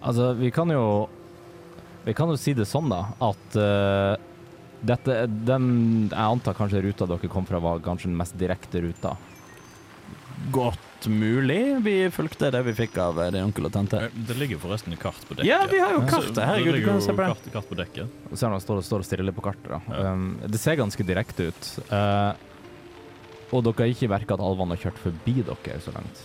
Altså, 0.04 0.34
vi 0.36 0.52
kan 0.52 0.68
jo 0.68 1.08
Vi 2.04 2.12
kan 2.12 2.28
jo 2.28 2.36
si 2.36 2.52
det 2.52 2.66
sånn, 2.68 2.90
da, 2.92 3.06
at 3.24 3.56
eh, 3.56 4.20
dette 4.84 5.14
Den 5.48 6.08
Jeg 6.10 6.18
antar 6.20 6.54
kanskje 6.58 6.82
ruta 6.84 7.06
dere 7.08 7.30
kom 7.32 7.46
fra, 7.48 7.60
var 7.62 7.80
kanskje 7.84 8.10
den 8.10 8.18
mest 8.20 8.36
direkte 8.38 8.82
ruta. 8.84 9.16
Godt 10.52 11.06
mulig. 11.08 11.76
Vi 11.84 11.94
fulgte 12.10 12.50
det 12.52 12.60
vi 12.66 12.72
fikk 12.76 12.96
av 13.00 13.18
eh, 13.22 13.30
din 13.34 13.44
onkel 13.46 13.68
og 13.68 13.72
tante. 13.74 14.00
Eh, 14.06 14.16
Det 14.28 14.36
ligger 14.38 14.60
forresten 14.62 14.92
et 14.94 15.00
kart 15.00 15.20
på 15.28 15.36
dekket. 15.36 15.48
Ja, 15.48 15.62
vi 15.70 15.80
har 15.80 15.94
jo 15.94 16.02
kartet. 16.08 16.40
Herregud, 16.42 16.74
du 16.80 16.86
kan 16.88 17.00
se 17.04 17.12
på 17.14 17.22
det. 17.22 17.28
kart, 17.32 17.48
kart 17.54 17.68
på 17.70 17.78
dekket. 17.80 18.18
Og 18.30 18.42
han 18.42 18.60
står, 18.60 18.82
står 18.84 19.04
og 19.04 19.08
stirrer 19.08 19.28
litt 19.28 19.36
på 19.38 19.44
kartet. 19.46 19.70
da. 19.70 19.80
Ja. 19.88 20.12
Um, 20.12 20.26
det 20.44 20.60
ser 20.60 20.76
ganske 20.80 21.06
direkte 21.06 21.48
ut. 21.50 21.70
Uh, 21.90 22.34
og 23.54 23.64
dere 23.66 23.84
har 23.86 23.92
ikke 23.94 24.10
merka 24.10 24.36
at 24.36 24.42
alvene 24.44 24.74
har 24.76 24.84
kjørt 24.88 25.02
forbi 25.04 25.36
dere 25.46 25.80
så 25.84 25.94
langt? 25.94 26.24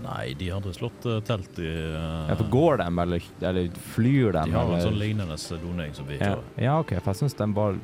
Nei, 0.00 0.32
de 0.38 0.46
hadde 0.54 0.70
slått 0.76 1.02
telt 1.26 1.56
i 1.58 1.66
uh, 1.66 2.28
Ja, 2.30 2.36
for 2.38 2.46
Går 2.52 2.78
de, 2.78 2.90
eller, 3.04 3.24
eller 3.42 3.72
flyr 3.94 4.36
de? 4.36 4.44
De 4.46 4.54
har 4.54 4.74
en 4.76 4.84
sånn 4.86 5.00
lignende 5.00 5.38
doning 5.62 5.94
som 5.96 6.06
vi 6.06 6.18
Ja. 6.20 6.28
kjører. 6.30 6.44
Ja, 6.62 6.76
OK, 6.80 6.94
for 7.02 7.10
jeg 7.12 7.22
syns 7.24 7.34
den 7.38 7.54
bare 7.56 7.78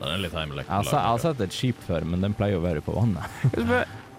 Den 0.00 0.08
er 0.10 0.22
litt 0.24 0.34
heimelig. 0.36 0.64
Jeg 0.68 0.90
har 1.00 1.18
sett 1.22 1.40
et 1.44 1.54
skip 1.54 1.78
før, 1.86 2.04
men 2.04 2.20
den 2.24 2.34
pleier 2.36 2.58
å 2.58 2.64
være 2.64 2.82
på 2.84 2.92
vannet. 2.96 3.24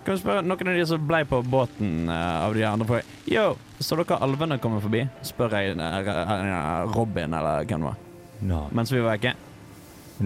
Kan 0.06 0.14
vi 0.14 0.22
spørre, 0.22 0.44
noen 0.46 0.70
av 0.70 0.76
de 0.78 0.84
som 0.86 1.02
ble 1.10 1.24
på 1.26 1.40
båten 1.50 2.10
uh, 2.10 2.46
av 2.46 2.54
de 2.54 2.62
andre 2.68 2.86
folk 2.86 3.14
Yo, 3.30 3.46
så 3.82 3.98
dere 3.98 4.20
alvene 4.22 4.60
komme 4.62 4.78
forbi? 4.84 5.02
Spør 5.26 5.56
jeg 5.58 5.74
eh, 5.82 6.92
Robin, 6.94 7.34
eller 7.34 7.66
hvem 7.66 7.82
det 7.82 7.90
var. 7.90 7.98
Nei. 8.46 8.60
Mens 8.78 8.94
vi 8.94 9.02
var 9.02 9.16
vekke. 9.16 9.34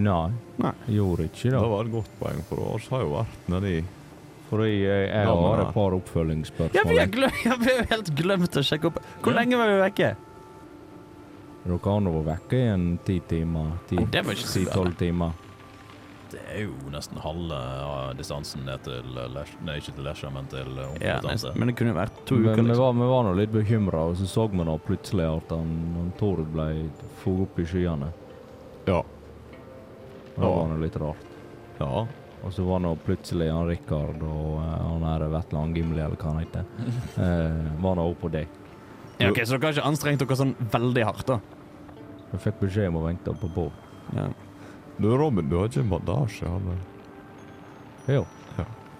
Nei. 0.04 0.26
Nei. 0.60 0.72
Gjorde 0.92 1.26
ikke 1.30 1.48
Det 1.48 1.54
det. 1.56 1.70
var 1.72 1.88
et 1.88 1.94
godt 1.96 2.12
poeng, 2.20 2.42
for 2.50 2.60
oss 2.76 2.90
har 2.92 3.02
jo 3.06 3.14
vært 3.16 3.48
nedi 3.50 3.72
For 4.50 4.62
jeg, 4.66 4.76
jeg, 4.84 5.08
jeg 5.10 5.26
har 5.30 5.40
bare 5.40 5.64
et 5.64 5.74
par 5.74 5.96
oppfølgingsspørsmål. 5.96 6.76
Ja, 6.76 6.84
vi 6.90 6.98
har, 7.00 7.08
glem, 7.16 7.40
ja, 7.48 7.56
vi 7.58 7.70
har 7.72 7.80
jo 7.80 7.88
helt 7.96 8.12
glemt 8.20 8.60
å 8.60 8.62
sjekke 8.66 8.90
opp. 8.92 9.00
Hvor 9.24 9.32
Ja. 9.34 9.38
lenge 9.40 9.58
var 9.58 9.72
vi 9.72 9.80
vekke? 9.86 10.12
Dere 11.64 11.78
har 11.84 12.00
nå 12.00 12.12
vært 12.16 12.28
vekke 12.30 12.56
i 12.58 12.68
en 12.72 12.84
ti 13.04 13.18
timer. 13.28 13.72
Var 13.92 14.34
ti-tolv 14.40 14.94
timer. 15.00 15.32
Det 16.30 16.38
er 16.54 16.60
jo 16.62 16.74
nesten 16.92 17.18
halve 17.18 17.56
uh, 17.58 18.12
distansen 18.14 18.62
ned 18.62 18.84
til 18.86 19.08
Lesja 19.34 19.56
Nei, 19.66 19.74
ikke 19.80 19.94
til 19.96 20.04
Lesja, 20.06 20.28
men 20.30 20.46
til 20.46 20.76
eh, 20.78 20.92
Ja, 21.02 21.16
men 21.58 21.72
det 21.72 21.74
kunne 21.80 21.94
vært 21.96 22.20
to 22.28 22.36
Men 22.38 22.52
uker, 22.52 22.60
vi 22.62 22.68
liksom. 22.68 22.84
var, 22.84 22.92
vi 23.00 23.08
var 23.10 23.24
nå 23.26 23.32
litt 23.34 23.50
bekymra, 23.50 24.04
og 24.12 24.14
så 24.20 24.28
så 24.30 24.44
vi 24.52 24.62
nå 24.62 24.76
plutselig 24.86 25.26
at 25.26 25.50
han, 25.56 25.72
han 25.96 26.12
Tord 26.20 26.44
ble 26.54 26.68
foget 27.24 27.48
opp 27.48 27.58
i 27.58 27.66
skyene. 27.72 28.12
Ja. 28.86 29.00
Det 29.02 30.38
Ja. 30.38 30.52
var 30.54 30.70
nå 30.70 30.78
litt 30.84 30.96
rart. 31.02 31.26
Ja. 31.80 32.06
Og 32.44 32.54
så 32.54 32.62
var 32.64 32.78
nå 32.86 32.94
plutselig 33.04 33.50
han 33.50 33.66
Rikard 33.68 34.22
og 34.22 34.54
uh, 34.62 34.70
han 34.86 35.02
her 35.10 35.26
Vetle 35.34 35.64
Angimli, 35.66 35.98
eller 35.98 36.14
hva 36.16 36.30
han 36.30 36.44
heter, 36.44 36.70
uh, 37.18 37.74
var 37.84 37.98
nå 37.98 38.06
oppe 38.06 38.28
på 38.28 38.32
deg. 38.38 38.59
Ja, 39.20 39.30
ok, 39.30 39.40
Så 39.44 39.56
dere 39.58 39.68
har 39.70 39.76
ikke 39.76 39.88
anstrengt 39.90 40.22
dere 40.24 40.36
sånn 40.38 40.54
veldig 40.72 41.04
hardt, 41.04 41.26
da? 41.28 41.38
Vi 42.32 42.38
fikk 42.46 42.60
beskjed 42.62 42.88
om 42.92 43.00
å 43.00 43.06
vente 43.08 43.34
på 43.40 43.48
båt. 43.54 43.88
Ja. 44.16 44.28
Du, 45.00 45.08
Robin, 45.16 45.48
du 45.48 45.56
har 45.58 45.68
ikke 45.70 45.80
en 45.84 45.90
bandasje? 45.90 46.46
eller? 46.46 46.78
Jo, 48.10 48.24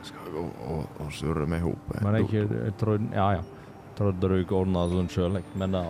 Skal 0.03 0.21
jeg 0.25 0.33
gå 0.33 0.43
og, 0.73 0.85
og 1.05 1.11
surre 1.13 1.47
meg 1.47 1.61
i 1.61 1.65
hop? 1.69 1.91
jeg? 1.95 2.03
men 2.05 2.15
jeg, 2.17 2.25
ikke- 2.29 2.61
jeg 2.65 2.77
trodde 2.81 3.15
Ja, 3.15 3.31
ja. 3.37 3.43
Trodde 3.99 4.29
du 4.33 4.37
ikke 4.41 4.57
ordna 4.57 4.87
sånn 4.89 5.09
sjøl, 5.13 5.35
jeg. 5.41 5.45
men 5.61 5.73
da 5.73 5.83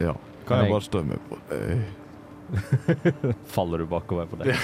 Ja. 0.00 0.14
Kan 0.46 0.58
jeg 0.64 0.68
jeg- 0.68 0.72
bare 0.72 0.86
stømme 0.88 1.18
på 1.28 1.38
deg? 1.50 1.84
faller 3.54 3.78
du 3.78 3.86
bakover 3.86 4.26
på 4.26 4.36
det. 4.40 4.54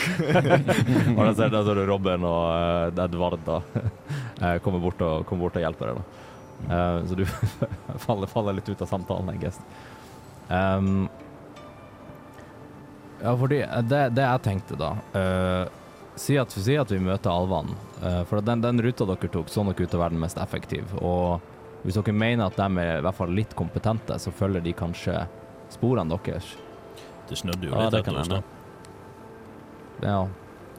og 1.18 1.18
da 1.27 1.35
ser 1.37 1.75
du 1.75 1.85
Robin 1.87 2.25
og 2.25 2.95
uh, 2.97 3.05
Edvard 3.05 3.39
da 3.45 3.59
eh, 4.41 4.59
kommer 4.64 4.81
bort 4.81 5.03
og, 5.05 5.27
kommer 5.29 5.43
bort 5.49 5.57
og 5.61 5.64
hjelper 5.66 5.91
deg. 5.93 5.99
da. 6.01 6.05
Eh, 6.71 7.07
så 7.07 7.15
du 7.15 7.27
faller, 8.07 8.27
faller 8.27 8.53
litt 8.53 8.69
ut 8.69 8.83
av 8.83 8.87
samtalen, 8.87 9.35
I 9.35 9.37
guess. 9.37 9.61
Um, 10.49 11.09
ja, 13.23 13.37
fordi 13.39 13.63
eh, 13.63 13.83
det, 13.83 14.09
det 14.09 14.27
jeg 14.27 14.43
tenkte 14.45 14.77
da 14.77 14.91
uh, 15.17 15.71
Si 16.21 16.37
at, 16.39 16.53
si 16.53 16.75
at 16.77 16.91
vi 16.93 16.99
møter 17.01 17.33
alvene. 17.33 17.75
Uh, 18.03 18.21
for 18.29 18.45
den, 18.45 18.61
den 18.63 18.83
ruta 18.85 19.07
dere 19.09 19.31
tok, 19.33 19.49
så 19.51 19.65
nok 19.67 19.81
ut 19.81 19.89
til 19.89 19.99
å 19.99 20.03
være 20.05 20.15
den 20.15 20.23
mest 20.23 20.39
effektive. 20.39 21.01
Og 21.03 21.41
hvis 21.83 21.99
dere 21.99 22.15
mener 22.15 22.47
at 22.47 22.61
de 22.61 22.85
er 22.85 23.01
i 23.01 23.05
hvert 23.05 23.19
fall 23.19 23.35
litt 23.35 23.57
kompetente, 23.59 24.19
så 24.23 24.33
følger 24.33 24.63
de 24.63 24.77
kanskje 24.79 25.25
sporene 25.75 26.15
deres. 26.15 26.53
Det 27.29 27.41
snødde 27.41 27.67
jo 27.67 27.75
Ja, 27.75 27.89
litt 27.89 27.97
det 27.97 28.05
kan 28.07 28.21
etter 28.21 28.37
oss, 28.39 28.45
da. 28.45 30.05
Ja, 30.05 30.21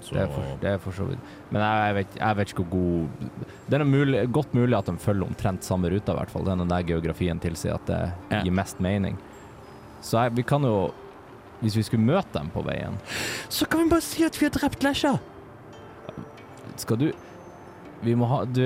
Så 0.06 0.14
Det 0.14 0.22
er, 0.22 0.28
for, 0.30 0.50
det 0.62 0.70
er 0.70 0.78
for 0.84 0.94
så 0.94 1.06
vidt. 1.10 1.30
Men 1.50 1.62
jeg, 1.64 1.86
jeg, 1.88 1.96
vet, 1.98 2.18
jeg 2.20 2.38
vet 2.38 2.52
ikke 2.54 2.64
hvor 2.64 2.72
god 2.76 3.40
Det 3.72 3.80
er 3.80 3.84
mulig, 3.90 4.20
godt 4.32 4.54
mulig 4.54 4.78
at 4.78 4.86
de 4.92 4.98
følger 5.02 5.26
omtrent 5.26 5.66
samme 5.66 5.90
ruta, 5.90 6.14
i 6.14 6.20
hvert 6.20 6.30
fall. 6.34 6.46
Den 6.46 6.70
der 6.70 6.84
geografien 6.86 7.40
tilsier 7.42 7.74
at 7.80 7.88
det 7.90 8.02
Ja. 8.32 8.44
gir 8.46 8.54
mest 8.54 8.80
mening. 8.80 9.18
Så 10.06 10.22
jeg, 10.22 10.36
vi 10.38 10.44
kan 10.46 10.62
jo 10.64 10.92
Hvis 11.62 11.76
vi 11.80 11.84
skulle 11.88 12.04
møte 12.06 12.36
dem 12.38 12.50
på 12.54 12.62
veien 12.68 12.98
Så 13.50 13.66
kan 13.66 13.82
vi 13.86 13.90
bare 13.90 14.04
si 14.06 14.24
at 14.28 14.38
vi 14.38 14.46
har 14.46 14.54
drept 14.54 14.84
Lesja! 14.86 15.16
Skal 16.78 16.98
du 17.00 17.08
Vi 18.06 18.14
må 18.20 18.28
ha 18.30 18.44
du, 18.46 18.62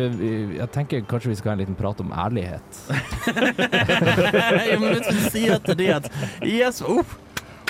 Jeg 0.57 0.67
tenker 0.73 1.05
kanskje 1.07 1.29
vi 1.31 1.35
skal 1.39 1.53
ha 1.53 1.55
en 1.55 1.61
liten 1.61 1.77
prat 1.79 1.99
om 2.01 2.11
ærlighet. 2.11 2.79
jo, 4.67 4.79
men 4.81 4.97
hvis 4.97 5.09
vi 5.13 5.29
sier 5.37 5.61
til 5.63 5.77
de 5.79 5.87
at 5.95 6.09
Yes, 6.43 6.81
oh, 6.81 7.05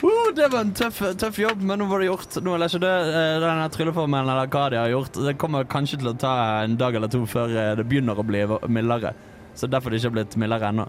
oh, 0.04 0.30
det 0.36 0.48
var 0.52 0.62
en 0.64 0.74
tøff, 0.78 1.02
tøff 1.20 1.40
jobb, 1.42 1.62
men 1.66 1.82
nå 1.82 1.88
var 1.90 2.02
det 2.04 2.10
gjort. 2.10 2.38
Nå 2.44 2.54
er 2.56 2.64
det 2.64 2.70
ikke 2.74 2.92
Eh, 3.10 3.36
Denne 3.44 3.68
trylleformelen 3.74 4.32
eller 4.32 4.52
hva 4.52 4.66
de 4.72 4.80
har 4.80 4.92
gjort, 4.94 5.20
det 5.26 5.36
kommer 5.42 5.68
kanskje 5.70 6.00
til 6.02 6.12
å 6.12 6.18
ta 6.20 6.34
en 6.64 6.78
dag 6.80 6.96
eller 6.96 7.12
to 7.12 7.24
før 7.30 7.54
eh, 7.56 7.76
det 7.80 7.88
begynner 7.90 8.20
å 8.20 8.26
bli 8.26 8.46
mildere. 8.72 9.14
Så 9.56 9.68
derfor 9.68 9.92
det 9.92 10.00
ikke 10.00 10.12
har 10.12 10.18
blitt 10.20 10.38
mildere 10.40 10.72
ennå. 10.72 10.88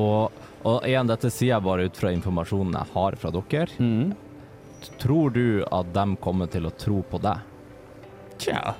Og, 0.00 0.44
og 0.64 0.86
igjen, 0.88 1.10
dette 1.10 1.30
sier 1.30 1.54
jeg 1.54 1.66
bare 1.66 1.86
ut 1.86 1.98
fra 1.98 2.12
informasjonen 2.14 2.78
jeg 2.78 2.94
har 2.94 3.18
fra 3.20 3.32
dere. 3.34 3.68
Mm. 3.78 4.14
Tror 5.02 5.30
du 5.34 5.44
at 5.70 5.92
de 5.94 6.06
kommer 6.22 6.50
til 6.50 6.66
å 6.66 6.72
tro 6.74 7.02
på 7.06 7.20
deg? 7.22 7.44
Tja. 8.42 8.72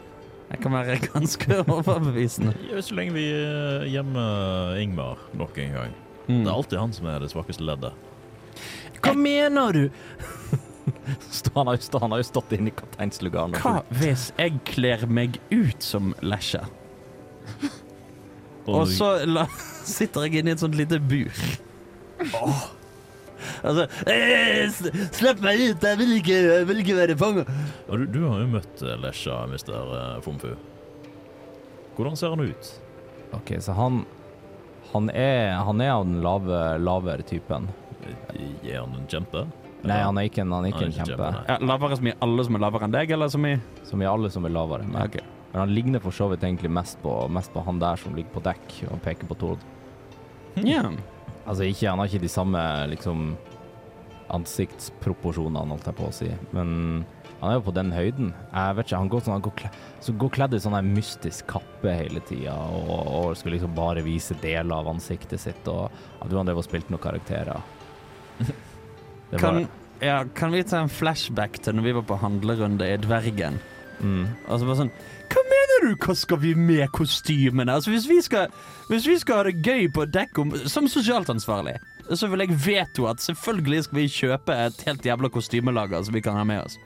Jeg 0.53 0.61
kan 0.61 0.75
være 0.75 0.99
ganske 1.07 1.61
overbevisende. 1.79 2.55
Så 2.85 2.97
lenge 2.99 3.15
vi 3.17 3.29
eh, 3.33 3.87
gjemmer 3.93 4.81
Ingmar 4.83 5.21
nok 5.39 5.61
en 5.63 5.77
gang. 5.79 5.95
Mm. 6.27 6.43
Det 6.43 6.49
er 6.49 6.57
alltid 6.57 6.81
han 6.81 6.97
som 6.97 7.09
er 7.11 7.23
det 7.23 7.31
svakeste 7.33 7.65
leddet. 7.67 7.95
Hva 9.03 9.15
mener 9.19 9.79
du? 9.79 9.85
Han 11.55 11.69
har 11.69 11.77
jo, 11.77 11.83
stå, 11.85 11.99
han 12.03 12.11
har 12.15 12.19
jo 12.19 12.25
stått 12.27 12.53
inne 12.57 12.71
i 12.71 12.75
kapteinslugaren. 12.75 13.55
Hva 13.63 13.83
hvis 14.01 14.31
jeg 14.39 14.57
kler 14.67 15.05
meg 15.07 15.37
ut 15.53 15.85
som 15.85 16.11
Lesja, 16.25 16.65
og 18.71 18.87
så 18.91 19.15
la, 19.27 19.47
sitter 19.97 20.27
jeg 20.27 20.43
inne 20.43 20.53
i 20.53 20.57
et 20.57 20.63
sånt 20.63 20.79
lite 20.79 21.01
bur? 21.03 21.43
Oh. 22.39 22.63
Altså 23.67 23.89
eh, 24.11 24.71
Slipp 24.71 25.41
meg 25.43 25.59
ut, 25.59 25.83
jeg 25.83 25.99
vil 25.99 26.13
ikke, 26.21 26.37
jeg 26.47 26.67
vil 26.69 26.83
ikke 26.85 26.99
være 26.99 27.17
fanget. 27.19 27.51
Ja, 27.89 27.99
du, 27.99 28.05
du 28.07 28.21
har 28.29 28.43
jo 28.45 28.51
møtt 28.55 28.85
eh, 28.87 28.99
Lesja, 29.03 29.41
mister 29.51 29.91
uh, 29.91 30.19
Fomfu. 30.23 30.55
Hvordan 31.97 32.19
ser 32.19 32.35
han 32.37 32.47
ut? 32.47 32.73
Ok, 33.35 33.57
så 33.65 33.75
han 33.77 34.05
Han 34.93 35.09
er, 35.11 35.57
han 35.65 35.81
er 35.81 35.95
av 35.95 36.05
den 36.05 36.21
lave, 36.21 36.59
lavere 36.79 37.25
typen. 37.25 37.71
Gir 38.63 38.81
han 38.81 38.95
en 38.99 39.07
kjempe? 39.11 39.45
Nei, 39.83 39.99
han 39.99 40.19
er 40.19 40.29
ikke 40.29 40.43
en, 40.45 40.53
han 40.55 40.65
er 40.65 40.71
ikke 40.71 40.79
Han 40.79 40.85
er 40.85 40.87
en 40.87 40.93
ikke 40.95 41.07
kjempe. 41.11 41.29
kjempe, 41.33 41.49
Ja, 41.49 41.57
lavere 41.67 41.97
som 41.99 42.07
i 42.07 42.13
alle 42.23 42.45
som 42.47 42.55
er 42.59 42.63
lavere 42.63 42.85
enn 42.87 42.93
deg, 42.95 43.11
eller 43.17 43.29
som 43.33 43.47
i 43.47 43.55
Som 43.89 44.03
i 44.03 44.07
alle 44.07 44.31
som 44.31 44.45
er 44.47 44.53
lavere. 44.55 44.85
Men, 44.87 45.03
Ok. 45.03 45.17
men 45.53 45.61
han 45.61 45.75
ligner 45.75 46.01
for 46.01 46.11
så 46.15 46.29
vidt 46.31 46.41
egentlig 46.47 46.71
mest 46.71 47.01
på, 47.03 47.29
mest 47.31 47.53
på 47.53 47.65
han 47.67 47.79
der 47.83 47.97
som 47.97 48.15
ligger 48.15 48.31
på 48.37 48.43
dekk 48.47 48.77
og 48.93 49.03
peker 49.03 49.27
på 49.27 49.39
Tord. 49.39 49.59
Ja. 50.63 50.85
Altså 51.47 51.65
ikke, 51.67 51.89
han 51.91 51.99
har 51.99 52.07
ikke 52.07 52.21
de 52.23 52.29
samme 52.31 52.61
liksom 52.93 53.37
ansiktsproporsjonene, 54.33 55.67
holdt 55.75 55.89
jeg 55.91 55.97
på 55.99 56.07
å 56.09 56.15
si. 56.15 56.31
Men 56.55 57.05
han 57.41 57.51
er 57.51 57.59
jo 57.59 57.65
på 57.67 57.75
den 57.75 57.91
høyden. 57.93 58.33
Jeg 58.53 58.77
vet 58.79 58.87
ikke, 58.87 59.01
han 59.03 59.11
går, 59.13 59.21
sånn, 59.27 59.35
han 59.37 59.45
går, 59.45 59.55
kledd, 59.59 59.79
så 60.07 60.15
går 60.23 60.31
kledd 60.37 60.55
i 60.57 60.61
sånn 60.63 60.77
her 60.79 60.87
mystisk 60.87 61.47
kappe 61.51 61.95
hele 61.99 62.23
tida 62.29 62.55
og, 62.55 62.91
og 63.19 63.37
skulle 63.37 63.57
liksom 63.59 63.75
bare 63.77 64.05
vise 64.07 64.37
deler 64.43 64.77
av 64.79 64.91
ansiktet 64.95 65.41
sitt. 65.43 65.67
Og 65.69 65.91
jeg 65.91 66.29
tror 66.31 66.39
han 66.43 66.51
drev 66.53 66.63
og 66.63 66.69
spilte 66.69 66.95
noen 66.95 67.03
karakterer. 67.03 67.61
Kan, 69.41 69.67
ja, 70.03 70.25
kan 70.37 70.53
vi 70.53 70.63
ta 70.69 70.83
en 70.83 70.93
flashback 70.93 71.61
til 71.65 71.79
når 71.79 71.87
vi 71.87 71.95
var 71.97 72.09
på 72.09 72.19
handlerunde 72.21 72.89
i 72.89 72.99
Dvergen? 73.01 73.61
mm. 74.03 74.27
Altså 74.49 74.67
bare 74.69 74.79
sånn 74.83 74.93
Hva 75.33 75.43
mener 75.49 75.87
du, 75.87 75.93
hva 76.05 76.15
skal 76.19 76.41
vi 76.43 76.53
med 76.59 76.91
kostymene? 76.93 77.79
Altså 77.79 77.93
hvis 77.95 78.09
vi 78.11 78.19
skal, 78.25 78.53
hvis 78.91 79.07
vi 79.09 79.17
skal 79.23 79.41
ha 79.41 79.47
det 79.49 79.63
gøy 79.65 79.89
på 79.95 80.05
dekk 80.13 80.43
om, 80.43 80.53
som 80.69 80.89
sosialt 80.91 81.31
ansvarlig, 81.33 81.79
så 82.13 82.29
vil 82.29 82.45
jeg 82.45 82.59
veto 82.67 83.07
at 83.09 83.23
selvfølgelig 83.25 83.87
skal 83.87 84.01
vi 84.03 84.09
kjøpe 84.13 84.59
et 84.67 84.85
helt 84.89 85.07
jævla 85.07 85.31
kostymelager 85.33 86.05
som 86.05 86.15
vi 86.15 86.25
kan 86.25 86.37
ha 86.37 86.45
med 86.45 86.67
oss. 86.67 86.77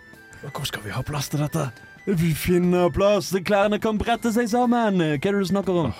Hvor 0.44 0.68
skal 0.68 0.84
vi 0.84 0.94
ha 0.94 1.02
plass 1.02 1.32
til 1.32 1.42
dette? 1.42 1.66
Vi 2.06 2.30
finner 2.38 2.92
plass, 2.94 3.32
klærne 3.42 3.80
kan 3.82 3.98
brette 3.98 4.30
seg 4.34 4.46
sammen. 4.52 5.02
Hva 5.02 5.16
er 5.16 5.24
det 5.26 5.40
du 5.42 5.48
snakker 5.50 5.80
om? 5.86 5.96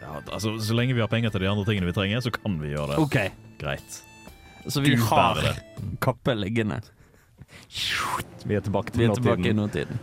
Ja, 0.00 0.16
altså, 0.32 0.56
Så 0.56 0.76
lenge 0.78 0.96
vi 0.96 1.04
har 1.04 1.10
penger 1.12 1.34
til 1.34 1.44
de 1.44 1.50
andre 1.50 1.66
tingene 1.68 1.90
vi 1.90 1.96
trenger, 1.98 2.22
så 2.24 2.32
kan 2.32 2.56
vi 2.62 2.72
gjøre 2.72 2.94
det. 2.94 3.02
OK, 3.04 3.18
Greit. 3.60 4.00
Så 4.66 4.80
vi 4.84 4.94
Du 4.96 5.02
har 5.10 5.34
bærer 5.40 5.60
kappe 6.00 6.34
liggende. 6.36 6.80
Vi 8.44 8.54
er 8.56 8.60
tilbake 8.64 8.92
Vi 8.94 9.04
til 9.06 9.10
er 9.10 9.14
tilbake 9.20 9.50
i 9.50 9.56
nåtiden. 9.56 9.98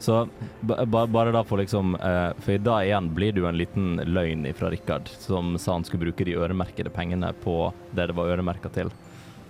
Så 0.00 0.28
ba, 0.64 0.84
ba, 0.88 1.02
bare 1.06 1.32
da 1.34 1.42
for 1.44 1.60
liksom 1.60 1.92
eh, 2.00 2.30
For 2.40 2.56
da 2.64 2.78
igjen 2.86 3.10
blir 3.14 3.34
det 3.36 3.42
jo 3.42 3.48
en 3.50 3.58
liten 3.60 3.88
løgn 4.08 4.46
fra 4.56 4.70
Rikard, 4.72 5.10
som 5.20 5.58
sa 5.60 5.74
han 5.76 5.84
skulle 5.84 6.06
bruke 6.08 6.24
de 6.24 6.38
øremerkede 6.40 6.88
pengene 6.94 7.34
på 7.44 7.56
det 7.92 8.06
det 8.08 8.16
var 8.16 8.32
øremerka 8.32 8.70
til, 8.72 8.88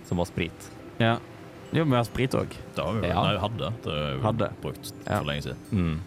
som 0.09 0.19
var 0.19 0.27
sprit. 0.27 0.67
Ja. 0.99 1.15
Jo, 1.71 1.85
men 1.85 1.93
vi 1.95 1.99
har 2.01 2.07
sprit 2.09 2.35
òg. 2.35 2.51
Det 2.75 2.83
har 2.83 2.97
vi 2.97 3.05
jo 3.07 3.13
Ja. 3.13 3.23
Nei, 3.23 3.37
hadde. 3.39 3.69
Det 3.85 3.95
har 3.95 4.15
vi 4.17 4.23
Hadde. 4.27 4.49
brukt 4.61 4.91
Ja. 5.07 5.17
for 5.21 5.25
lenge 5.31 5.41
siden. 5.47 5.57
Mm. 5.71 5.99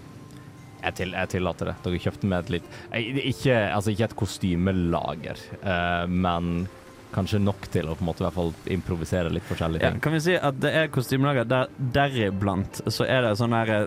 Jeg, 0.84 0.94
til, 0.98 1.14
jeg 1.16 1.28
tillater 1.32 1.64
det. 1.70 1.74
Dere 1.86 1.98
kjøpte 2.04 2.28
med 2.28 2.38
et 2.44 2.50
litt 2.58 2.66
eh, 2.92 3.20
Ikke, 3.32 3.56
altså 3.72 3.94
ikke 3.94 4.04
et 4.10 4.16
kostymelager, 4.20 5.40
eh, 5.62 6.04
men 6.06 6.68
kanskje 7.14 7.38
nok 7.42 7.68
til 7.72 7.86
å 7.88 7.94
på 7.96 8.02
en 8.04 8.08
måte 8.10 8.24
i 8.24 8.26
hvert 8.26 8.36
fall 8.36 8.52
improvisere 8.74 9.30
litt 9.32 9.46
forskjellige 9.48 9.82
Ja, 9.86 9.92
ting. 9.94 10.02
kan 10.04 10.12
vi 10.16 10.20
si 10.24 10.34
at 10.36 10.58
det 10.62 10.72
er 10.74 10.90
kostymelager 10.94 11.46
der 11.48 11.70
deriblant 11.94 12.82
så 12.90 13.06
er 13.06 13.22
det 13.28 13.36
sånn 13.40 13.54
her 13.56 13.70
eh, 13.76 13.86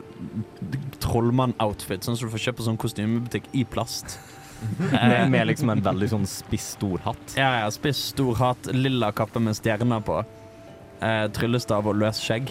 trollmann-outfit, 1.04 2.04
sånn 2.08 2.18
som 2.18 2.28
du 2.30 2.34
får 2.34 2.46
kjøpt 2.48 2.62
på 2.62 2.68
sånn 2.70 2.80
kostymebutikk 2.82 3.50
i 3.58 3.64
plast. 3.68 4.18
Med, 4.90 5.28
med 5.30 5.44
liksom 5.52 5.70
en 5.70 5.84
veldig 5.86 6.08
sånn 6.10 6.24
spiss, 6.26 6.72
stor 6.80 6.98
hatt. 7.06 7.36
Ja, 7.38 7.52
ja, 7.62 7.68
spiss, 7.70 8.00
stor 8.16 8.34
hatt, 8.40 8.66
lilla 8.74 9.12
kappe 9.14 9.38
med 9.44 9.54
stjerner 9.54 10.02
på. 10.02 10.16
Eh, 10.98 11.26
tryllestav 11.36 11.86
og 11.92 12.00
løs 12.02 12.18
skjegg. 12.26 12.50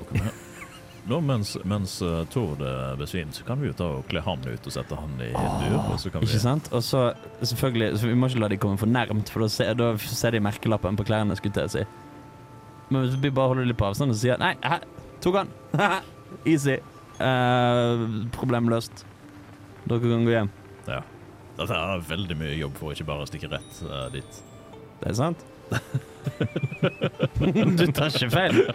Og 0.00 0.14
Nå, 1.06 1.20
mens, 1.22 1.52
mens 1.62 2.00
uh, 2.02 2.24
Tord 2.32 2.64
besvimer, 2.98 3.34
så 3.36 3.44
kan 3.46 3.60
vi 3.62 3.68
jo 3.68 3.76
ta 3.78 3.86
og 4.00 4.08
kle 4.10 4.24
han 4.26 4.42
ut 4.42 4.64
og 4.66 4.74
sette 4.74 4.96
han 4.98 5.12
i 5.22 5.28
en 5.30 5.60
bur. 5.60 5.76
Og 5.92 6.00
så 6.02 6.10
kan 6.10 6.24
vi 6.24 6.26
Ikke 6.26 6.42
sant? 6.42 6.66
Og 6.74 6.82
så 6.82 7.04
selvfølgelig 7.42 8.00
så 8.00 8.10
Vi 8.10 8.16
må 8.18 8.26
ikke 8.26 8.42
la 8.42 8.50
de 8.50 8.58
komme 8.58 8.80
for 8.80 8.90
nærmt, 8.90 9.30
for 9.30 9.46
da 9.46 9.50
ser, 9.52 9.76
da 9.78 9.92
ser 10.02 10.34
de 10.34 10.42
merkelappen 10.42 10.98
på 10.98 11.06
klærne. 11.06 11.38
skulle 11.38 11.62
jeg 11.62 11.76
si. 11.76 11.84
Men 12.90 13.06
hvis 13.06 13.16
vi 13.22 13.30
bare 13.30 13.54
holder 13.54 13.70
litt 13.70 13.78
på 13.78 13.86
avstand 13.86 14.14
og 14.14 14.18
sier 14.18 14.38
Nei, 14.42 14.54
hæ, 14.62 14.80
tok 15.22 15.42
han! 15.42 15.54
Easy. 16.52 16.80
Uh, 17.16 18.26
problemløst. 18.34 19.06
Dere 19.86 20.02
kan 20.02 20.26
gå 20.26 20.34
hjem. 20.34 20.50
Ja. 20.88 21.00
Dette 21.56 21.76
er 21.78 22.02
veldig 22.08 22.36
mye 22.36 22.56
jobb 22.58 22.74
for 22.76 22.90
å 22.90 22.96
ikke 22.96 23.06
bare 23.08 23.28
stikke 23.30 23.48
rett 23.54 23.78
uh, 23.86 24.08
dit. 24.12 24.42
Det 25.00 25.12
er 25.12 25.16
sant? 25.16 25.46
du 27.78 27.86
tar 27.96 28.12
ikke 28.12 28.30
feil. 28.34 28.60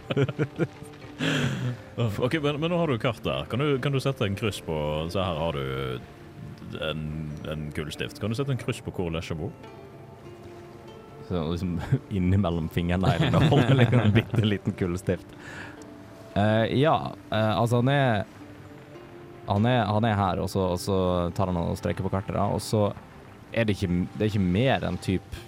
Ok, 1.98 2.38
men, 2.42 2.60
men 2.60 2.72
nå 2.72 2.80
har 2.80 2.88
du 2.90 2.98
kart 3.02 3.22
der. 3.24 3.46
Kan 3.52 3.62
du, 3.62 3.76
kan 3.84 3.94
du 3.94 4.00
sette 4.02 4.26
en 4.26 4.38
kryss 4.40 4.62
på 4.66 4.76
Se 5.14 5.22
her 5.22 5.38
har 5.38 5.58
du 5.58 6.82
en, 6.82 7.06
en 7.52 7.70
kullstift. 7.76 8.20
Kan 8.22 8.32
du 8.32 8.38
sette 8.40 8.54
en 8.54 8.62
kryss 8.62 8.82
på 8.86 8.94
hvor 8.96 9.12
Lesja 9.14 9.36
bor? 9.38 9.52
Så 11.28 11.44
liksom 11.52 11.80
innimellom 12.10 12.70
fingerneglene 12.70 13.48
holder 13.52 13.76
liksom 13.84 14.06
en 14.06 14.16
bitte 14.16 14.46
liten 14.46 14.78
kullstift. 14.80 15.38
Uh, 16.36 16.66
ja, 16.72 17.12
uh, 17.32 17.54
altså 17.60 17.82
han 17.82 17.92
er 17.92 18.24
han 19.52 19.66
er, 19.66 19.86
han 19.86 20.06
er 20.08 20.16
her, 20.16 20.40
og 20.40 20.50
så, 20.50 20.64
og 20.74 20.80
så 20.80 20.98
tar 21.36 21.50
han 21.52 21.58
og 21.60 21.78
streker 21.80 22.06
på 22.06 22.12
kartet, 22.14 22.38
da, 22.38 22.46
og 22.54 22.62
så 22.64 22.92
er 23.52 23.68
det 23.68 23.76
ikke, 23.76 24.06
det 24.14 24.24
er 24.24 24.30
ikke 24.30 24.52
mer 24.54 24.86
enn 24.88 25.00
typ 25.02 25.40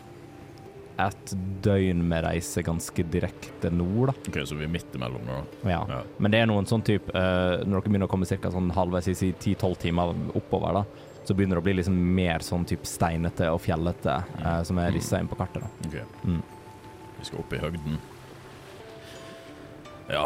et 1.00 1.34
døgn 1.66 2.04
med 2.08 2.24
reise 2.26 2.62
ganske 2.64 3.04
direkte 3.10 3.72
nord, 3.74 4.12
da. 4.12 4.14
Ok, 4.30 4.38
Så 4.48 4.56
vi 4.60 4.64
er 4.66 4.70
midt 4.70 4.94
imellom 4.94 5.24
nå. 5.26 5.38
Ja. 5.66 5.80
Ja. 5.89 6.02
Men 6.20 6.32
det 6.32 6.39
er 6.44 6.46
noen 6.52 6.66
sånn 6.70 6.84
type 6.86 7.10
uh, 7.16 7.64
Når 7.66 7.80
dere 7.82 7.89
begynner 7.89 8.06
å 8.06 8.12
komme 8.12 8.26
ca. 8.30 8.52
sånn 8.54 8.70
halvveis 8.76 9.08
i 9.10 9.16
si 9.16 9.32
10-12 9.34 9.78
timer 9.88 10.14
oppover, 10.38 10.74
da, 10.74 10.84
så 11.26 11.34
begynner 11.34 11.56
det 11.58 11.64
å 11.64 11.66
bli 11.66 11.74
liksom 11.80 11.96
mer 12.16 12.39
sånn 12.46 12.66
type 12.68 12.86
steinete 12.86 13.48
og 13.50 13.62
fjellete, 13.64 14.18
uh, 14.44 14.62
som 14.64 14.78
er 14.84 14.91
rissa 14.91 15.20
inn 15.20 15.28
på 15.32 15.36
kartet. 15.39 15.64
da. 15.64 15.70
Ok. 15.88 16.24
Mm. 16.28 16.41
Vi 17.20 17.26
skal 17.30 17.39
opp 17.39 17.54
i 17.54 17.62
høgden. 17.64 17.98
Ja. 20.12 20.26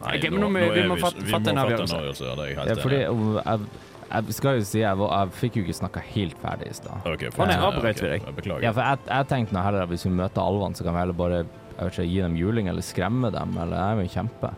Nei, 0.00 0.16
okay, 0.16 0.30
nå, 0.32 0.46
nå 0.48 0.56
er 0.56 0.70
vi 0.72 0.80
vi 0.80 0.88
må 0.88 0.96
s- 0.96 1.02
fatte- 1.02 1.20
vi 1.26 1.34
en 1.36 1.58
avgjørelse. 1.60 2.24
Ja, 2.24 2.34
det 2.38 2.44
er 2.44 2.46
jeg 2.46 2.56
helt 2.56 2.68
Ja, 2.70 2.76
enig 2.80 3.64
i. 3.66 3.89
jeg, 4.10 4.26
jeg 4.26 4.34
skal 4.36 4.58
jo 4.58 4.64
si 4.66 4.80
jeg, 4.82 4.98
var, 4.98 5.12
jeg 5.20 5.34
fikk 5.40 5.56
jo 5.60 5.62
ikke 5.66 5.78
snakka 5.80 6.02
helt 6.12 6.38
ferdig 6.42 6.70
i 6.72 6.76
stad. 6.80 7.06
Ok, 7.06 7.26
Å 7.30 7.46
nei, 7.46 7.58
avbrøt 7.68 8.02
vi 8.02 8.08
deg? 8.16 8.24
Beklager. 8.36 8.64
Ja, 8.66 8.72
for 8.74 8.82
jeg, 8.86 9.04
jeg 9.10 9.28
tenkte 9.30 9.56
nå 9.56 9.62
heller 9.64 9.86
at 9.86 9.92
hvis 9.92 10.06
vi 10.08 10.14
møter 10.18 10.42
alvene, 10.42 10.78
så 10.78 10.86
kan 10.86 10.96
vi 10.96 11.02
heller 11.04 11.18
bare 11.20 11.44
jeg 11.44 11.86
vet 11.86 11.94
ikke, 11.94 12.08
gi 12.10 12.18
dem 12.20 12.34
juling 12.36 12.66
eller 12.68 12.84
skremme 12.84 13.30
dem, 13.32 13.54
eller 13.62 13.78
jeg 13.80 14.00
vil 14.02 14.10
kjempe. 14.18 14.50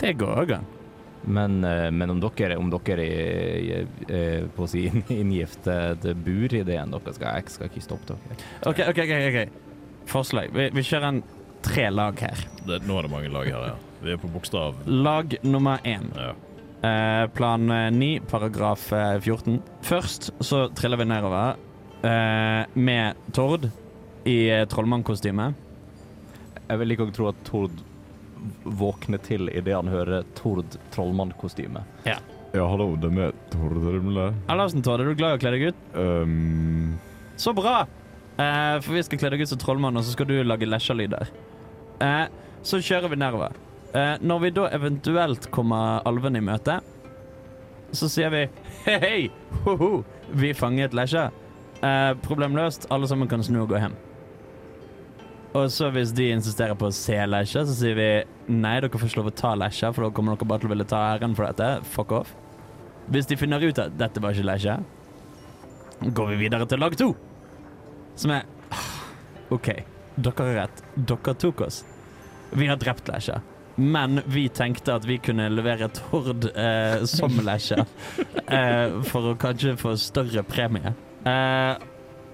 Det 0.00 0.16
går 0.18 0.40
òg 0.42 0.54
an. 0.56 0.66
Men, 1.26 1.58
eh, 1.64 1.90
men 1.90 2.10
om 2.10 2.20
dere, 2.22 2.56
om 2.58 2.68
dere 2.70 3.04
er 3.06 3.86
er 4.08 4.48
på 4.54 4.66
å 4.66 4.70
si 4.70 4.84
inngift 5.20 5.62
til 5.66 5.96
til 6.02 6.18
burideen 6.26 6.92
deres, 6.94 7.18
skal 7.18 7.38
jeg 7.38 7.54
skal 7.54 7.70
ikke 7.70 7.84
stoppe 7.84 8.14
dere. 8.14 8.38
OK, 8.70 8.82
OK. 8.90 9.00
ok, 9.04 9.14
ok. 9.30 10.04
Forslag. 10.10 10.52
Vi, 10.54 10.68
vi 10.74 10.84
kjører 10.86 11.08
en 11.12 11.22
tre 11.66 11.88
lag 11.90 12.18
her. 12.22 12.42
Det, 12.66 12.80
nå 12.86 12.98
er 12.98 13.06
det 13.08 13.12
mange 13.14 13.30
lag 13.34 13.48
her, 13.50 13.70
ja. 13.72 13.76
Vi 14.02 14.12
er 14.12 14.18
på 14.20 14.28
bokstav 14.30 14.82
Lag 14.86 15.38
nummer 15.42 15.82
én. 15.88 16.10
ja. 16.14 16.34
Eh, 16.86 17.24
plan 17.36 17.70
eh, 17.72 17.88
9, 17.94 18.08
paragraf 18.30 18.88
eh, 18.94 19.16
14. 19.24 19.58
Først 19.86 20.30
så 20.44 20.66
triller 20.76 21.00
vi 21.00 21.06
nedover 21.08 21.56
eh, 22.06 22.62
med 22.78 23.18
Tord 23.36 23.68
i 24.28 24.36
eh, 24.52 24.64
trollmannkostyme. 24.70 25.48
Jeg 26.66 26.80
vil 26.82 26.94
ikke 26.96 27.08
tro 27.16 27.28
at 27.32 27.42
Tord 27.46 27.82
våkner 28.78 29.18
til 29.24 29.48
idet 29.50 29.74
han 29.74 29.88
hører 29.90 30.26
Tord 30.38 30.76
trollmannkostyme. 30.94 31.82
Ja, 32.06 32.18
ja, 32.54 32.64
hallo, 32.70 32.92
det 33.00 33.10
er 33.20 33.34
Tord 33.52 33.76
Rimle. 33.82 34.30
Hallosen, 34.48 34.84
Tord. 34.86 35.02
Er 35.02 35.10
du 35.10 35.18
glad 35.18 35.34
i 35.34 35.38
å 35.38 35.42
kle 35.42 35.54
deg 35.56 35.64
ut? 35.72 35.80
Um, 35.98 36.96
Så 37.40 37.52
bra! 37.56 37.80
Eh, 38.36 38.76
for 38.84 38.92
vi 38.96 39.02
skal 39.04 39.20
kle 39.20 39.30
deg 39.32 39.42
ut 39.46 39.50
som 39.50 39.60
trollmann, 39.60 39.96
og 39.96 40.04
så 40.06 40.12
skal 40.14 40.28
du 40.28 40.36
lage 40.44 40.68
lesja-lyder. 40.68 41.30
Eh, 42.04 42.26
så 42.66 42.80
kjører 42.84 43.12
vi 43.12 43.18
nedover. 43.20 43.56
Eh, 43.96 44.16
når 44.20 44.42
vi 44.42 44.52
da 44.52 44.66
eventuelt 44.76 45.48
kommer 45.54 46.02
alvene 46.08 46.42
i 46.42 46.44
møte, 46.44 46.80
så 47.96 48.08
sier 48.12 48.32
vi 48.34 48.42
hei, 48.84 48.96
hei, 49.00 49.20
ho-ho, 49.64 50.02
vi 50.36 50.52
fanget 50.56 50.96
lesja. 50.96 51.30
Eh, 51.80 52.12
problemløst. 52.24 52.88
alle 52.90 53.08
sammen 53.08 53.28
kan 53.28 53.44
snu 53.44 53.62
og 53.62 53.70
gå 53.72 53.80
hjem. 53.80 53.94
Og 55.56 55.70
så 55.72 55.88
hvis 55.94 56.12
de 56.12 56.28
insisterer 56.34 56.76
på 56.76 56.90
å 56.90 56.94
se 56.94 57.16
lesja, 57.30 57.62
så 57.64 57.72
sier 57.78 57.96
vi 57.96 58.08
nei, 58.52 58.74
dere 58.82 58.92
får 58.92 59.08
ikke 59.08 59.20
lov 59.22 59.30
å 59.30 59.36
ta 59.40 59.54
lesja, 59.56 59.92
for 59.94 60.04
da 60.04 60.12
kommer 60.12 60.36
dere 60.36 60.50
bare 60.50 60.60
til 60.60 60.68
å 60.68 60.74
ville 60.74 60.88
ta 60.90 61.00
æren 61.14 61.36
for 61.38 61.48
dette. 61.48 61.70
Fuck 61.94 62.12
off. 62.12 62.34
Hvis 63.08 63.30
de 63.30 63.38
finner 63.40 63.64
ut 63.64 63.80
at 63.80 63.96
dette 63.96 64.20
var 64.20 64.36
ikke 64.36 64.50
lesja, 64.50 64.76
går 66.04 66.32
vi 66.34 66.40
videre 66.44 66.68
til 66.68 66.82
lag 66.82 66.96
to. 66.98 67.14
Som 68.18 68.34
er 68.36 68.44
OK, 69.54 69.70
dere 70.16 70.48
har 70.50 70.56
rett. 70.64 70.82
Dere 70.96 71.36
tok 71.38 71.64
oss. 71.68 71.84
Vi 72.56 72.68
har 72.68 72.78
drept 72.80 73.08
Lesja. 73.10 73.40
Men 73.76 74.22
vi 74.32 74.46
tenkte 74.48 74.94
at 74.96 75.04
vi 75.04 75.18
kunne 75.20 75.48
levere 75.52 75.88
Tord 75.92 76.46
eh, 76.56 77.02
som 77.04 77.34
Lesja. 77.48 77.84
Eh, 78.48 79.00
for 79.10 79.32
å 79.32 79.36
kanskje 79.40 79.74
få 79.80 79.92
større 80.00 80.42
premie. 80.48 80.94
Eh, 81.28 81.74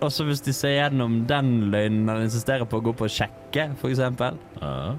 og 0.03 0.11
så 0.11 0.25
hvis 0.27 0.43
de 0.43 0.53
ser 0.55 0.77
gjennom 0.77 1.21
den 1.31 1.71
løgnen 1.73 2.09
eller 2.11 2.25
insisterer 2.27 2.67
på 2.67 2.79
å 2.81 2.85
gå 2.89 2.93
på 2.99 3.07
å 3.07 3.11
sjekke, 3.11 3.69
f.eks., 3.79 4.01
Ja. 4.63 4.95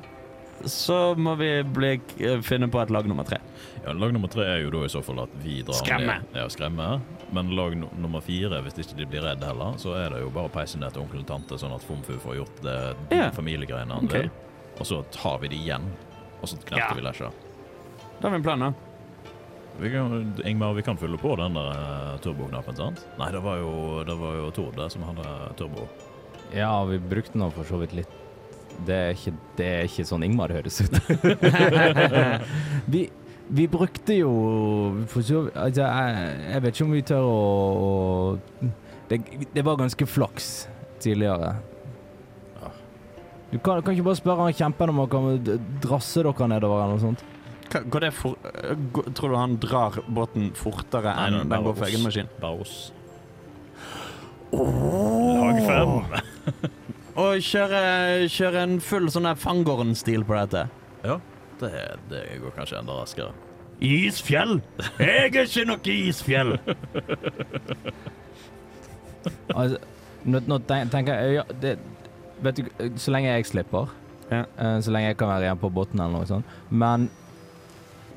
så 0.70 0.98
må 1.20 1.34
vi 1.36 1.50
bli, 1.64 1.90
finne 2.48 2.70
på 2.72 2.80
et 2.80 2.92
lag 2.94 3.08
nummer 3.10 3.26
tre. 3.28 3.40
ja, 3.84 3.92
Lag 3.92 4.14
nummer 4.16 4.32
tre 4.32 4.46
er 4.48 4.62
jo 4.64 4.70
da 4.72 4.86
i 4.88 4.92
så 4.94 5.02
fall 5.04 5.20
at 5.26 5.34
vi 5.44 5.58
drar 5.68 5.76
Skremme. 5.76 6.14
ned. 6.22 6.38
Ja, 6.40 6.46
skremme. 6.52 6.88
Men 7.36 7.52
lag 7.58 7.76
no 7.76 7.90
nummer 8.00 8.24
fire, 8.24 8.62
hvis 8.64 8.80
ikke 8.80 8.96
de 9.02 9.08
blir 9.12 9.26
redde 9.28 9.48
heller, 9.50 9.76
så 9.82 9.96
er 10.00 10.10
det 10.16 10.22
jo 10.24 10.32
bare 10.32 10.48
å 10.48 10.54
peise 10.56 10.80
ned 10.80 10.96
til 10.96 11.04
onkel 11.04 11.20
og 11.26 11.28
tante, 11.34 11.60
sånn 11.60 11.76
at 11.76 11.84
Fomfu 11.84 12.16
får 12.24 12.40
gjort 12.40 12.64
det 12.64 12.78
Ja. 13.16 13.28
familiegreiene 13.36 13.92
han 14.00 14.08
okay. 14.08 14.22
vil. 14.28 14.32
Og 14.80 14.88
så 14.88 15.04
tar 15.12 15.40
vi 15.44 15.52
det 15.52 15.60
igjen, 15.60 15.92
og 16.44 16.50
så 16.52 16.60
knepte 16.60 16.82
Ja. 16.84 16.94
vi 16.98 17.06
Lesja. 17.06 17.30
Har 18.22 18.30
vi 18.34 18.36
en 18.42 18.44
plan, 18.46 18.60
da. 18.68 18.74
Vi 19.80 19.90
kan, 19.90 20.34
Ingmar, 20.46 20.74
vi 20.78 20.84
kan 20.86 20.98
fylle 21.02 21.18
på 21.18 21.34
den 21.40 21.56
der 21.58 21.70
eh, 21.74 22.18
turboknappen, 22.22 22.76
sant? 22.78 23.00
Nei, 23.18 23.32
det 23.34 23.40
var 23.42 23.58
jo, 23.58 23.72
det 24.06 24.16
var 24.20 24.36
jo 24.38 24.52
Tord 24.54 24.76
det 24.78 24.92
som 24.94 25.02
hadde 25.08 25.26
turbo. 25.58 25.88
Ja, 26.54 26.76
vi 26.86 27.00
brukte 27.02 27.40
nå 27.42 27.48
for 27.56 27.66
så 27.66 27.80
vidt 27.82 27.96
litt 27.98 28.12
Det 28.86 28.94
er 28.94 29.16
ikke, 29.18 29.34
det 29.58 29.66
er 29.72 29.88
ikke 29.90 30.06
sånn 30.06 30.24
Ingmar 30.28 30.54
høres 30.54 30.78
ut. 30.86 30.94
vi, 32.94 33.08
vi 33.50 33.66
brukte 33.72 34.20
jo 34.20 34.32
for 35.10 35.26
så 35.26 35.42
vidt 35.48 35.58
altså, 35.58 35.88
jeg, 35.90 36.38
jeg 36.52 36.64
vet 36.68 36.76
ikke 36.78 36.86
om 36.88 36.94
vi 36.94 37.04
tør 37.10 37.28
å, 37.32 37.42
å 37.74 38.70
det, 39.10 39.20
det 39.58 39.66
var 39.66 39.78
ganske 39.82 40.06
flaks 40.10 40.52
tidligere. 41.04 41.56
Du 43.54 43.60
kan, 43.62 43.82
kan 43.86 43.94
ikke 43.94 44.08
bare 44.08 44.18
spørre 44.18 44.48
han 44.48 44.56
kjempen 44.58 44.90
om 44.90 45.00
han 45.04 45.10
kan 45.14 45.60
drasse 45.84 46.24
dere 46.26 46.48
nedover 46.50 46.82
eller 46.82 46.98
noe 46.98 47.04
sånt. 47.04 47.24
Hva- 47.70 47.84
Går 47.94 48.04
det 48.08 48.10
for, 48.18 48.36
går, 48.94 49.08
tror 49.18 49.30
du 49.34 49.38
han 49.38 49.54
drar 49.62 49.96
båten 50.14 50.50
fortere 50.58 51.14
enn 51.24 51.38
nei, 51.40 51.46
den 51.54 51.64
går 51.68 51.78
for 51.78 51.88
egen 51.90 52.04
maskin? 52.06 52.30
Bare 52.42 52.66
oss. 52.66 52.76
Lag 54.54 55.62
fem. 55.66 55.94
Og 57.24 57.38
kjøre, 57.46 57.80
kjøre 58.34 58.62
en 58.66 58.76
full 58.82 59.10
sånn 59.14 59.28
der 59.30 59.38
Fangorn-stil 59.38 60.24
på 60.26 60.34
dette. 60.38 60.64
Ja, 61.06 61.20
det, 61.62 61.72
det 62.10 62.24
går 62.42 62.56
kanskje 62.58 62.80
enda 62.82 62.96
raskere. 62.98 63.34
Isfjell! 63.84 64.60
Jeg 64.98 65.28
er 65.34 65.46
ikke 65.46 65.66
noe 65.70 65.98
isfjell! 65.98 66.56
Altså, 69.54 69.78
nå, 70.28 70.40
nå 70.52 70.58
tenker 70.68 71.14
jeg 71.16 71.36
ja, 71.38 71.44
det, 71.62 71.70
Vet 72.44 72.60
du, 72.60 72.70
så 73.00 73.14
lenge 73.16 73.32
jeg 73.32 73.46
slipper, 73.48 73.90
Ja. 74.30 74.44
eh, 74.58 74.78
så 74.84 74.92
lenge 74.92 75.12
jeg 75.12 75.18
kan 75.20 75.30
være 75.32 75.46
igjen 75.48 75.60
på 75.62 75.70
båten 75.74 76.00
eller 76.00 76.18
noe 76.20 76.28
sånt 76.28 76.46
Men 76.72 77.10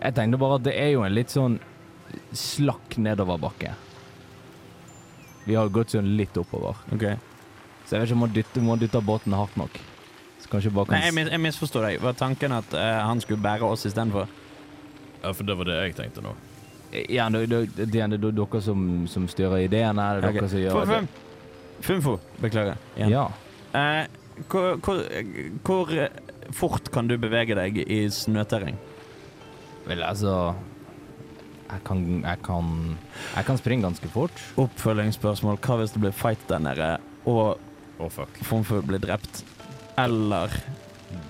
jeg 0.01 0.15
tenkte 0.17 0.39
bare 0.41 0.59
at 0.59 0.65
det 0.67 0.75
er 0.79 0.91
jo 0.95 1.03
en 1.07 1.15
litt 1.15 1.33
sånn 1.33 1.59
slakk 2.37 2.97
nedoverbakke. 3.03 3.73
Vi 5.47 5.55
har 5.55 5.69
gått 5.71 5.95
sånn 5.95 6.17
litt 6.19 6.37
oppover, 6.39 6.77
Ok. 6.93 7.05
så 7.87 7.97
jeg 7.97 8.01
vet 8.01 8.09
ikke 8.09 8.17
om 8.17 8.25
man 8.25 8.35
dytter, 8.35 8.63
må 8.63 8.77
dytte 8.79 9.01
båten 9.03 9.33
hardt 9.35 9.57
nok. 9.57 9.79
Så 10.43 10.51
kanskje 10.51 10.73
bare 10.75 10.87
kan 10.87 10.99
Nei, 10.99 11.07
jeg, 11.07 11.15
mis 11.15 11.31
jeg 11.33 11.41
misforstår 11.43 11.87
deg. 11.89 12.01
Var 12.03 12.13
tanken 12.19 12.53
at 12.53 12.75
uh, 12.75 13.07
han 13.07 13.21
skulle 13.21 13.43
bære 13.43 13.63
oss 13.67 13.87
istedenfor? 13.89 14.29
Ja, 15.23 15.33
for 15.33 15.43
det 15.49 15.57
var 15.59 15.65
det 15.71 15.79
jeg 15.81 15.97
tenkte 15.97 16.23
nå. 16.23 16.35
Ja, 17.11 17.29
det, 17.31 17.47
det, 17.51 17.61
det, 17.77 17.87
det 17.93 18.03
er 18.03 18.17
dere 18.21 18.61
som, 18.63 19.07
som 19.11 19.27
styrer 19.29 19.65
ideene. 19.65 20.03
Det 20.21 20.21
er 20.21 20.21
dere 20.23 20.37
dere 20.39 20.51
som 20.53 20.61
gjør 20.61 20.77
Fum, 20.87 21.09
det. 21.09 21.83
Fumfo. 21.87 22.15
Beklager. 22.41 22.79
Igjen. 22.97 23.11
Ja. 23.11 23.25
Eh, 23.77 24.07
hvor, 24.49 24.77
hvor, 24.85 25.03
hvor 25.67 25.93
fort 26.57 26.91
kan 26.95 27.09
du 27.11 27.17
bevege 27.21 27.57
deg 27.59 27.83
i 27.85 28.07
snøterreng? 28.13 28.79
Vel, 29.87 30.03
altså 30.03 30.55
jeg 31.67 31.83
kan, 31.87 32.03
jeg 32.23 32.39
kan 32.47 32.97
Jeg 33.37 33.45
kan 33.47 33.59
springe 33.59 33.87
ganske 33.87 34.09
fort. 34.09 34.43
Oppfølgingsspørsmål. 34.57 35.59
Hva 35.63 35.79
hvis 35.81 35.95
det 35.95 36.03
blir 36.05 36.15
fight 36.15 36.43
der 36.49 36.63
nede, 36.63 36.91
og 37.27 37.59
oh, 37.99 38.11
fuck. 38.11 38.43
Fomfu 38.43 38.81
blir 38.87 39.03
drept? 39.03 39.45
Eller 39.99 40.53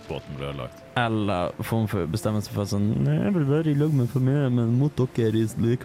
Båten 0.09 0.37
blir 0.37 0.51
ødelagt. 0.51 0.83
Eller 0.97 1.53
Fomfu 1.61 2.07
bestemmer 2.09 2.45
seg 2.45 2.57
for 2.57 2.69
sånn 2.69 2.89
Nei, 3.05 3.19
jeg 3.21 3.35
vil 3.37 3.49
være 3.49 3.73
i 3.73 3.79
lag 3.79 3.93
med 3.95 4.09
familien, 4.11 4.55
men 4.57 4.77
mot 4.81 5.05
dere 5.17 5.43
i 5.43 5.49
slik 5.49 5.85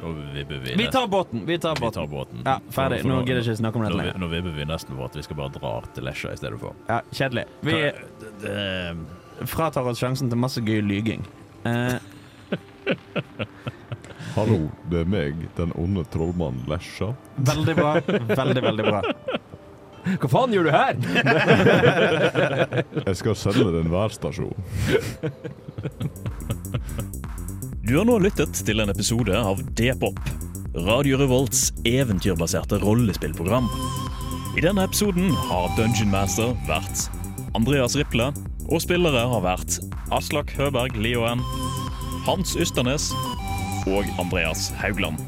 Nå 0.00 0.12
vibber 0.34 0.58
vi 0.64 0.74
Vi 0.78 0.86
tar 0.90 1.06
båten! 1.06 1.44
Vi 1.46 1.58
tar 1.58 1.74
vi 1.76 1.80
båten. 1.80 1.92
tar 2.02 2.06
båten. 2.10 2.42
Ja, 2.44 2.58
ferdig. 2.70 2.98
For- 3.02 3.08
for 3.08 3.14
Nå 3.14 3.20
gidder 3.24 3.40
jeg 3.42 3.44
ikke 3.52 3.56
snakke 3.62 3.76
om 3.76 3.82
dette 3.86 3.96
lenger. 4.00 4.18
nå 4.18 4.28
vibber 4.32 4.50
vi 4.56 4.64
nesten 4.64 4.96
på 4.98 5.04
at 5.04 5.14
vi 5.16 5.22
skal 5.22 5.36
bare 5.36 5.52
dra 5.54 5.72
til 5.94 6.04
Lesja 6.08 6.32
i 6.32 6.36
stedet 6.40 6.58
for. 6.60 6.72
Ja, 6.88 7.00
Kjedelig. 7.12 7.44
Vi 7.62 7.72
det, 7.72 7.94
det, 8.42 9.46
fratar 9.46 9.86
oss 9.90 9.98
sjansen 10.02 10.28
til 10.30 10.38
masse 10.38 10.60
gøy 10.64 10.80
lyging. 10.82 11.24
Eh, 11.64 11.98
Hallo, 14.34 14.58
det 14.90 15.00
er 15.04 15.08
meg, 15.08 15.34
den 15.56 15.72
onde 15.78 16.02
trollmannen 16.10 16.66
Lesja. 16.68 17.12
veldig 17.38 17.74
bra. 17.78 17.94
Veldig, 18.34 18.62
veldig 18.62 18.84
bra. 18.90 19.02
Hva 20.20 20.28
faen 20.28 20.52
gjør 20.52 20.64
du 20.66 20.70
her? 20.74 20.94
Jeg 23.06 23.16
skal 23.22 23.34
selge 23.40 23.70
den 23.78 23.88
værstasjon. 23.94 24.52
Du 27.84 27.98
har 27.98 28.06
nå 28.08 28.14
lyttet 28.16 28.56
til 28.64 28.80
en 28.80 28.88
episode 28.88 29.36
av 29.36 29.58
D-pop, 29.76 30.16
Radio 30.86 31.18
Revolts 31.20 31.66
eventyrbaserte 31.84 32.78
rollespillprogram. 32.80 33.66
I 34.56 34.62
denne 34.64 34.86
episoden 34.88 35.28
har 35.50 35.66
Dungeon 35.76 36.08
Master 36.08 36.54
vært 36.64 37.02
Andreas 37.52 37.92
Riple, 38.00 38.30
og 38.70 38.80
spillere 38.80 39.26
har 39.28 39.44
vært 39.44 39.76
Aslak 40.16 40.54
Høberg 40.56 40.96
Lioen, 40.96 41.44
Hans 42.24 42.54
Ysternes 42.56 43.10
og 43.84 44.08
Andreas 44.22 44.70
Haugland. 44.80 45.20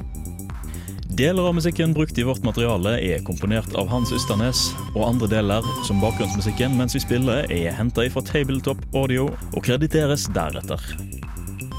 Deler 1.12 1.50
av 1.50 1.58
musikken 1.58 1.92
brukt 1.96 2.16
i 2.16 2.24
vårt 2.24 2.40
materiale 2.44 2.94
er 3.04 3.20
komponert 3.28 3.76
av 3.76 3.92
Hans 3.92 4.14
Ysternes, 4.16 4.70
og 4.94 5.04
andre 5.10 5.28
deler, 5.34 5.68
som 5.84 6.00
bakgrunnsmusikken 6.00 6.80
mens 6.80 6.96
vi 6.96 7.04
spiller, 7.04 7.44
er 7.52 7.76
henta 7.76 8.08
fra 8.16 8.24
Tabletop 8.32 8.80
Audio 8.96 9.28
og 9.52 9.60
krediteres 9.68 10.24
deretter. 10.32 10.88